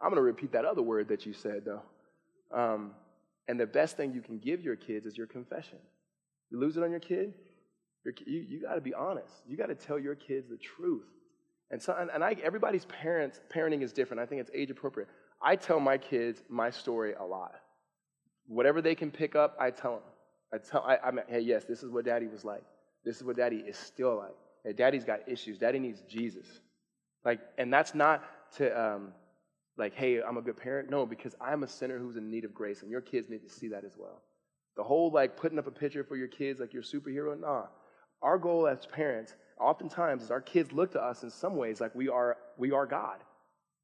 I'm 0.01 0.09
going 0.09 0.17
to 0.17 0.21
repeat 0.21 0.51
that 0.51 0.65
other 0.65 0.81
word 0.81 1.07
that 1.07 1.25
you 1.25 1.33
said, 1.33 1.63
though. 1.65 1.81
Um, 2.51 2.91
and 3.47 3.59
the 3.59 3.65
best 3.65 3.97
thing 3.97 4.13
you 4.13 4.21
can 4.21 4.37
give 4.37 4.61
your 4.61 4.75
kids 4.75 5.05
is 5.05 5.17
your 5.17 5.27
confession. 5.27 5.79
You 6.51 6.59
lose 6.59 6.77
it 6.77 6.83
on 6.83 6.91
your 6.91 6.99
kid, 6.99 7.33
you, 8.25 8.45
you 8.47 8.61
got 8.61 8.75
to 8.75 8.81
be 8.81 8.93
honest. 8.93 9.33
You 9.47 9.57
got 9.57 9.67
to 9.67 9.75
tell 9.75 9.99
your 9.99 10.15
kids 10.15 10.49
the 10.49 10.57
truth. 10.57 11.05
And, 11.71 11.81
so, 11.81 11.95
and, 11.97 12.09
and 12.09 12.23
I, 12.23 12.35
everybody's 12.43 12.85
parents, 12.85 13.41
parenting 13.53 13.81
is 13.81 13.91
different. 13.91 14.21
I 14.21 14.25
think 14.25 14.41
it's 14.41 14.51
age 14.53 14.71
appropriate. 14.71 15.09
I 15.41 15.55
tell 15.55 15.79
my 15.79 15.97
kids 15.97 16.41
my 16.49 16.69
story 16.69 17.13
a 17.19 17.23
lot. 17.23 17.55
Whatever 18.47 18.81
they 18.81 18.95
can 18.95 19.11
pick 19.11 19.35
up, 19.35 19.55
I 19.59 19.71
tell 19.71 19.93
them. 19.93 20.01
I 20.53 20.57
tell, 20.57 20.81
I, 20.81 20.97
I'm, 21.05 21.19
hey, 21.27 21.41
yes, 21.41 21.65
this 21.65 21.83
is 21.83 21.91
what 21.91 22.05
daddy 22.05 22.27
was 22.27 22.45
like. 22.45 22.63
This 23.03 23.17
is 23.17 23.23
what 23.23 23.37
daddy 23.37 23.57
is 23.57 23.77
still 23.77 24.17
like. 24.17 24.35
Hey, 24.63 24.73
daddy's 24.73 25.03
got 25.03 25.27
issues. 25.27 25.57
Daddy 25.57 25.79
needs 25.79 26.01
Jesus. 26.09 26.47
Like, 27.25 27.39
and 27.57 27.71
that's 27.71 27.93
not 27.93 28.23
to, 28.57 28.81
um, 28.81 29.09
like, 29.77 29.93
hey, 29.93 30.21
I'm 30.21 30.37
a 30.37 30.41
good 30.41 30.57
parent. 30.57 30.89
No, 30.89 31.05
because 31.05 31.35
I'm 31.41 31.63
a 31.63 31.67
sinner 31.67 31.99
who's 31.99 32.15
in 32.15 32.31
need 32.31 32.45
of 32.45 32.53
grace, 32.53 32.81
and 32.81 32.89
your 32.89 33.01
kids 33.01 33.29
need 33.29 33.43
to 33.43 33.49
see 33.49 33.67
that 33.69 33.83
as 33.83 33.97
well. 33.97 34.21
The 34.77 34.83
whole, 34.83 35.11
like, 35.11 35.35
putting 35.35 35.59
up 35.59 35.67
a 35.67 35.71
picture 35.71 36.03
for 36.03 36.15
your 36.15 36.27
kids 36.27 36.59
like 36.59 36.73
you're 36.73 36.83
superhero, 36.83 37.39
nah. 37.39 37.65
Our 38.21 38.37
goal 38.37 38.67
as 38.67 38.85
parents, 38.85 39.35
oftentimes, 39.59 40.23
is 40.23 40.31
our 40.31 40.41
kids 40.41 40.71
look 40.71 40.91
to 40.93 41.01
us 41.01 41.23
in 41.23 41.29
some 41.29 41.55
ways 41.55 41.81
like 41.81 41.93
we 41.93 42.09
are, 42.09 42.37
we 42.57 42.71
are 42.71 42.85
God. 42.85 43.17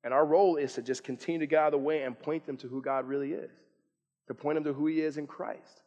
And 0.04 0.14
our 0.14 0.26
role 0.26 0.56
is 0.56 0.74
to 0.74 0.82
just 0.82 1.04
continue 1.04 1.40
to 1.40 1.48
get 1.48 1.60
out 1.60 1.68
of 1.68 1.80
the 1.80 1.86
way 1.86 2.04
and 2.04 2.18
point 2.18 2.46
them 2.46 2.58
to 2.58 2.68
who 2.68 2.82
God 2.82 3.08
really 3.08 3.34
is, 3.34 3.52
to 4.28 4.34
point 4.34 4.56
them 4.56 4.64
to 4.64 4.74
who 4.74 4.88
He 4.88 5.02
is 5.02 5.18
in 5.18 5.28
Christ. 5.28 5.82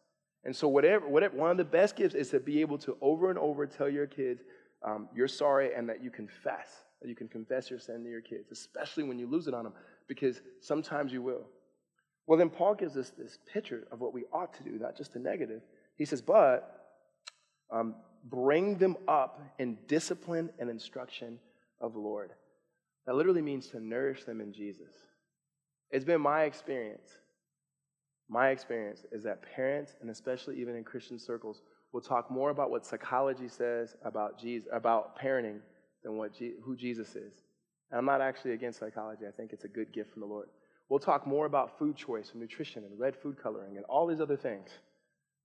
And 0.44 0.54
so, 0.54 0.68
whatever, 0.68 1.08
whatever, 1.08 1.36
one 1.36 1.50
of 1.50 1.56
the 1.56 1.64
best 1.64 1.96
gifts 1.96 2.14
is 2.14 2.30
to 2.30 2.40
be 2.40 2.60
able 2.60 2.78
to 2.78 2.96
over 3.00 3.30
and 3.30 3.38
over 3.38 3.66
tell 3.66 3.88
your 3.88 4.06
kids 4.06 4.42
um, 4.84 5.08
you're 5.14 5.28
sorry 5.28 5.74
and 5.74 5.88
that 5.88 6.02
you 6.02 6.10
confess, 6.10 6.68
that 7.00 7.08
you 7.08 7.16
can 7.16 7.28
confess 7.28 7.70
your 7.70 7.78
sin 7.78 8.04
to 8.04 8.08
your 8.08 8.20
kids, 8.20 8.50
especially 8.52 9.02
when 9.04 9.18
you 9.18 9.26
lose 9.26 9.48
it 9.48 9.54
on 9.54 9.64
them, 9.64 9.72
because 10.08 10.40
sometimes 10.60 11.12
you 11.12 11.22
will. 11.22 11.46
Well, 12.26 12.38
then 12.38 12.50
Paul 12.50 12.74
gives 12.74 12.96
us 12.96 13.10
this 13.10 13.38
picture 13.52 13.86
of 13.90 14.00
what 14.00 14.12
we 14.12 14.24
ought 14.32 14.54
to 14.54 14.62
do, 14.62 14.78
not 14.78 14.96
just 14.96 15.12
the 15.12 15.18
negative. 15.18 15.62
He 15.96 16.04
says, 16.04 16.20
but 16.20 16.86
um, 17.72 17.94
bring 18.24 18.76
them 18.78 18.96
up 19.08 19.40
in 19.58 19.78
discipline 19.86 20.50
and 20.58 20.68
instruction 20.68 21.38
of 21.80 21.92
the 21.92 22.00
Lord. 22.00 22.32
That 23.06 23.14
literally 23.14 23.42
means 23.42 23.68
to 23.68 23.80
nourish 23.80 24.24
them 24.24 24.40
in 24.40 24.52
Jesus. 24.52 24.92
It's 25.90 26.04
been 26.04 26.20
my 26.20 26.42
experience. 26.42 27.08
My 28.28 28.48
experience 28.48 29.04
is 29.12 29.22
that 29.24 29.42
parents, 29.54 29.94
and 30.00 30.10
especially 30.10 30.60
even 30.60 30.74
in 30.74 30.84
Christian 30.84 31.18
circles, 31.18 31.62
will 31.92 32.00
talk 32.00 32.30
more 32.30 32.50
about 32.50 32.70
what 32.70 32.84
psychology 32.84 33.48
says 33.48 33.96
about 34.04 34.38
Jesus, 34.38 34.68
about 34.72 35.18
parenting 35.18 35.60
than 36.02 36.16
what 36.16 36.32
who 36.36 36.76
Jesus 36.76 37.14
is. 37.14 37.34
And 37.90 37.98
I'm 37.98 38.04
not 38.04 38.20
actually 38.20 38.52
against 38.52 38.80
psychology. 38.80 39.24
I 39.26 39.30
think 39.30 39.52
it's 39.52 39.64
a 39.64 39.68
good 39.68 39.92
gift 39.92 40.12
from 40.12 40.20
the 40.20 40.26
Lord. 40.26 40.48
We'll 40.88 40.98
talk 40.98 41.26
more 41.26 41.46
about 41.46 41.78
food 41.78 41.96
choice 41.96 42.30
and 42.32 42.40
nutrition 42.40 42.84
and 42.84 42.98
red 42.98 43.16
food 43.16 43.36
coloring 43.40 43.76
and 43.76 43.84
all 43.86 44.06
these 44.06 44.20
other 44.20 44.36
things 44.36 44.70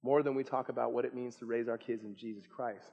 more 0.04 0.24
than 0.24 0.36
we 0.36 0.44
talk 0.44 0.70
about 0.70 0.94
what 0.94 1.06
it 1.06 1.15
means 1.15 1.36
to 1.36 1.46
raise 1.46 1.67
our 1.67 1.78
kids 1.78 2.04
in 2.04 2.15
Jesus 2.15 2.44
Christ. 2.48 2.91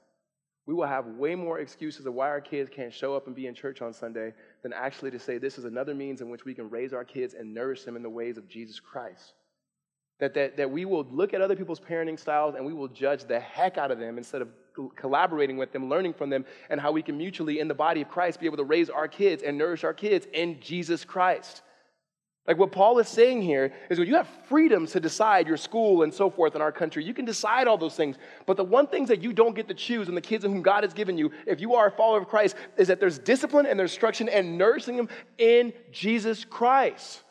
We 0.65 0.75
will 0.75 0.85
have 0.85 1.05
way 1.07 1.33
more 1.33 1.59
excuses 1.59 2.05
of 2.05 2.13
why 2.13 2.27
our 2.27 2.41
kids 2.41 2.69
can't 2.71 2.93
show 2.93 3.15
up 3.15 3.25
and 3.25 3.35
be 3.35 3.47
in 3.47 3.55
church 3.55 3.81
on 3.81 3.91
Sunday 3.91 4.33
than 4.61 4.71
actually 4.71 5.09
to 5.11 5.19
say 5.19 5.37
this 5.39 5.57
is 5.57 5.65
another 5.65 5.95
means 5.95 6.21
in 6.21 6.29
which 6.29 6.45
we 6.45 6.53
can 6.53 6.69
raise 6.69 6.93
our 6.93 7.03
kids 7.03 7.33
and 7.33 7.53
nourish 7.53 7.83
them 7.83 7.95
in 7.95 8.03
the 8.03 8.09
ways 8.09 8.37
of 8.37 8.47
Jesus 8.47 8.79
Christ. 8.79 9.33
That, 10.19 10.33
that, 10.33 10.57
that 10.57 10.69
we 10.69 10.83
will 10.83 11.07
look 11.09 11.33
at 11.33 11.39
other 11.39 11.55
people's 11.55 11.79
parenting 11.79 12.19
styles 12.19 12.55
and 12.55 12.65
we 12.65 12.73
will 12.73 12.89
judge 12.89 13.23
the 13.23 13.39
heck 13.39 13.77
out 13.77 13.89
of 13.89 13.99
them 13.99 14.17
instead 14.17 14.41
of 14.41 14.49
collaborating 14.95 15.57
with 15.57 15.71
them, 15.71 15.89
learning 15.89 16.13
from 16.13 16.29
them, 16.29 16.45
and 16.69 16.79
how 16.79 16.91
we 16.91 17.01
can 17.01 17.17
mutually, 17.17 17.59
in 17.59 17.67
the 17.67 17.73
body 17.73 18.01
of 18.01 18.09
Christ, 18.09 18.39
be 18.39 18.45
able 18.45 18.57
to 18.57 18.63
raise 18.63 18.89
our 18.89 19.07
kids 19.07 19.43
and 19.43 19.57
nourish 19.57 19.83
our 19.83 19.93
kids 19.93 20.27
in 20.33 20.59
Jesus 20.59 21.05
Christ. 21.05 21.61
Like 22.47 22.57
what 22.57 22.71
Paul 22.71 22.97
is 22.97 23.07
saying 23.07 23.43
here 23.43 23.73
is 23.91 23.99
when 23.99 24.07
you 24.07 24.15
have 24.15 24.27
freedom 24.47 24.87
to 24.87 24.99
decide 24.99 25.47
your 25.47 25.55
school 25.55 26.01
and 26.01 26.11
so 26.11 26.31
forth 26.31 26.55
in 26.55 26.61
our 26.61 26.71
country, 26.71 27.03
you 27.03 27.13
can 27.13 27.25
decide 27.25 27.67
all 27.67 27.77
those 27.77 27.95
things. 27.95 28.17
But 28.47 28.57
the 28.57 28.63
one 28.63 28.87
things 28.87 29.09
that 29.09 29.21
you 29.21 29.33
don't 29.33 29.55
get 29.55 29.67
to 29.67 29.75
choose 29.75 30.07
and 30.07 30.17
the 30.17 30.21
kids 30.21 30.43
whom 30.43 30.63
God 30.63 30.83
has 30.83 30.91
given 30.91 31.15
you, 31.15 31.31
if 31.45 31.61
you 31.61 31.75
are 31.75 31.87
a 31.87 31.91
follower 31.91 32.17
of 32.17 32.27
Christ, 32.27 32.55
is 32.75 32.87
that 32.87 32.99
there's 32.99 33.19
discipline 33.19 33.67
and 33.67 33.79
there's 33.79 33.91
instruction 33.91 34.29
and 34.29 34.57
nourishing 34.57 34.97
them 34.97 35.09
in 35.37 35.73
Jesus 35.91 36.43
Christ. 36.43 37.23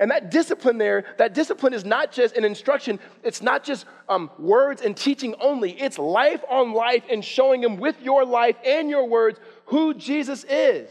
And 0.00 0.10
that 0.10 0.30
discipline 0.30 0.78
there, 0.78 1.04
that 1.18 1.34
discipline 1.34 1.74
is 1.74 1.84
not 1.84 2.10
just 2.10 2.34
an 2.34 2.44
instruction, 2.44 2.98
it's 3.22 3.42
not 3.42 3.62
just 3.62 3.84
um, 4.08 4.30
words 4.38 4.80
and 4.80 4.96
teaching 4.96 5.34
only. 5.40 5.72
It's 5.72 5.98
life 5.98 6.42
on 6.48 6.72
life 6.72 7.04
and 7.10 7.22
showing 7.22 7.60
them 7.60 7.76
with 7.76 8.00
your 8.00 8.24
life 8.24 8.56
and 8.64 8.88
your 8.88 9.06
words 9.06 9.38
who 9.66 9.92
Jesus 9.92 10.44
is. 10.48 10.88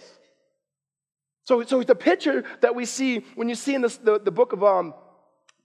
So, 1.46 1.64
so 1.64 1.82
the 1.82 1.96
picture 1.96 2.44
that 2.62 2.76
we 2.76 2.86
see 2.86 3.26
when 3.34 3.50
you 3.50 3.56
see 3.56 3.74
in 3.74 3.82
this, 3.82 3.98
the, 3.98 4.20
the 4.20 4.30
book 4.30 4.54
of 4.54 4.64
um, 4.64 4.94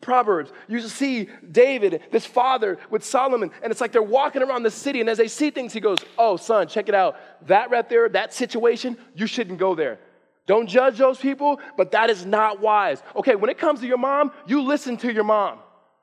Proverbs, 0.01 0.51
you 0.67 0.81
see 0.81 1.29
David, 1.51 2.01
this 2.11 2.25
father 2.25 2.79
with 2.89 3.05
Solomon, 3.05 3.51
and 3.63 3.71
it's 3.71 3.83
like 3.83 3.93
they're 3.93 4.03
walking 4.03 4.43
around 4.43 4.63
the 4.63 4.71
city, 4.71 5.01
and 5.01 5.11
as 5.11 5.19
they 5.19 5.29
see 5.29 5.51
things, 5.51 5.75
he 5.75 5.81
goes, 5.81 5.99
Oh, 6.17 6.39
son, 6.39 6.67
check 6.67 6.89
it 6.89 6.95
out. 6.95 7.17
That 7.47 7.71
right 7.71 7.87
there, 7.91 8.09
that 8.09 8.33
situation, 8.33 8.97
you 9.15 9.27
shouldn't 9.27 9.59
go 9.59 9.75
there. 9.75 9.99
Don't 10.47 10.67
judge 10.67 10.99
those 10.99 11.19
people, 11.19 11.61
but 11.77 11.93
that 11.93 12.11
is 12.11 12.27
not 12.27 12.61
wise. 12.61 13.03
Okay, 13.17 13.35
when 13.35 13.51
it 13.51 13.59
comes 13.59 13.81
to 13.81 13.87
your 13.87 13.99
mom, 13.99 14.31
you 14.47 14.63
listen 14.63 14.97
to 14.99 15.13
your 15.13 15.25
mom. 15.25 15.59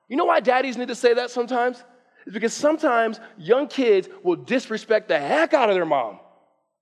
You 0.09 0.17
know 0.17 0.25
why 0.25 0.39
daddies 0.39 0.77
need 0.77 0.87
to 0.87 0.95
say 0.95 1.13
that 1.13 1.29
sometimes? 1.31 1.83
It's 2.25 2.33
because 2.33 2.53
sometimes 2.53 3.19
young 3.37 3.67
kids 3.67 4.09
will 4.23 4.35
disrespect 4.35 5.07
the 5.07 5.19
heck 5.19 5.53
out 5.53 5.69
of 5.69 5.75
their 5.75 5.85
mom. 5.85 6.19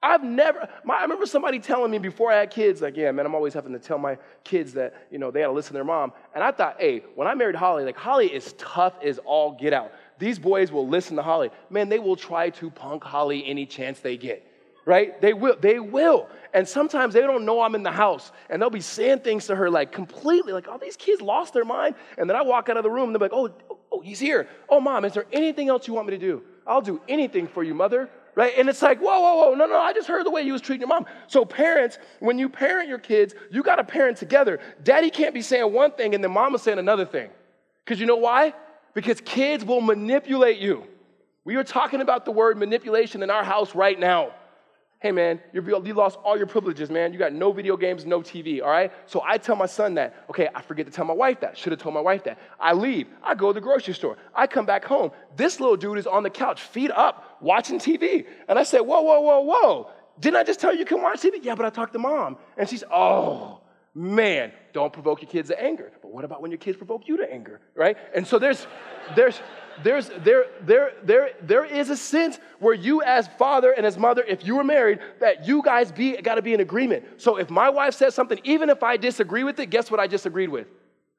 I've 0.02 0.24
never, 0.24 0.70
my, 0.86 0.96
I 0.96 1.02
remember 1.02 1.26
somebody 1.26 1.60
telling 1.60 1.92
me 1.92 1.98
before 1.98 2.32
I 2.32 2.40
had 2.40 2.52
kids, 2.52 2.82
like, 2.82 2.96
yeah, 2.96 3.12
man, 3.12 3.26
I'm 3.26 3.36
always 3.36 3.54
having 3.54 3.74
to 3.74 3.80
tell 3.80 3.98
my 3.98 4.18
kids 4.46 4.72
that, 4.74 5.08
you 5.12 5.20
know, 5.20 5.30
they 5.30 5.42
got 5.42 5.48
to 5.48 5.54
listen 5.54 5.70
to 5.70 5.74
their 5.74 5.84
mom. 5.84 6.14
And 6.34 6.42
I 6.42 6.54
thought, 6.54 6.78
hey, 6.80 7.04
when 7.16 7.28
I 7.28 7.36
married 7.36 7.56
Holly, 7.56 7.84
like, 7.84 7.98
Holly 7.98 8.34
is 8.34 8.54
tough 8.54 8.94
as 9.04 9.18
all 9.20 9.58
get 9.60 9.74
out. 9.74 9.92
These 10.18 10.40
boys 10.40 10.72
will 10.72 10.88
listen 10.88 11.18
to 11.18 11.22
Holly. 11.22 11.50
Man, 11.70 11.90
they 11.90 12.00
will 12.00 12.16
try 12.16 12.50
to 12.52 12.70
punk 12.70 13.04
Holly 13.04 13.46
any 13.46 13.66
chance 13.66 14.00
they 14.00 14.16
get. 14.16 14.46
right? 14.90 15.22
They 15.22 15.34
will. 15.34 15.56
They 15.60 15.80
will. 15.80 16.28
And 16.54 16.68
sometimes 16.68 17.14
they 17.14 17.22
don't 17.22 17.46
know 17.46 17.62
I'm 17.62 17.76
in 17.76 17.84
the 17.84 17.92
house, 17.92 18.32
and 18.50 18.62
they'll 18.62 18.70
be 18.70 18.82
saying 18.82 19.20
things 19.20 19.48
to 19.48 19.56
her 19.56 19.70
like 19.70 19.92
completely, 19.92 20.54
like, 20.54 20.68
"Oh, 20.68 20.78
these 20.78 20.98
kids 20.98 21.22
lost 21.22 21.54
their 21.54 21.66
mind." 21.66 21.96
And 22.18 22.30
then 22.30 22.36
I 22.36 22.42
walk 22.42 22.70
out 22.70 22.78
of 22.78 22.84
the 22.84 22.90
room, 22.90 23.10
and 23.10 23.16
they're 23.16 23.30
like, 23.30 23.34
"Oh, 23.34 23.52
oh, 23.92 24.02
he's 24.02 24.20
here. 24.20 24.48
Oh, 24.68 24.80
mom, 24.80 25.06
is 25.06 25.14
there 25.14 25.26
anything 25.32 25.70
else 25.70 25.88
you 25.88 25.94
want 25.94 26.08
me 26.08 26.12
to 26.12 26.18
do? 26.18 26.42
I'll 26.66 26.82
do 26.82 27.02
anything 27.08 27.48
for 27.48 27.64
you, 27.64 27.74
mother." 27.74 28.10
Right? 28.36 28.54
And 28.58 28.70
it's 28.70 28.82
like, 28.82 29.00
whoa, 29.00 29.20
whoa, 29.20 29.36
whoa, 29.36 29.56
no, 29.56 29.66
no, 29.66 29.78
I 29.78 29.92
just 29.92 30.08
heard 30.08 30.26
the 30.26 30.30
way 30.30 30.44
you 30.44 30.54
was 30.54 30.62
treating 30.62 30.82
your 30.82 30.88
mom. 30.88 31.06
So, 31.28 31.44
parents, 31.44 31.98
when 32.20 32.40
you 32.40 32.48
parent 32.48 32.88
your 32.88 33.00
kids, 33.00 33.34
you 33.52 33.64
got 33.64 33.78
to 33.78 33.84
parent 33.84 34.18
together. 34.18 34.60
Daddy 34.82 35.10
can't 35.10 35.34
be 35.34 35.42
saying 35.42 35.74
one 35.74 35.92
thing 35.92 36.16
and 36.16 36.24
then 36.24 36.32
mama's 36.32 36.62
saying 36.62 36.80
another 36.80 37.06
thing. 37.06 37.30
Because 37.84 38.00
you 38.00 38.06
know 38.06 38.16
why? 38.16 38.54
Because 38.94 39.20
kids 39.20 39.66
will 39.66 39.82
manipulate 39.82 40.60
you. 40.60 40.86
We 41.44 41.56
are 41.58 41.66
talking 41.66 42.00
about 42.00 42.24
the 42.24 42.32
word 42.32 42.58
manipulation 42.58 43.24
in 43.24 43.30
our 43.30 43.44
house 43.44 43.76
right 43.76 44.00
now 44.00 44.32
hey 45.00 45.12
man, 45.12 45.40
you 45.54 45.62
lost 45.94 46.18
all 46.26 46.38
your 46.38 46.46
privileges, 46.46 46.90
man. 46.90 47.14
You 47.14 47.20
got 47.20 47.32
no 47.32 47.54
video 47.54 47.78
games, 47.78 48.06
no 48.06 48.20
TV, 48.20 48.62
all 48.62 48.70
right? 48.70 48.92
So 49.06 49.24
I 49.26 49.38
tell 49.38 49.56
my 49.56 49.66
son 49.66 49.94
that. 49.94 50.26
Okay, 50.30 50.50
I 50.54 50.62
forget 50.62 50.86
to 50.88 50.92
tell 50.92 51.06
my 51.06 51.14
wife 51.14 51.40
that. 51.40 51.58
Should 51.58 51.72
have 51.72 51.82
told 51.82 51.96
my 51.96 52.02
wife 52.02 52.26
that. 52.26 52.38
I 52.60 52.74
leave. 52.74 53.08
I 53.24 53.34
go 53.34 53.48
to 53.48 53.54
the 53.54 53.62
grocery 53.62 53.94
store. 53.94 54.18
I 54.36 54.46
come 54.46 54.66
back 54.66 54.84
home. 54.84 55.12
This 55.38 55.62
little 55.62 55.78
dude 55.78 55.98
is 55.98 56.08
on 56.08 56.24
the 56.24 56.30
couch, 56.30 56.62
feet 56.62 56.92
up, 56.92 57.38
watching 57.40 57.80
TV. 57.80 58.26
And 58.50 58.60
I 58.60 58.64
said, 58.64 58.82
whoa, 58.82 59.02
whoa, 59.02 59.22
whoa, 59.22 59.40
whoa. 59.40 59.92
Didn't 60.20 60.36
I 60.36 60.44
just 60.44 60.60
tell 60.60 60.74
you 60.74 60.80
you 60.80 60.86
can 60.86 61.02
watch 61.02 61.22
TV? 61.22 61.40
Yeah, 61.42 61.56
but 61.56 61.66
I 61.66 61.70
talked 61.70 61.94
to 61.94 62.00
mom. 62.00 62.38
And 62.58 62.68
she's, 62.68 62.84
oh, 62.92 63.62
man, 63.96 64.52
don't 64.74 64.92
provoke 64.92 65.22
your 65.22 65.32
kids 65.32 65.48
to 65.48 65.62
anger. 65.62 65.94
But 66.02 66.12
what 66.12 66.26
about 66.26 66.42
when 66.42 66.52
your 66.52 66.58
kids 66.58 66.78
provoke 66.78 67.08
you 67.08 67.16
to 67.18 67.32
anger, 67.32 67.62
right? 67.74 67.96
And 68.14 68.28
so 68.28 68.38
there's, 68.38 68.68
there's, 69.16 69.40
there's, 69.84 70.10
there, 70.20 70.46
there, 70.62 70.94
there, 71.04 71.32
there 71.42 71.66
is 71.66 71.90
a 71.90 71.98
sense 71.98 72.40
where 72.60 72.74
you, 72.74 73.02
as 73.02 73.28
father 73.38 73.72
and 73.72 73.86
as 73.86 73.98
mother, 73.98 74.24
if 74.28 74.46
you 74.46 74.56
were 74.56 74.64
married, 74.64 75.00
that 75.20 75.48
you 75.48 75.62
guys 75.62 75.92
be 75.92 76.18
got 76.18 76.36
to 76.36 76.42
be 76.42 76.54
in 76.54 76.60
agreement. 76.60 77.06
So 77.18 77.38
if 77.38 77.50
my 77.50 77.70
wife 77.70 77.94
says 77.94 78.16
something, 78.16 78.40
even 78.44 78.70
if 78.70 78.84
I 78.84 78.98
disagree 78.98 79.44
with 79.44 79.60
it, 79.60 79.70
guess 79.70 79.90
what 79.92 80.00
I 80.00 80.08
disagreed 80.08 80.50
with? 80.50 80.68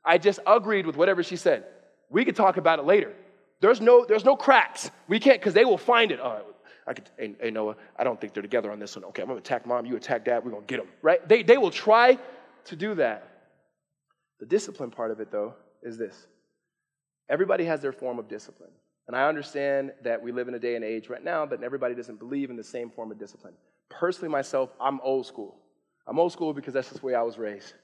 I 0.04 0.18
just 0.18 0.40
agreed 0.46 0.86
with 0.86 0.96
whatever 0.96 1.22
she 1.22 1.36
said. 1.36 1.64
We 2.08 2.24
could 2.24 2.36
talk 2.36 2.56
about 2.56 2.78
it 2.78 2.84
later. 2.84 3.12
There's 3.60 3.80
no, 3.80 4.04
there's 4.04 4.24
no 4.24 4.36
cracks. 4.36 4.90
We 5.08 5.20
can't 5.20 5.40
because 5.40 5.54
they 5.54 5.64
will 5.64 5.78
find 5.78 6.10
it. 6.10 6.20
Oh, 6.20 6.42
I 6.86 6.94
could, 6.94 7.10
hey, 7.18 7.34
hey, 7.40 7.50
Noah, 7.50 7.76
I 7.96 8.04
don't 8.04 8.20
think 8.20 8.32
they're 8.32 8.42
together 8.42 8.72
on 8.72 8.78
this 8.78 8.96
one. 8.96 9.04
Okay, 9.06 9.22
I'm 9.22 9.28
gonna 9.28 9.38
attack 9.38 9.66
mom, 9.66 9.86
you 9.86 9.96
attack 9.96 10.24
dad, 10.24 10.44
we're 10.44 10.50
gonna 10.50 10.64
get 10.66 10.78
them, 10.78 10.88
right? 11.02 11.26
They, 11.28 11.42
they 11.42 11.58
will 11.58 11.70
try 11.70 12.18
to 12.64 12.76
do 12.76 12.94
that. 12.96 13.28
The 14.40 14.46
discipline 14.46 14.90
part 14.90 15.10
of 15.10 15.20
it, 15.20 15.30
though, 15.30 15.54
is 15.82 15.98
this 15.98 16.26
Everybody 17.30 17.64
has 17.64 17.80
their 17.80 17.92
form 17.92 18.18
of 18.18 18.28
discipline. 18.28 18.70
And 19.06 19.16
I 19.16 19.28
understand 19.28 19.92
that 20.04 20.20
we 20.20 20.32
live 20.32 20.48
in 20.48 20.54
a 20.54 20.58
day 20.58 20.74
and 20.74 20.84
age 20.84 21.08
right 21.08 21.24
now 21.24 21.46
that 21.46 21.62
everybody 21.62 21.94
doesn't 21.94 22.18
believe 22.18 22.50
in 22.50 22.56
the 22.56 22.64
same 22.64 22.90
form 22.90 23.10
of 23.10 23.18
discipline. 23.18 23.54
Personally, 23.88 24.28
myself, 24.28 24.70
I'm 24.80 25.00
old 25.00 25.26
school. 25.26 25.56
I'm 26.06 26.18
old 26.18 26.32
school 26.32 26.52
because 26.52 26.74
that's 26.74 26.88
just 26.88 27.00
the 27.00 27.06
way 27.06 27.14
I 27.14 27.22
was 27.22 27.38
raised. 27.38 27.74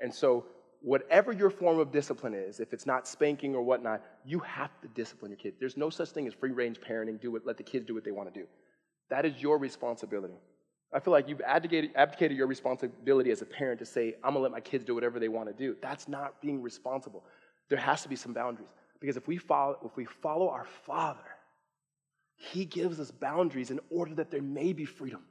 And 0.00 0.12
so, 0.12 0.44
whatever 0.82 1.32
your 1.32 1.50
form 1.50 1.78
of 1.78 1.90
discipline 1.90 2.34
is, 2.34 2.60
if 2.60 2.72
it's 2.72 2.86
not 2.86 3.08
spanking 3.08 3.54
or 3.54 3.62
whatnot, 3.62 4.02
you 4.24 4.38
have 4.40 4.70
to 4.82 4.88
discipline 4.88 5.30
your 5.30 5.38
kids. 5.38 5.56
There's 5.58 5.76
no 5.76 5.88
such 5.88 6.10
thing 6.10 6.26
as 6.26 6.34
free 6.34 6.52
range 6.52 6.80
parenting, 6.80 7.20
do 7.20 7.40
let 7.44 7.56
the 7.56 7.62
kids 7.62 7.86
do 7.86 7.94
what 7.94 8.04
they 8.04 8.10
want 8.10 8.32
to 8.32 8.40
do. 8.40 8.46
That 9.08 9.24
is 9.24 9.40
your 9.40 9.58
responsibility. 9.58 10.34
I 10.92 11.00
feel 11.00 11.12
like 11.12 11.28
you've 11.28 11.40
abdicated, 11.40 11.90
abdicated 11.96 12.36
your 12.36 12.46
responsibility 12.46 13.30
as 13.30 13.42
a 13.42 13.46
parent 13.46 13.78
to 13.80 13.86
say, 13.86 14.14
I'm 14.22 14.34
gonna 14.34 14.40
let 14.40 14.52
my 14.52 14.60
kids 14.60 14.84
do 14.84 14.94
whatever 14.94 15.18
they 15.18 15.28
want 15.28 15.48
to 15.48 15.54
do. 15.54 15.76
That's 15.82 16.08
not 16.08 16.40
being 16.40 16.62
responsible. 16.62 17.24
There 17.68 17.78
has 17.78 18.02
to 18.02 18.08
be 18.08 18.16
some 18.16 18.32
boundaries. 18.32 18.68
Because 19.00 19.16
if 19.16 19.26
we 19.28 19.36
follow, 19.36 19.78
if 19.84 19.96
we 19.96 20.04
follow 20.04 20.48
our 20.48 20.66
Father, 20.84 21.20
He 22.36 22.64
gives 22.64 23.00
us 23.00 23.10
boundaries 23.10 23.70
in 23.70 23.80
order 23.90 24.14
that 24.16 24.30
there 24.30 24.42
may 24.42 24.72
be 24.72 24.84
freedom. 24.84 25.22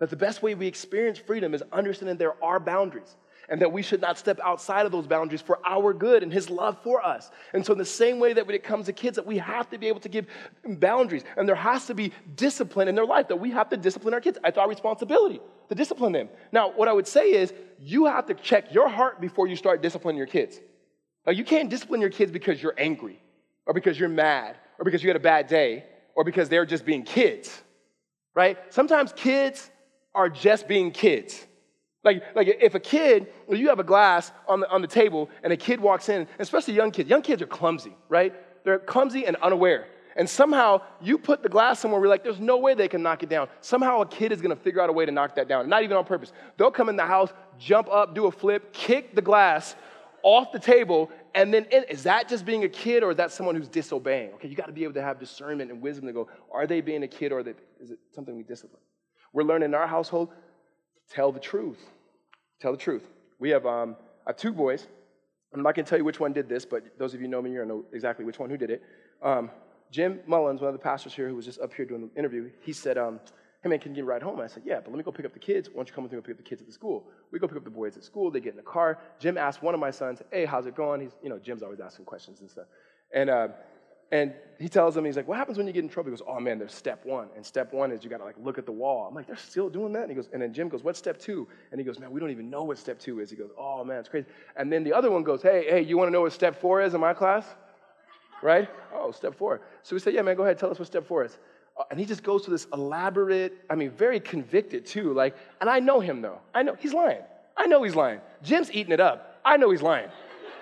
That 0.00 0.10
the 0.10 0.16
best 0.16 0.42
way 0.42 0.54
we 0.54 0.66
experience 0.66 1.18
freedom 1.18 1.54
is 1.54 1.62
understanding 1.72 2.16
there 2.16 2.42
are 2.42 2.58
boundaries 2.58 3.16
and 3.48 3.60
that 3.60 3.72
we 3.72 3.82
should 3.82 4.00
not 4.00 4.18
step 4.18 4.40
outside 4.42 4.86
of 4.86 4.92
those 4.92 5.06
boundaries 5.06 5.42
for 5.42 5.58
our 5.64 5.92
good 5.92 6.22
and 6.22 6.32
his 6.32 6.50
love 6.50 6.78
for 6.82 7.04
us. 7.04 7.30
And 7.52 7.64
so 7.64 7.72
in 7.72 7.78
the 7.78 7.84
same 7.84 8.18
way 8.18 8.32
that 8.32 8.46
when 8.46 8.56
it 8.56 8.64
comes 8.64 8.86
to 8.86 8.92
kids 8.92 9.16
that 9.16 9.26
we 9.26 9.38
have 9.38 9.68
to 9.70 9.78
be 9.78 9.88
able 9.88 10.00
to 10.00 10.08
give 10.08 10.26
boundaries 10.66 11.24
and 11.36 11.48
there 11.48 11.54
has 11.56 11.86
to 11.86 11.94
be 11.94 12.12
discipline 12.36 12.88
in 12.88 12.94
their 12.94 13.06
life 13.06 13.28
that 13.28 13.36
we 13.36 13.50
have 13.50 13.68
to 13.70 13.76
discipline 13.76 14.14
our 14.14 14.20
kids. 14.20 14.38
It's 14.44 14.58
our 14.58 14.68
responsibility 14.68 15.40
to 15.68 15.74
discipline 15.74 16.12
them. 16.12 16.28
Now, 16.52 16.72
what 16.72 16.88
I 16.88 16.92
would 16.92 17.06
say 17.06 17.32
is 17.32 17.52
you 17.78 18.06
have 18.06 18.26
to 18.26 18.34
check 18.34 18.72
your 18.72 18.88
heart 18.88 19.20
before 19.20 19.46
you 19.46 19.56
start 19.56 19.82
disciplining 19.82 20.18
your 20.18 20.26
kids. 20.26 20.60
You 21.32 21.44
can't 21.44 21.70
discipline 21.70 22.00
your 22.00 22.10
kids 22.10 22.30
because 22.30 22.62
you're 22.62 22.74
angry, 22.76 23.20
or 23.66 23.74
because 23.74 23.98
you're 23.98 24.08
mad, 24.08 24.56
or 24.78 24.84
because 24.84 25.02
you 25.02 25.08
had 25.08 25.16
a 25.16 25.20
bad 25.20 25.46
day, 25.46 25.84
or 26.14 26.24
because 26.24 26.48
they're 26.48 26.66
just 26.66 26.84
being 26.84 27.02
kids, 27.02 27.62
right? 28.34 28.58
Sometimes 28.72 29.12
kids 29.14 29.70
are 30.14 30.28
just 30.28 30.68
being 30.68 30.90
kids. 30.90 31.46
Like, 32.04 32.22
like 32.34 32.48
if 32.60 32.74
a 32.74 32.80
kid, 32.80 33.28
you 33.48 33.68
have 33.68 33.78
a 33.78 33.84
glass 33.84 34.30
on 34.46 34.60
the, 34.60 34.70
on 34.70 34.82
the 34.82 34.86
table 34.86 35.30
and 35.42 35.52
a 35.52 35.56
kid 35.56 35.80
walks 35.80 36.10
in, 36.10 36.28
especially 36.38 36.74
young 36.74 36.90
kids, 36.90 37.08
young 37.08 37.22
kids 37.22 37.40
are 37.40 37.46
clumsy, 37.46 37.96
right? 38.08 38.34
They're 38.64 38.78
clumsy 38.78 39.26
and 39.26 39.36
unaware. 39.36 39.86
And 40.16 40.28
somehow 40.28 40.82
you 41.00 41.18
put 41.18 41.42
the 41.42 41.48
glass 41.48 41.80
somewhere 41.80 41.98
where 41.98 42.06
you're 42.06 42.14
like, 42.14 42.22
there's 42.22 42.38
no 42.38 42.58
way 42.58 42.74
they 42.74 42.88
can 42.88 43.02
knock 43.02 43.22
it 43.22 43.28
down. 43.28 43.48
Somehow 43.62 44.02
a 44.02 44.06
kid 44.06 44.32
is 44.32 44.40
gonna 44.40 44.54
figure 44.54 44.80
out 44.80 44.90
a 44.90 44.92
way 44.92 45.06
to 45.06 45.10
knock 45.10 45.34
that 45.36 45.48
down, 45.48 45.68
not 45.68 45.82
even 45.82 45.96
on 45.96 46.04
purpose. 46.04 46.32
They'll 46.56 46.70
come 46.70 46.88
in 46.88 46.96
the 46.96 47.06
house, 47.06 47.32
jump 47.58 47.88
up, 47.88 48.14
do 48.14 48.26
a 48.26 48.30
flip, 48.30 48.72
kick 48.72 49.14
the 49.14 49.22
glass, 49.22 49.74
off 50.24 50.52
the 50.52 50.58
table, 50.58 51.10
and 51.34 51.52
then 51.52 51.66
is 51.70 52.02
that 52.04 52.28
just 52.28 52.44
being 52.46 52.64
a 52.64 52.68
kid 52.68 53.02
or 53.02 53.10
is 53.10 53.16
that 53.18 53.30
someone 53.30 53.54
who's 53.54 53.68
disobeying? 53.68 54.32
Okay, 54.32 54.48
you 54.48 54.56
got 54.56 54.66
to 54.66 54.72
be 54.72 54.82
able 54.82 54.94
to 54.94 55.02
have 55.02 55.20
discernment 55.20 55.70
and 55.70 55.80
wisdom 55.80 56.06
to 56.06 56.12
go, 56.12 56.28
are 56.50 56.66
they 56.66 56.80
being 56.80 57.02
a 57.02 57.08
kid 57.08 57.30
or 57.30 57.40
is 57.40 57.90
it 57.90 57.98
something 58.12 58.34
we 58.34 58.42
discipline? 58.42 58.80
We're 59.34 59.44
learning 59.44 59.66
in 59.66 59.74
our 59.74 59.86
household 59.86 60.30
tell 61.10 61.30
the 61.30 61.38
truth. 61.38 61.78
Tell 62.60 62.72
the 62.72 62.78
truth. 62.78 63.06
We 63.38 63.50
have, 63.50 63.66
um, 63.66 63.96
I 64.26 64.30
have 64.30 64.36
two 64.38 64.52
boys. 64.52 64.86
I'm 65.52 65.62
not 65.62 65.74
going 65.74 65.84
to 65.84 65.88
tell 65.88 65.98
you 65.98 66.04
which 66.04 66.18
one 66.18 66.32
did 66.32 66.48
this, 66.48 66.64
but 66.64 66.98
those 66.98 67.12
of 67.12 67.20
you 67.20 67.28
know 67.28 67.42
me, 67.42 67.52
you 67.52 67.64
know 67.66 67.84
exactly 67.92 68.24
which 68.24 68.38
one 68.38 68.48
who 68.48 68.56
did 68.56 68.70
it. 68.70 68.82
Um, 69.22 69.50
Jim 69.90 70.20
Mullins, 70.26 70.60
one 70.60 70.68
of 70.68 70.74
the 70.74 70.82
pastors 70.82 71.14
here 71.14 71.28
who 71.28 71.36
was 71.36 71.44
just 71.44 71.60
up 71.60 71.74
here 71.74 71.84
doing 71.84 72.08
the 72.08 72.18
interview, 72.18 72.50
he 72.62 72.72
said, 72.72 72.96
um, 72.96 73.20
hey 73.64 73.70
man, 73.70 73.78
can 73.78 73.94
you 73.94 74.04
ride 74.04 74.22
home? 74.22 74.34
And 74.34 74.42
I 74.42 74.46
said, 74.46 74.62
yeah, 74.66 74.78
but 74.78 74.90
let 74.90 74.98
me 74.98 75.02
go 75.02 75.10
pick 75.10 75.24
up 75.24 75.32
the 75.32 75.38
kids. 75.38 75.70
Why 75.70 75.76
don't 75.76 75.88
you 75.88 75.94
come 75.94 76.04
with 76.04 76.12
me 76.12 76.18
and 76.18 76.24
pick 76.24 76.32
up 76.32 76.36
the 76.36 76.48
kids 76.48 76.60
at 76.60 76.66
the 76.66 76.72
school? 76.72 77.08
We 77.32 77.38
go 77.38 77.48
pick 77.48 77.56
up 77.56 77.64
the 77.64 77.70
boys 77.70 77.96
at 77.96 78.04
school. 78.04 78.30
They 78.30 78.40
get 78.40 78.50
in 78.50 78.58
the 78.58 78.62
car. 78.62 78.98
Jim 79.18 79.38
asks 79.38 79.62
one 79.62 79.72
of 79.72 79.80
my 79.80 79.90
sons, 79.90 80.20
hey, 80.30 80.44
how's 80.44 80.66
it 80.66 80.76
going? 80.76 81.00
He's, 81.00 81.12
you 81.22 81.30
know, 81.30 81.38
Jim's 81.38 81.62
always 81.62 81.80
asking 81.80 82.04
questions 82.04 82.40
and 82.40 82.50
stuff. 82.50 82.66
And, 83.14 83.30
uh, 83.30 83.48
and 84.12 84.34
he 84.60 84.68
tells 84.68 84.94
him, 84.94 85.06
he's 85.06 85.16
like, 85.16 85.26
what 85.26 85.38
happens 85.38 85.56
when 85.56 85.66
you 85.66 85.72
get 85.72 85.82
in 85.82 85.88
trouble? 85.88 86.10
He 86.10 86.16
goes, 86.18 86.26
oh 86.28 86.38
man, 86.40 86.58
there's 86.58 86.74
step 86.74 87.06
one. 87.06 87.28
And 87.36 87.44
step 87.44 87.72
one 87.72 87.90
is 87.90 88.04
you 88.04 88.10
got 88.10 88.18
to 88.18 88.24
like 88.24 88.36
look 88.38 88.58
at 88.58 88.66
the 88.66 88.72
wall. 88.72 89.06
I'm 89.08 89.14
like, 89.14 89.26
they're 89.26 89.36
still 89.36 89.70
doing 89.70 89.94
that? 89.94 90.02
And 90.02 90.10
he 90.10 90.14
goes, 90.14 90.28
and 90.34 90.42
then 90.42 90.52
Jim 90.52 90.68
goes, 90.68 90.84
what's 90.84 90.98
step 90.98 91.18
two? 91.18 91.48
And 91.72 91.80
he 91.80 91.86
goes, 91.86 91.98
man, 91.98 92.10
we 92.10 92.20
don't 92.20 92.30
even 92.30 92.50
know 92.50 92.64
what 92.64 92.76
step 92.76 92.98
two 92.98 93.20
is. 93.20 93.30
He 93.30 93.36
goes, 93.36 93.50
oh 93.58 93.82
man, 93.82 94.00
it's 94.00 94.10
crazy. 94.10 94.26
And 94.56 94.70
then 94.70 94.84
the 94.84 94.92
other 94.92 95.10
one 95.10 95.22
goes, 95.22 95.40
hey, 95.40 95.64
hey, 95.70 95.80
you 95.80 95.96
want 95.96 96.08
to 96.08 96.12
know 96.12 96.20
what 96.20 96.34
step 96.34 96.60
four 96.60 96.82
is 96.82 96.92
in 96.92 97.00
my 97.00 97.14
class? 97.14 97.46
Right? 98.42 98.68
Oh, 98.94 99.10
step 99.10 99.34
four. 99.34 99.62
So 99.82 99.96
we 99.96 100.00
say, 100.00 100.12
yeah, 100.12 100.20
man, 100.20 100.36
go 100.36 100.42
ahead, 100.42 100.58
tell 100.58 100.70
us 100.70 100.78
what 100.78 100.86
step 100.86 101.06
four 101.06 101.24
is. 101.24 101.38
Uh, 101.78 101.84
and 101.90 101.98
he 101.98 102.06
just 102.06 102.22
goes 102.22 102.44
to 102.44 102.50
this 102.50 102.66
elaborate, 102.72 103.64
I 103.68 103.74
mean, 103.74 103.90
very 103.90 104.20
convicted 104.20 104.86
too. 104.86 105.12
Like, 105.12 105.36
and 105.60 105.68
I 105.68 105.80
know 105.80 106.00
him 106.00 106.22
though. 106.22 106.40
I 106.54 106.62
know 106.62 106.74
he's 106.78 106.94
lying. 106.94 107.22
I 107.56 107.66
know 107.66 107.82
he's 107.82 107.94
lying. 107.94 108.20
Jim's 108.42 108.72
eating 108.72 108.92
it 108.92 109.00
up. 109.00 109.40
I 109.44 109.56
know 109.56 109.70
he's 109.70 109.82
lying. 109.82 110.08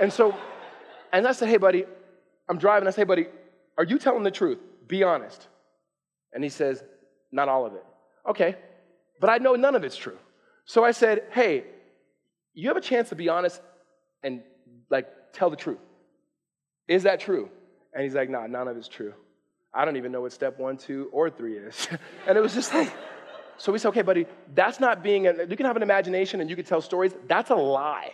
And 0.01 0.13
so, 0.13 0.35
and 1.13 1.27
I 1.27 1.33
said, 1.33 1.49
hey, 1.49 1.57
buddy, 1.59 1.85
I'm 2.49 2.59
driving. 2.59 2.89
I 2.89 2.91
say, 2.91 3.03
hey, 3.03 3.07
buddy, 3.07 3.27
are 3.79 3.85
you 3.85 3.99
telling 3.99 4.23
the 4.23 4.31
truth? 4.31 4.59
Be 4.87 5.03
honest. 5.03 5.49
And 6.33 6.43
he 6.43 6.51
says, 6.51 6.83
not 7.31 7.49
all 7.49 7.67
of 7.67 7.75
it. 7.75 7.85
Okay, 8.29 8.57
but 9.21 9.31
I 9.31 9.39
know 9.39 9.55
none 9.55 9.75
of 9.75 9.85
it's 9.85 9.97
true. 9.97 10.19
So 10.65 10.85
I 10.85 10.93
said, 10.93 11.25
hey, 11.31 11.65
you 12.55 12.69
have 12.69 12.77
a 12.77 12.81
chance 12.83 13.09
to 13.09 13.15
be 13.15 13.29
honest 13.29 13.61
and 14.23 14.43
like 14.91 15.07
tell 15.33 15.51
the 15.51 15.57
truth. 15.57 15.79
Is 16.89 17.05
that 17.05 17.21
true? 17.21 17.49
And 17.95 18.05
he's 18.05 18.15
like, 18.15 18.31
nah, 18.31 18.47
none 18.47 18.69
of 18.69 18.77
it's 18.77 18.89
true. 18.89 19.15
I 19.75 19.85
don't 19.85 19.97
even 19.97 20.13
know 20.13 20.21
what 20.21 20.33
step 20.33 20.59
one, 20.59 20.77
two, 20.77 21.09
or 21.13 21.31
three 21.31 21.57
is. 21.57 21.89
and 22.27 22.37
it 22.37 22.41
was 22.41 22.55
just 22.55 22.75
like, 22.75 22.93
so 23.57 23.73
we 23.73 23.79
said, 23.79 23.89
okay, 23.89 24.03
buddy, 24.03 24.27
that's 24.55 24.81
not 24.81 25.03
being, 25.03 25.27
a, 25.27 25.45
you 25.49 25.57
can 25.57 25.67
have 25.67 25.77
an 25.77 25.83
imagination 25.83 26.41
and 26.41 26.51
you 26.51 26.57
can 26.57 26.65
tell 26.65 26.81
stories. 26.81 27.13
That's 27.27 27.51
a 27.51 27.55
lie, 27.55 28.13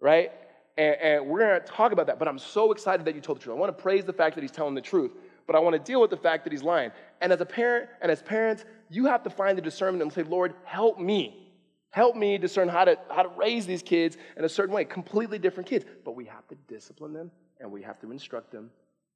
right? 0.00 0.32
And, 0.78 0.96
and 1.00 1.26
we're 1.26 1.40
going 1.40 1.60
to 1.60 1.66
talk 1.66 1.92
about 1.92 2.06
that. 2.06 2.18
But 2.18 2.28
I'm 2.28 2.38
so 2.38 2.72
excited 2.72 3.04
that 3.06 3.14
you 3.14 3.20
told 3.20 3.38
the 3.38 3.42
truth. 3.42 3.56
I 3.56 3.58
want 3.58 3.76
to 3.76 3.82
praise 3.82 4.04
the 4.04 4.12
fact 4.12 4.36
that 4.36 4.42
he's 4.42 4.52
telling 4.52 4.74
the 4.74 4.80
truth, 4.80 5.12
but 5.46 5.56
I 5.56 5.58
want 5.58 5.74
to 5.74 5.78
deal 5.80 6.00
with 6.00 6.10
the 6.10 6.16
fact 6.16 6.44
that 6.44 6.52
he's 6.52 6.62
lying. 6.62 6.90
And 7.20 7.32
as 7.32 7.40
a 7.40 7.46
parent 7.46 7.90
and 8.00 8.10
as 8.10 8.22
parents, 8.22 8.64
you 8.88 9.06
have 9.06 9.22
to 9.24 9.30
find 9.30 9.58
the 9.58 9.62
discernment 9.62 10.02
and 10.02 10.12
say, 10.12 10.22
Lord, 10.22 10.54
help 10.64 10.98
me. 10.98 11.52
Help 11.90 12.14
me 12.14 12.36
discern 12.36 12.68
how 12.68 12.84
to, 12.84 12.98
how 13.10 13.22
to 13.22 13.30
raise 13.30 13.66
these 13.66 13.82
kids 13.82 14.16
in 14.36 14.44
a 14.44 14.48
certain 14.48 14.74
way, 14.74 14.84
completely 14.84 15.38
different 15.38 15.68
kids. 15.68 15.84
But 16.04 16.14
we 16.14 16.26
have 16.26 16.46
to 16.48 16.54
discipline 16.68 17.12
them 17.12 17.30
and 17.58 17.70
we 17.72 17.82
have 17.82 17.98
to 18.00 18.12
instruct 18.12 18.52
them 18.52 18.70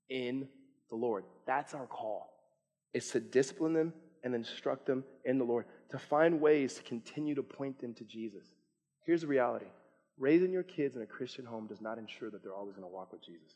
in 0.09 0.49
the 0.91 0.97
Lord. 0.97 1.25
That's 1.47 1.75
our 1.75 1.87
call. 1.87 2.31
It's 2.93 3.11
to 3.13 3.21
discipline 3.21 3.73
them 3.73 3.93
and 4.23 4.35
instruct 4.35 4.87
them 4.87 5.05
in 5.25 5.39
the 5.39 5.45
Lord, 5.45 5.65
to 5.91 5.99
find 5.99 6.41
ways 6.41 6.75
to 6.75 6.83
continue 6.83 7.35
to 7.35 7.43
point 7.43 7.81
them 7.81 7.95
to 7.95 8.05
Jesus. 8.05 8.45
Here's 9.05 9.23
the 9.23 9.27
reality 9.27 9.67
raising 10.19 10.53
your 10.53 10.63
kids 10.63 10.97
in 10.97 11.03
a 11.03 11.07
Christian 11.07 11.47
home 11.47 11.67
does 11.67 11.81
not 11.81 11.97
ensure 11.97 12.31
that 12.31 12.43
they're 12.43 12.55
always 12.55 12.75
going 12.75 12.87
to 12.87 12.95
walk 12.95 13.11
with 13.13 13.25
Jesus. 13.25 13.55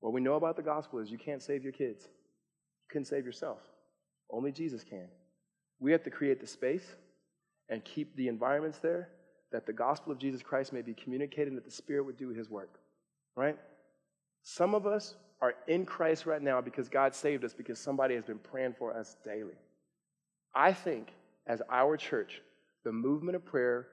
What 0.00 0.12
we 0.12 0.20
know 0.20 0.34
about 0.34 0.56
the 0.56 0.62
gospel 0.62 0.98
is 0.98 1.10
you 1.10 1.16
can't 1.16 1.42
save 1.42 1.62
your 1.62 1.72
kids, 1.72 2.04
you 2.04 2.92
can 2.92 3.04
save 3.04 3.24
yourself. 3.24 3.58
Only 4.30 4.52
Jesus 4.52 4.84
can. 4.84 5.08
We 5.78 5.92
have 5.92 6.02
to 6.02 6.10
create 6.10 6.40
the 6.40 6.46
space 6.46 6.84
and 7.68 7.84
keep 7.84 8.14
the 8.16 8.28
environments 8.28 8.78
there 8.78 9.08
that 9.52 9.66
the 9.66 9.72
gospel 9.72 10.12
of 10.12 10.18
Jesus 10.18 10.42
Christ 10.42 10.72
may 10.72 10.82
be 10.82 10.94
communicated 10.94 11.48
and 11.48 11.56
that 11.56 11.64
the 11.64 11.70
Spirit 11.70 12.04
would 12.04 12.18
do 12.18 12.30
his 12.30 12.50
work, 12.50 12.78
right? 13.36 13.56
Some 14.42 14.74
of 14.74 14.86
us 14.86 15.14
are 15.40 15.54
in 15.68 15.84
Christ 15.84 16.26
right 16.26 16.42
now 16.42 16.60
because 16.60 16.88
God 16.88 17.14
saved 17.14 17.44
us 17.44 17.52
because 17.52 17.78
somebody 17.78 18.14
has 18.14 18.24
been 18.24 18.38
praying 18.38 18.74
for 18.78 18.96
us 18.96 19.16
daily. 19.24 19.54
I 20.54 20.72
think 20.72 21.12
as 21.46 21.60
our 21.70 21.96
church, 21.96 22.40
the 22.84 22.92
movement 22.92 23.36
of 23.36 23.44
prayer 23.44 23.88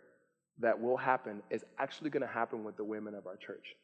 that 0.59 0.79
will 0.79 0.97
happen 0.97 1.41
is 1.49 1.65
actually 1.79 2.09
going 2.09 2.21
to 2.21 2.33
happen 2.33 2.63
with 2.63 2.77
the 2.77 2.83
women 2.83 3.15
of 3.15 3.27
our 3.27 3.35
church. 3.35 3.75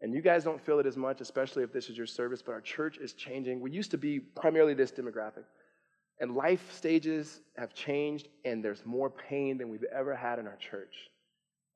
And 0.00 0.12
you 0.12 0.20
guys 0.20 0.44
don't 0.44 0.60
feel 0.60 0.78
it 0.78 0.86
as 0.86 0.96
much, 0.96 1.20
especially 1.20 1.62
if 1.62 1.72
this 1.72 1.88
is 1.88 1.96
your 1.96 2.06
service, 2.06 2.42
but 2.42 2.52
our 2.52 2.60
church 2.60 2.98
is 2.98 3.14
changing. 3.14 3.60
We 3.60 3.70
used 3.70 3.90
to 3.92 3.98
be 3.98 4.20
primarily 4.20 4.74
this 4.74 4.92
demographic. 4.92 5.44
And 6.20 6.36
life 6.36 6.72
stages 6.72 7.40
have 7.56 7.74
changed, 7.74 8.28
and 8.44 8.64
there's 8.64 8.84
more 8.84 9.10
pain 9.10 9.58
than 9.58 9.68
we've 9.68 9.84
ever 9.84 10.14
had 10.14 10.38
in 10.38 10.46
our 10.46 10.56
church. 10.56 10.94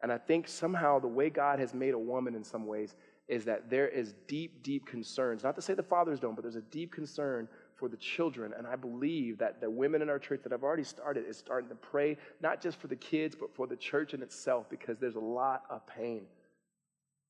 And 0.03 0.13
I 0.13 0.19
think 0.19 0.47
somehow 0.47 1.01
the 1.01 1.09
way 1.09 1.29
God 1.31 1.59
has 1.59 1.75
made 1.75 1.95
a 1.95 1.99
woman 1.99 2.35
in 2.35 2.45
some 2.45 2.67
ways 2.67 2.95
is 3.29 3.45
that 3.45 3.71
there 3.71 3.89
is 3.89 4.15
deep, 4.27 4.63
deep 4.63 4.87
concerns. 4.87 5.45
Not 5.45 5.55
to 5.57 5.63
say 5.63 5.75
the 5.75 5.83
fathers 5.83 6.19
don't, 6.19 6.35
but 6.35 6.43
there's 6.43 6.57
a 6.57 6.63
deep 6.63 6.93
concern 6.93 7.49
for 7.77 7.89
the 7.89 7.97
children. 7.97 8.53
And 8.57 8.67
I 8.67 8.77
believe 8.77 9.39
that 9.39 9.61
the 9.61 9.71
women 9.71 10.03
in 10.03 10.09
our 10.09 10.19
church 10.19 10.41
that 10.43 10.53
have 10.53 10.63
already 10.63 10.85
started 10.85 11.27
is 11.27 11.37
starting 11.37 11.69
to 11.69 11.75
pray, 11.75 12.17
not 12.41 12.61
just 12.61 12.81
for 12.81 12.87
the 12.87 12.97
kids, 12.97 13.37
but 13.39 13.55
for 13.55 13.67
the 13.67 13.77
church 13.77 14.15
in 14.15 14.23
itself, 14.23 14.69
because 14.71 14.99
there's 14.99 15.17
a 15.17 15.21
lot 15.21 15.65
of 15.71 15.87
pain. 15.87 16.23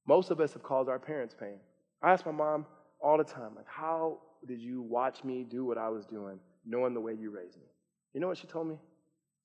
Most 0.07 0.31
of 0.31 0.41
us 0.41 0.53
have 0.53 0.63
caused 0.63 0.89
our 0.89 0.99
parents 0.99 1.35
pain. 1.39 1.59
I 2.03 2.13
ask 2.13 2.25
my 2.25 2.33
mom 2.33 2.65
all 3.01 3.19
the 3.19 3.25
time, 3.25 3.55
like, 3.57 3.67
how 3.69 4.19
did 4.47 4.61
you 4.61 4.81
watch 4.83 5.25
me 5.25 5.45
do 5.45 5.65
what 5.65 5.77
I 5.77 5.89
was 5.89 6.07
doing? 6.07 6.39
knowing 6.69 6.95
the 6.95 7.01
way 7.01 7.15
you 7.15 7.31
raised 7.31 7.57
me. 7.57 7.67
You 8.15 8.21
know 8.21 8.29
what 8.29 8.39
she 8.39 8.47
told 8.47 8.69
me? 8.69 8.77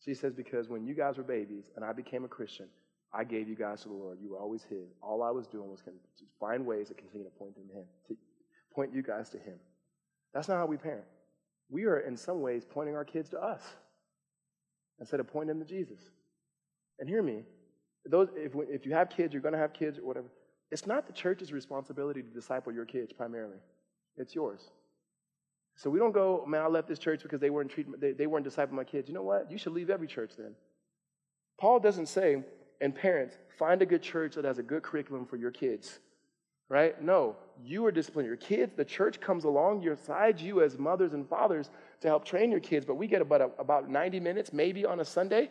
She 0.03 0.13
says, 0.13 0.33
Because 0.33 0.69
when 0.69 0.85
you 0.85 0.93
guys 0.93 1.17
were 1.17 1.23
babies 1.23 1.71
and 1.75 1.83
I 1.85 1.93
became 1.93 2.25
a 2.25 2.27
Christian, 2.27 2.67
I 3.13 3.23
gave 3.23 3.47
you 3.47 3.55
guys 3.55 3.81
to 3.83 3.89
the 3.89 3.93
Lord. 3.93 4.17
You 4.21 4.31
were 4.31 4.39
always 4.39 4.63
His. 4.63 4.89
All 5.01 5.21
I 5.21 5.29
was 5.29 5.45
doing 5.47 5.69
was 5.69 5.81
to 5.81 5.91
find 6.39 6.65
ways 6.65 6.87
to 6.87 6.93
continue 6.95 7.25
to 7.25 7.31
point 7.31 7.55
them 7.55 7.67
to 7.67 7.73
Him, 7.73 7.85
to 8.07 8.17
point 8.73 8.93
you 8.93 9.03
guys 9.03 9.29
to 9.29 9.37
Him. 9.37 9.55
That's 10.33 10.47
not 10.47 10.57
how 10.57 10.65
we 10.65 10.77
parent. 10.77 11.05
We 11.69 11.85
are, 11.85 11.99
in 11.99 12.17
some 12.17 12.41
ways, 12.41 12.65
pointing 12.67 12.95
our 12.95 13.05
kids 13.05 13.29
to 13.29 13.39
us 13.39 13.61
instead 14.99 15.19
of 15.19 15.27
pointing 15.27 15.49
them 15.49 15.59
to 15.59 15.65
Jesus. 15.65 15.99
And 16.99 17.07
hear 17.07 17.21
me, 17.21 17.43
those, 18.05 18.29
if, 18.35 18.53
if 18.69 18.85
you 18.85 18.93
have 18.93 19.09
kids, 19.09 19.33
you're 19.33 19.41
going 19.41 19.53
to 19.53 19.59
have 19.59 19.73
kids 19.73 19.99
or 19.99 20.05
whatever, 20.05 20.27
it's 20.71 20.87
not 20.87 21.07
the 21.07 21.13
church's 21.13 21.53
responsibility 21.53 22.21
to 22.21 22.29
disciple 22.29 22.73
your 22.73 22.85
kids 22.85 23.13
primarily, 23.13 23.57
it's 24.17 24.33
yours. 24.33 24.61
So 25.75 25.89
we 25.89 25.97
don't 25.97 26.11
go, 26.11 26.45
man, 26.47 26.61
I 26.61 26.67
left 26.67 26.87
this 26.87 26.99
church 26.99 27.23
because 27.23 27.39
they 27.39 27.49
weren't 27.49 27.71
treating, 27.71 27.93
they, 27.99 28.11
they 28.11 28.27
weren't 28.27 28.45
discipling 28.45 28.73
my 28.73 28.83
kids. 28.83 29.07
You 29.07 29.15
know 29.15 29.23
what? 29.23 29.51
You 29.51 29.57
should 29.57 29.73
leave 29.73 29.89
every 29.89 30.07
church 30.07 30.31
then. 30.37 30.53
Paul 31.59 31.79
doesn't 31.79 32.07
say, 32.07 32.43
and 32.83 32.93
parents, 32.93 33.37
find 33.57 33.81
a 33.81 33.85
good 33.85 34.01
church 34.01 34.35
that 34.35 34.43
has 34.43 34.59
a 34.59 34.63
good 34.63 34.83
curriculum 34.83 35.25
for 35.25 35.37
your 35.37 35.51
kids. 35.51 35.99
Right? 36.67 37.01
No, 37.01 37.37
you 37.63 37.85
are 37.85 37.91
disciplining 37.91 38.27
your 38.27 38.37
kids. 38.37 38.73
The 38.75 38.83
church 38.83 39.21
comes 39.21 39.45
along 39.45 39.83
your 39.83 39.95
side, 39.95 40.39
you 40.39 40.61
as 40.61 40.77
mothers 40.77 41.13
and 41.13 41.27
fathers, 41.27 41.69
to 42.01 42.07
help 42.09 42.25
train 42.25 42.51
your 42.51 42.59
kids. 42.59 42.85
But 42.85 42.95
we 42.95 43.07
get 43.07 43.21
about, 43.21 43.41
a, 43.41 43.49
about 43.57 43.89
90 43.89 44.19
minutes, 44.19 44.51
maybe 44.51 44.85
on 44.85 44.99
a 44.99 45.05
Sunday, 45.05 45.49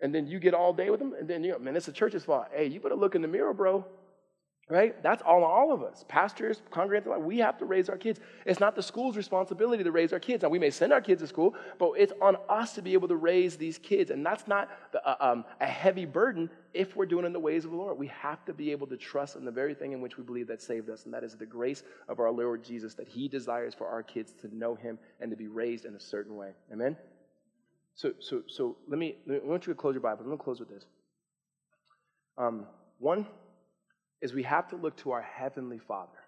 and 0.00 0.14
then 0.14 0.26
you 0.28 0.38
get 0.38 0.54
all 0.54 0.72
day 0.72 0.90
with 0.90 1.00
them, 1.00 1.14
and 1.18 1.28
then 1.28 1.42
you, 1.42 1.52
know, 1.52 1.58
man, 1.58 1.74
it's 1.74 1.86
the 1.86 1.92
church's 1.92 2.24
fault. 2.24 2.46
Hey, 2.52 2.66
you 2.66 2.78
better 2.78 2.94
look 2.94 3.14
in 3.16 3.22
the 3.22 3.28
mirror, 3.28 3.52
bro 3.52 3.84
right? 4.68 5.02
That's 5.02 5.22
all 5.22 5.44
all 5.44 5.72
of 5.72 5.82
us. 5.82 6.04
Pastors, 6.08 6.62
congregants, 6.70 7.20
we 7.20 7.38
have 7.38 7.58
to 7.58 7.64
raise 7.64 7.88
our 7.88 7.98
kids. 7.98 8.20
It's 8.46 8.60
not 8.60 8.74
the 8.74 8.82
school's 8.82 9.16
responsibility 9.16 9.84
to 9.84 9.90
raise 9.90 10.12
our 10.12 10.20
kids. 10.20 10.42
Now, 10.42 10.48
we 10.48 10.58
may 10.58 10.70
send 10.70 10.92
our 10.92 11.00
kids 11.00 11.20
to 11.20 11.26
school, 11.26 11.54
but 11.78 11.92
it's 11.98 12.12
on 12.22 12.36
us 12.48 12.74
to 12.74 12.82
be 12.82 12.94
able 12.94 13.08
to 13.08 13.16
raise 13.16 13.56
these 13.56 13.78
kids. 13.78 14.10
And 14.10 14.24
that's 14.24 14.46
not 14.46 14.70
the, 14.92 15.06
uh, 15.06 15.16
um, 15.20 15.44
a 15.60 15.66
heavy 15.66 16.06
burden 16.06 16.48
if 16.72 16.96
we're 16.96 17.06
doing 17.06 17.24
it 17.24 17.26
in 17.26 17.32
the 17.32 17.40
ways 17.40 17.64
of 17.64 17.70
the 17.70 17.76
Lord. 17.76 17.98
We 17.98 18.06
have 18.06 18.44
to 18.46 18.54
be 18.54 18.70
able 18.70 18.86
to 18.86 18.96
trust 18.96 19.36
in 19.36 19.44
the 19.44 19.50
very 19.50 19.74
thing 19.74 19.92
in 19.92 20.00
which 20.00 20.16
we 20.16 20.24
believe 20.24 20.46
that 20.46 20.62
saved 20.62 20.88
us, 20.88 21.04
and 21.04 21.12
that 21.12 21.24
is 21.24 21.34
the 21.34 21.46
grace 21.46 21.82
of 22.08 22.18
our 22.20 22.30
Lord 22.30 22.64
Jesus, 22.64 22.94
that 22.94 23.08
He 23.08 23.28
desires 23.28 23.74
for 23.74 23.88
our 23.88 24.02
kids 24.02 24.32
to 24.40 24.56
know 24.56 24.74
Him 24.74 24.98
and 25.20 25.30
to 25.30 25.36
be 25.36 25.48
raised 25.48 25.84
in 25.84 25.94
a 25.96 26.00
certain 26.00 26.36
way. 26.36 26.52
Amen? 26.72 26.96
So, 27.94 28.12
so, 28.20 28.42
so 28.46 28.76
let 28.88 28.98
me, 28.98 29.16
I 29.30 29.40
want 29.42 29.66
you 29.66 29.74
to 29.74 29.78
close 29.78 29.94
your 29.94 30.00
Bible. 30.00 30.20
I'm 30.20 30.26
going 30.26 30.38
to 30.38 30.44
close 30.44 30.60
with 30.60 30.70
this. 30.70 30.84
Um, 32.38 32.66
one, 32.98 33.26
is 34.22 34.32
we 34.32 34.44
have 34.44 34.68
to 34.68 34.76
look 34.76 34.96
to 34.98 35.10
our 35.10 35.22
Heavenly 35.22 35.78
Father, 35.78 36.18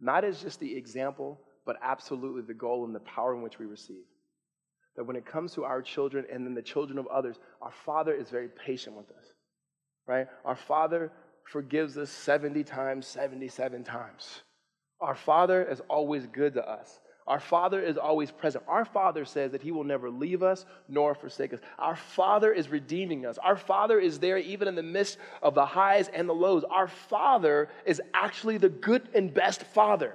not 0.00 0.24
as 0.24 0.40
just 0.40 0.60
the 0.60 0.76
example, 0.76 1.40
but 1.64 1.76
absolutely 1.82 2.42
the 2.42 2.54
goal 2.54 2.84
and 2.84 2.94
the 2.94 3.00
power 3.00 3.34
in 3.34 3.42
which 3.42 3.58
we 3.58 3.66
receive. 3.66 4.04
That 4.96 5.04
when 5.04 5.16
it 5.16 5.24
comes 5.24 5.54
to 5.54 5.64
our 5.64 5.80
children 5.80 6.26
and 6.30 6.44
then 6.44 6.54
the 6.54 6.62
children 6.62 6.98
of 6.98 7.06
others, 7.06 7.36
our 7.62 7.72
Father 7.86 8.12
is 8.12 8.28
very 8.28 8.48
patient 8.48 8.94
with 8.94 9.10
us, 9.10 9.24
right? 10.06 10.26
Our 10.44 10.56
Father 10.56 11.10
forgives 11.50 11.96
us 11.96 12.10
70 12.10 12.62
times, 12.64 13.06
77 13.06 13.84
times. 13.84 14.42
Our 15.00 15.14
Father 15.14 15.64
is 15.64 15.80
always 15.88 16.26
good 16.26 16.54
to 16.54 16.68
us. 16.68 17.00
Our 17.26 17.40
Father 17.40 17.80
is 17.80 17.96
always 17.96 18.30
present. 18.30 18.64
Our 18.66 18.84
Father 18.84 19.24
says 19.24 19.52
that 19.52 19.62
He 19.62 19.70
will 19.70 19.84
never 19.84 20.10
leave 20.10 20.42
us 20.42 20.66
nor 20.88 21.14
forsake 21.14 21.52
us. 21.52 21.60
Our 21.78 21.96
Father 21.96 22.52
is 22.52 22.68
redeeming 22.68 23.26
us. 23.26 23.38
Our 23.38 23.56
Father 23.56 24.00
is 24.00 24.18
there 24.18 24.38
even 24.38 24.68
in 24.68 24.74
the 24.74 24.82
midst 24.82 25.18
of 25.40 25.54
the 25.54 25.66
highs 25.66 26.08
and 26.08 26.28
the 26.28 26.34
lows. 26.34 26.64
Our 26.64 26.88
Father 26.88 27.68
is 27.86 28.02
actually 28.12 28.58
the 28.58 28.68
good 28.68 29.08
and 29.14 29.32
best 29.32 29.62
Father. 29.62 30.14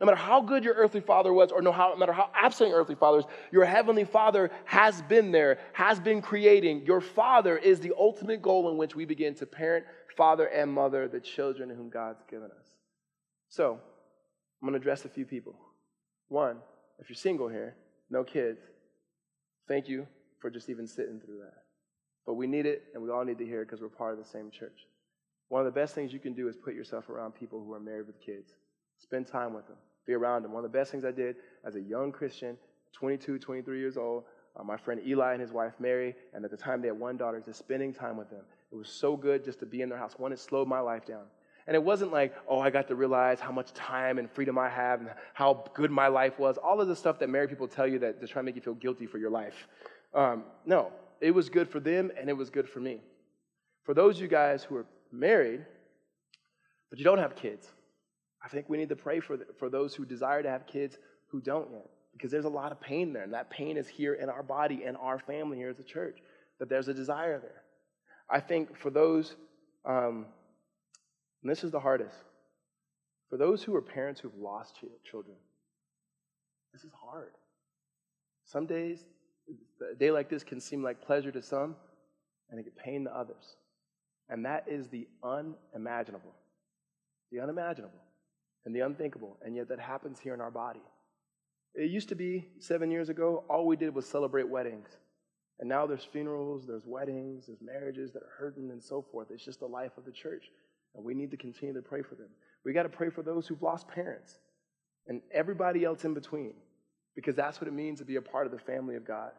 No 0.00 0.04
matter 0.04 0.18
how 0.18 0.42
good 0.42 0.62
your 0.62 0.74
earthly 0.74 1.00
father 1.00 1.32
was, 1.32 1.50
or 1.50 1.62
no, 1.62 1.72
how, 1.72 1.90
no 1.90 1.96
matter 1.96 2.12
how 2.12 2.28
absent 2.34 2.68
your 2.68 2.78
earthly 2.78 2.94
father 2.94 3.20
is, 3.20 3.24
your 3.50 3.64
heavenly 3.64 4.04
father 4.04 4.50
has 4.66 5.00
been 5.02 5.32
there, 5.32 5.58
has 5.72 5.98
been 5.98 6.20
creating. 6.20 6.84
Your 6.84 7.00
father 7.00 7.56
is 7.56 7.80
the 7.80 7.94
ultimate 7.98 8.42
goal 8.42 8.70
in 8.70 8.76
which 8.76 8.94
we 8.94 9.06
begin 9.06 9.34
to 9.36 9.46
parent, 9.46 9.86
father, 10.14 10.48
and 10.48 10.70
mother 10.70 11.08
the 11.08 11.20
children 11.20 11.70
whom 11.70 11.88
God's 11.88 12.22
given 12.28 12.50
us. 12.50 12.66
So, 13.48 13.80
I'm 14.60 14.68
going 14.68 14.78
to 14.78 14.82
address 14.82 15.06
a 15.06 15.08
few 15.08 15.24
people. 15.24 15.54
One, 16.28 16.58
if 16.98 17.08
you're 17.08 17.16
single 17.16 17.48
here, 17.48 17.76
no 18.10 18.24
kids, 18.24 18.60
thank 19.68 19.88
you 19.88 20.06
for 20.40 20.50
just 20.50 20.68
even 20.68 20.86
sitting 20.86 21.20
through 21.20 21.38
that. 21.38 21.62
But 22.26 22.34
we 22.34 22.46
need 22.46 22.66
it, 22.66 22.84
and 22.94 23.02
we 23.02 23.10
all 23.10 23.24
need 23.24 23.38
to 23.38 23.46
hear 23.46 23.62
it 23.62 23.66
because 23.66 23.80
we're 23.80 23.88
part 23.88 24.12
of 24.12 24.18
the 24.18 24.28
same 24.28 24.50
church. 24.50 24.86
One 25.48 25.64
of 25.64 25.72
the 25.72 25.80
best 25.80 25.94
things 25.94 26.12
you 26.12 26.18
can 26.18 26.34
do 26.34 26.48
is 26.48 26.56
put 26.56 26.74
yourself 26.74 27.08
around 27.08 27.34
people 27.34 27.62
who 27.64 27.72
are 27.72 27.80
married 27.80 28.08
with 28.08 28.20
kids. 28.20 28.54
Spend 28.98 29.28
time 29.28 29.54
with 29.54 29.66
them, 29.68 29.76
be 30.06 30.14
around 30.14 30.42
them. 30.42 30.52
One 30.52 30.64
of 30.64 30.72
the 30.72 30.76
best 30.76 30.90
things 30.90 31.04
I 31.04 31.12
did 31.12 31.36
as 31.64 31.76
a 31.76 31.80
young 31.80 32.10
Christian, 32.10 32.56
22, 32.94 33.38
23 33.38 33.78
years 33.78 33.96
old, 33.96 34.24
uh, 34.58 34.64
my 34.64 34.76
friend 34.76 35.00
Eli 35.06 35.32
and 35.32 35.40
his 35.40 35.52
wife 35.52 35.74
Mary, 35.78 36.14
and 36.34 36.44
at 36.44 36.50
the 36.50 36.56
time 36.56 36.80
they 36.80 36.88
had 36.88 36.98
one 36.98 37.16
daughter, 37.16 37.40
just 37.44 37.58
spending 37.58 37.92
time 37.92 38.16
with 38.16 38.30
them. 38.30 38.42
It 38.72 38.74
was 38.74 38.88
so 38.88 39.16
good 39.16 39.44
just 39.44 39.60
to 39.60 39.66
be 39.66 39.82
in 39.82 39.88
their 39.88 39.98
house. 39.98 40.14
One, 40.16 40.32
it 40.32 40.40
slowed 40.40 40.66
my 40.66 40.80
life 40.80 41.06
down. 41.06 41.26
And 41.66 41.74
it 41.74 41.82
wasn't 41.82 42.12
like, 42.12 42.34
oh, 42.48 42.60
I 42.60 42.70
got 42.70 42.86
to 42.88 42.94
realize 42.94 43.40
how 43.40 43.50
much 43.50 43.72
time 43.72 44.18
and 44.18 44.30
freedom 44.30 44.56
I 44.56 44.68
have 44.68 45.00
and 45.00 45.10
how 45.34 45.64
good 45.74 45.90
my 45.90 46.06
life 46.06 46.38
was. 46.38 46.58
All 46.58 46.80
of 46.80 46.86
the 46.86 46.94
stuff 46.94 47.18
that 47.18 47.28
married 47.28 47.50
people 47.50 47.66
tell 47.66 47.86
you 47.86 47.98
that 48.00 48.20
to 48.20 48.28
try 48.28 48.40
to 48.40 48.46
make 48.46 48.54
you 48.54 48.62
feel 48.62 48.74
guilty 48.74 49.06
for 49.06 49.18
your 49.18 49.30
life. 49.30 49.66
Um, 50.14 50.44
no, 50.64 50.92
it 51.20 51.32
was 51.32 51.48
good 51.48 51.68
for 51.68 51.80
them 51.80 52.12
and 52.18 52.30
it 52.30 52.34
was 52.34 52.50
good 52.50 52.68
for 52.68 52.78
me. 52.78 53.00
For 53.84 53.94
those 53.94 54.16
of 54.16 54.22
you 54.22 54.28
guys 54.28 54.62
who 54.62 54.76
are 54.76 54.86
married, 55.10 55.64
but 56.88 56.98
you 56.98 57.04
don't 57.04 57.18
have 57.18 57.34
kids, 57.34 57.66
I 58.44 58.48
think 58.48 58.68
we 58.68 58.76
need 58.76 58.90
to 58.90 58.96
pray 58.96 59.18
for, 59.18 59.36
the, 59.36 59.46
for 59.58 59.68
those 59.68 59.94
who 59.94 60.04
desire 60.04 60.42
to 60.42 60.48
have 60.48 60.66
kids 60.68 60.98
who 61.28 61.40
don't 61.40 61.70
yet. 61.72 61.90
Because 62.12 62.30
there's 62.30 62.44
a 62.44 62.48
lot 62.48 62.72
of 62.72 62.80
pain 62.80 63.12
there, 63.12 63.24
and 63.24 63.34
that 63.34 63.50
pain 63.50 63.76
is 63.76 63.88
here 63.88 64.14
in 64.14 64.30
our 64.30 64.42
body 64.42 64.84
and 64.86 64.96
our 64.96 65.18
family 65.18 65.58
here 65.58 65.68
as 65.68 65.78
a 65.78 65.84
church, 65.84 66.18
that 66.58 66.68
there's 66.68 66.88
a 66.88 66.94
desire 66.94 67.38
there. 67.38 67.62
I 68.30 68.40
think 68.40 68.76
for 68.76 68.88
those 68.88 69.36
um, 69.84 70.26
and 71.42 71.50
this 71.50 71.64
is 71.64 71.70
the 71.70 71.80
hardest. 71.80 72.16
For 73.30 73.36
those 73.36 73.62
who 73.62 73.74
are 73.74 73.82
parents 73.82 74.20
who've 74.20 74.36
lost 74.38 74.78
children, 75.08 75.36
this 76.72 76.84
is 76.84 76.92
hard. 77.02 77.32
Some 78.44 78.66
days, 78.66 79.04
a 79.92 79.96
day 79.96 80.10
like 80.10 80.28
this 80.28 80.44
can 80.44 80.60
seem 80.60 80.82
like 80.82 81.02
pleasure 81.02 81.32
to 81.32 81.42
some, 81.42 81.74
and 82.50 82.60
it 82.60 82.64
can 82.64 82.72
pain 82.84 83.04
to 83.04 83.16
others. 83.16 83.56
And 84.28 84.44
that 84.44 84.64
is 84.68 84.88
the 84.88 85.08
unimaginable. 85.22 86.34
The 87.32 87.40
unimaginable 87.40 88.00
and 88.66 88.74
the 88.74 88.80
unthinkable. 88.80 89.38
And 89.42 89.56
yet 89.56 89.68
that 89.68 89.80
happens 89.80 90.18
here 90.18 90.34
in 90.34 90.40
our 90.40 90.50
body. 90.50 90.82
It 91.74 91.90
used 91.90 92.08
to 92.10 92.14
be 92.14 92.48
seven 92.58 92.90
years 92.90 93.08
ago, 93.08 93.44
all 93.48 93.66
we 93.66 93.76
did 93.76 93.94
was 93.94 94.06
celebrate 94.06 94.48
weddings. 94.48 94.88
And 95.60 95.68
now 95.68 95.86
there's 95.86 96.04
funerals, 96.04 96.66
there's 96.66 96.84
weddings, 96.84 97.46
there's 97.46 97.62
marriages 97.62 98.12
that 98.12 98.22
are 98.22 98.32
hurting, 98.38 98.70
and 98.70 98.82
so 98.82 99.04
forth. 99.10 99.28
It's 99.30 99.44
just 99.44 99.60
the 99.60 99.66
life 99.66 99.92
of 99.96 100.04
the 100.04 100.12
church. 100.12 100.44
And 100.96 101.04
we 101.04 101.14
need 101.14 101.30
to 101.30 101.36
continue 101.36 101.74
to 101.74 101.82
pray 101.82 102.02
for 102.02 102.14
them. 102.14 102.28
We 102.64 102.72
got 102.72 102.84
to 102.84 102.88
pray 102.88 103.10
for 103.10 103.22
those 103.22 103.46
who've 103.46 103.62
lost 103.62 103.86
parents 103.86 104.38
and 105.06 105.20
everybody 105.32 105.84
else 105.84 106.04
in 106.04 106.14
between 106.14 106.54
because 107.14 107.36
that's 107.36 107.60
what 107.60 107.68
it 107.68 107.74
means 107.74 107.98
to 107.98 108.04
be 108.04 108.16
a 108.16 108.22
part 108.22 108.46
of 108.46 108.52
the 108.52 108.58
family 108.58 108.96
of 108.96 109.04
God. 109.06 109.30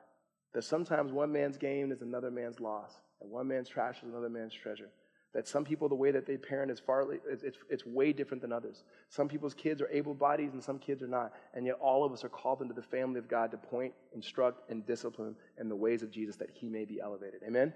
That 0.53 0.63
sometimes 0.63 1.11
one 1.11 1.31
man's 1.31 1.57
gain 1.57 1.91
is 1.91 2.01
another 2.01 2.31
man's 2.31 2.59
loss, 2.59 2.93
and 3.21 3.29
one 3.29 3.47
man's 3.47 3.69
trash 3.69 3.97
is 3.97 4.09
another 4.09 4.29
man's 4.29 4.53
treasure. 4.53 4.89
That 5.33 5.47
some 5.47 5.65
people, 5.65 5.89
the 5.89 5.95
way 5.95 6.09
that 6.11 6.25
they 6.25 6.37
parent 6.37 6.71
is 6.71 6.79
far, 6.79 7.05
it's, 7.29 7.43
it's, 7.69 7.85
way 7.85 8.13
different 8.13 8.41
than 8.41 8.53
others. 8.53 8.85
Some 9.09 9.27
people's 9.27 9.53
kids 9.53 9.81
are 9.81 9.89
able 9.89 10.13
bodies 10.13 10.53
and 10.53 10.63
some 10.63 10.79
kids 10.79 11.03
are 11.03 11.07
not. 11.07 11.33
And 11.53 11.65
yet 11.65 11.75
all 11.81 12.05
of 12.05 12.13
us 12.13 12.23
are 12.23 12.29
called 12.29 12.61
into 12.61 12.73
the 12.73 12.81
family 12.81 13.19
of 13.19 13.27
God 13.27 13.51
to 13.51 13.57
point, 13.57 13.93
instruct, 14.15 14.71
and 14.71 14.85
discipline 14.85 15.35
in 15.59 15.69
the 15.69 15.75
ways 15.75 16.01
of 16.01 16.09
Jesus 16.09 16.37
that 16.37 16.49
he 16.53 16.69
may 16.69 16.85
be 16.85 16.99
elevated. 17.01 17.41
Amen? 17.45 17.73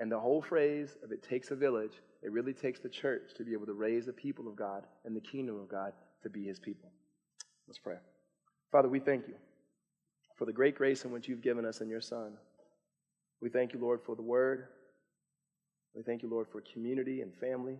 And 0.00 0.10
the 0.10 0.18
whole 0.18 0.42
phrase 0.42 0.96
of 1.02 1.12
it 1.12 1.22
takes 1.22 1.50
a 1.50 1.54
village, 1.54 1.92
it 2.22 2.32
really 2.32 2.52
takes 2.52 2.80
the 2.80 2.88
church 2.88 3.32
to 3.36 3.44
be 3.44 3.52
able 3.52 3.66
to 3.66 3.74
raise 3.74 4.06
the 4.06 4.12
people 4.12 4.48
of 4.48 4.56
God 4.56 4.86
and 5.04 5.14
the 5.14 5.20
kingdom 5.20 5.58
of 5.60 5.68
God 5.68 5.92
to 6.22 6.30
be 6.30 6.44
his 6.44 6.58
people. 6.58 6.90
Let's 7.68 7.78
pray. 7.78 7.96
Father, 8.72 8.88
we 8.88 8.98
thank 8.98 9.28
you 9.28 9.34
for 10.36 10.44
the 10.46 10.52
great 10.52 10.74
grace 10.74 11.04
in 11.04 11.12
which 11.12 11.28
you've 11.28 11.42
given 11.42 11.64
us 11.64 11.80
in 11.80 11.88
your 11.88 12.00
Son. 12.00 12.32
We 13.40 13.50
thank 13.50 13.72
you, 13.72 13.78
Lord, 13.78 14.00
for 14.04 14.16
the 14.16 14.22
word. 14.22 14.66
We 15.94 16.02
thank 16.02 16.22
you, 16.22 16.28
Lord, 16.28 16.48
for 16.50 16.60
community 16.60 17.20
and 17.20 17.32
family 17.36 17.78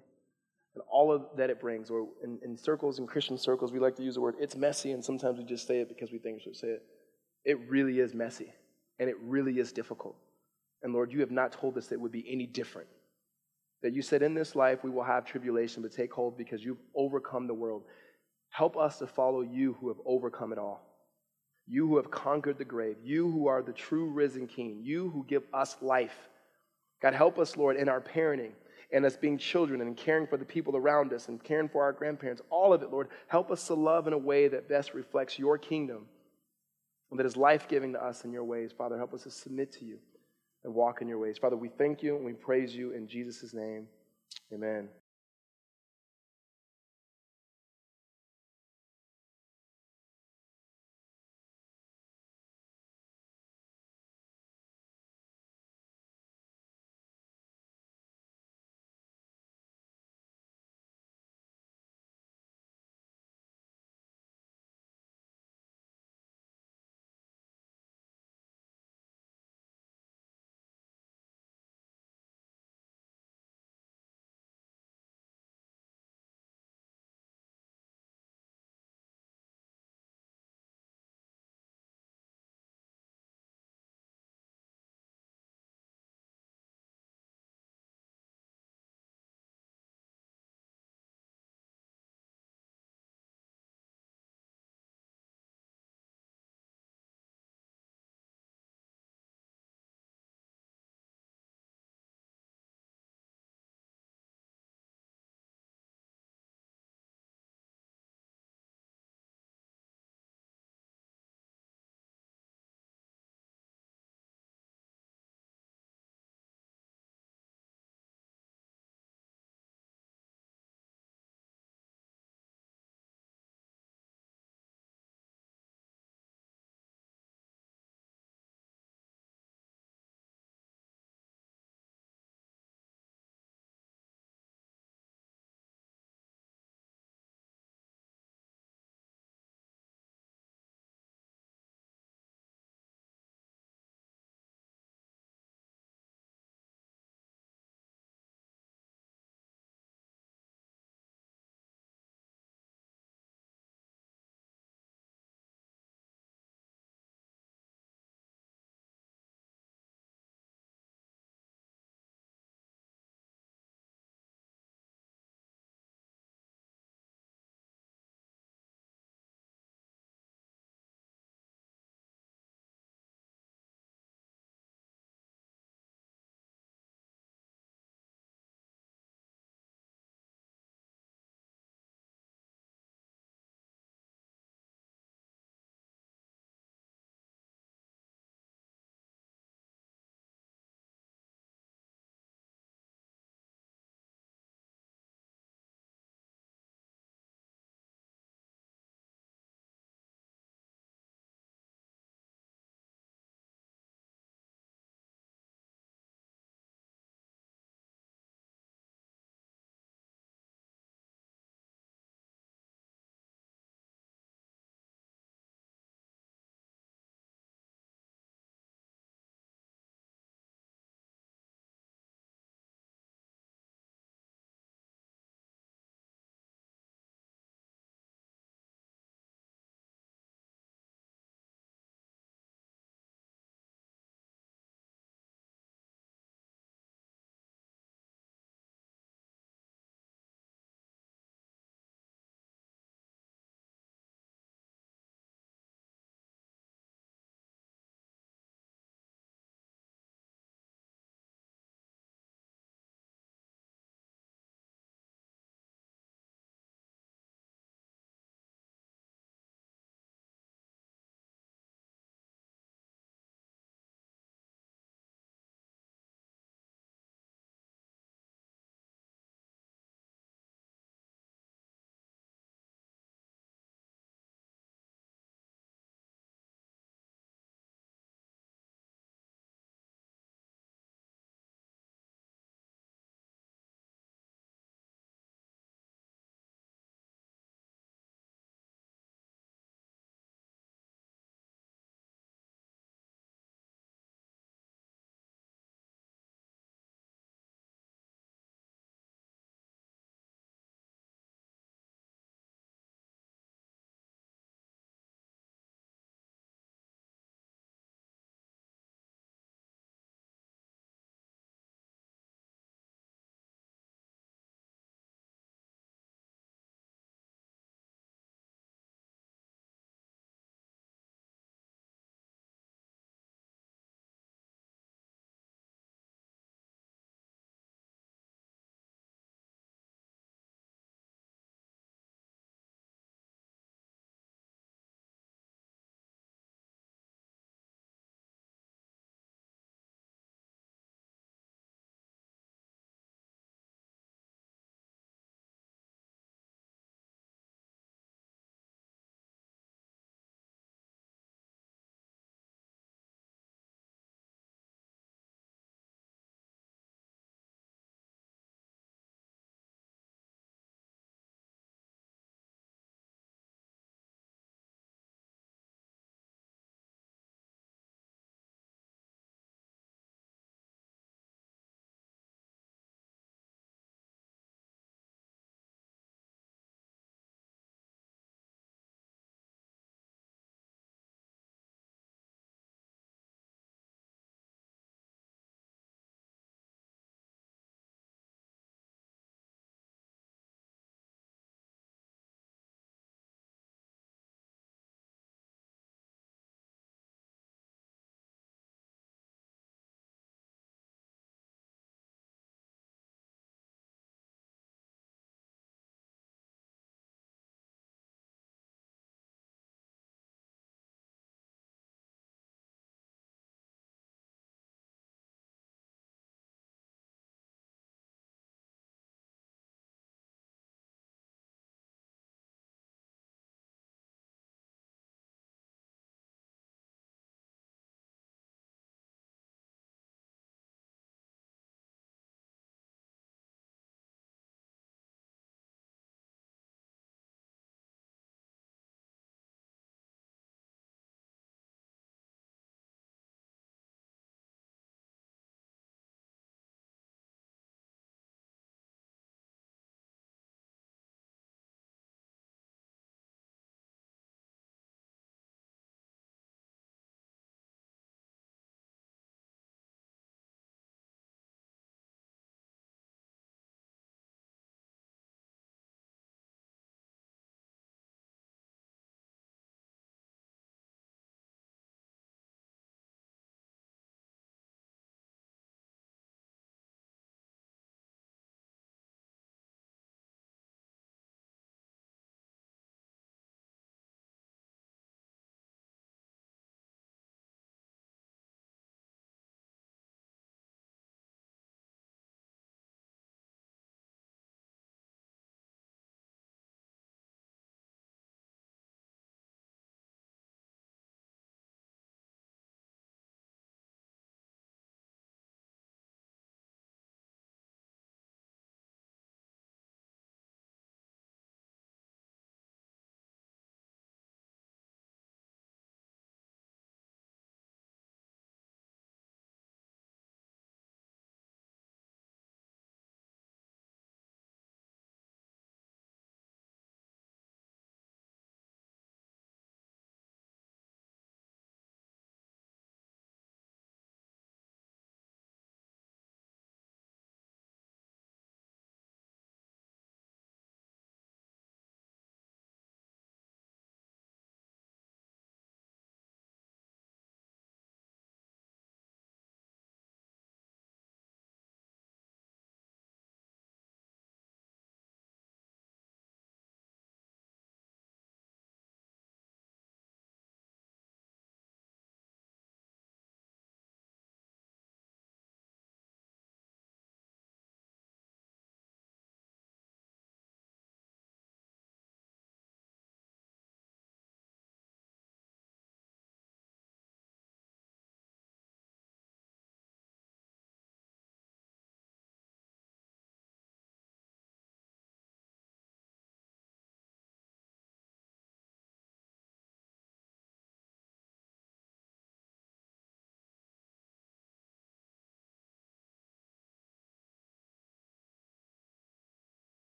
and 0.75 0.83
all 0.91 1.13
of 1.13 1.25
that 1.37 1.51
it 1.51 1.61
brings. 1.61 1.91
Or 1.91 2.09
in, 2.23 2.39
in 2.43 2.57
circles, 2.57 2.99
in 2.99 3.07
Christian 3.07 3.39
circles, 3.39 3.73
we 3.73 3.79
like 3.79 3.97
to 3.97 4.03
use 4.03 4.15
the 4.15 4.21
word, 4.21 4.35
it's 4.39 4.57
messy, 4.57 4.93
and 4.93 5.05
sometimes 5.05 5.39
we 5.39 5.45
just 5.45 5.67
say 5.67 5.81
it 5.81 5.89
because 5.89 6.13
we 6.13 6.19
think 6.19 6.37
we 6.37 6.43
should 6.43 6.57
say 6.57 6.69
it. 6.69 6.83
It 7.45 7.59
really 7.69 8.01
is 8.01 8.15
messy, 8.15 8.53
and 8.99 9.09
it 9.09 9.17
really 9.23 9.59
is 9.59 9.73
difficult. 9.73 10.17
And 10.85 10.93
Lord, 10.93 11.11
you 11.11 11.21
have 11.21 11.31
not 11.31 11.51
told 11.51 11.79
us 11.79 11.87
that 11.87 11.95
it 11.95 12.01
would 12.01 12.13
be 12.13 12.27
any 12.31 12.47
different. 12.47 12.89
That 13.83 13.95
you 13.95 14.03
said, 14.03 14.23
in 14.23 14.35
this 14.35 14.55
life 14.55 14.85
we 14.85 14.91
will 14.91 15.03
have 15.03 15.25
tribulation, 15.25 15.83
but 15.83 15.93
take 15.93 16.13
hold 16.13 16.37
because 16.37 16.63
you've 16.63 16.79
overcome 16.95 17.47
the 17.47 17.55
world. 17.55 17.83
Help 18.51 18.77
us 18.77 18.99
to 18.99 19.07
follow 19.07 19.41
you 19.41 19.77
who 19.81 19.89
have 19.89 19.97
overcome 20.07 20.53
it 20.53 20.59
all. 20.59 20.83
You 21.67 21.89
who 21.89 21.97
have 21.97 22.11
conquered 22.11 22.59
the 22.59 22.67
grave. 22.67 22.97
You 23.03 23.31
who 23.31 23.47
are 23.47 23.63
the 23.63 23.73
true 23.73 24.11
risen 24.11 24.47
King. 24.47 24.81
You 24.83 25.09
who 25.09 25.25
give 25.27 25.43
us 25.55 25.77
life. 25.81 26.17
God, 27.01 27.15
help 27.15 27.39
us, 27.39 27.57
Lord, 27.57 27.77
in 27.77 27.89
our 27.89 28.03
parenting 28.03 28.53
and 28.93 29.07
us 29.07 29.17
being 29.17 29.39
children 29.39 29.81
and 29.81 29.97
caring 29.97 30.27
for 30.27 30.37
the 30.37 30.45
people 30.45 30.77
around 30.77 31.15
us 31.15 31.29
and 31.29 31.43
caring 31.43 31.71
for 31.71 31.83
our 31.83 31.93
grandparents. 31.93 32.43
All 32.51 32.75
of 32.75 32.83
it, 32.83 32.93
Lord. 32.93 33.09
Help 33.29 33.51
us 33.51 33.67
to 33.69 33.75
love 33.75 34.07
in 34.07 34.13
a 34.13 34.19
way 34.19 34.49
that 34.49 34.69
best 34.69 34.93
reflects 34.93 35.39
your 35.39 35.57
kingdom 35.57 36.05
and 37.11 37.19
that 37.19 37.27
is 37.27 37.39
life 37.39 37.69
giving 37.69 37.95
to 37.95 38.05
us 38.05 38.25
in 38.25 38.33
your 38.33 38.45
ways. 38.45 38.71
Father, 38.77 38.99
help 38.99 39.15
us 39.15 39.23
to 39.23 39.31
submit 39.31 39.73
to 39.73 39.87
you 39.87 39.99
and 40.65 40.75
walk 40.75 41.03
in 41.03 41.09
your 41.09 41.19
ways. 41.19 41.39
Father, 41.39 41.57
we 41.57 41.69
thank 41.69 42.03
you 42.03 42.17
and 42.17 42.25
we 42.25 42.33
praise 42.33 42.75
you 42.75 42.93
in 42.93 43.07
Jesus' 43.07 43.53
name. 43.55 43.87
Amen. 44.53 44.89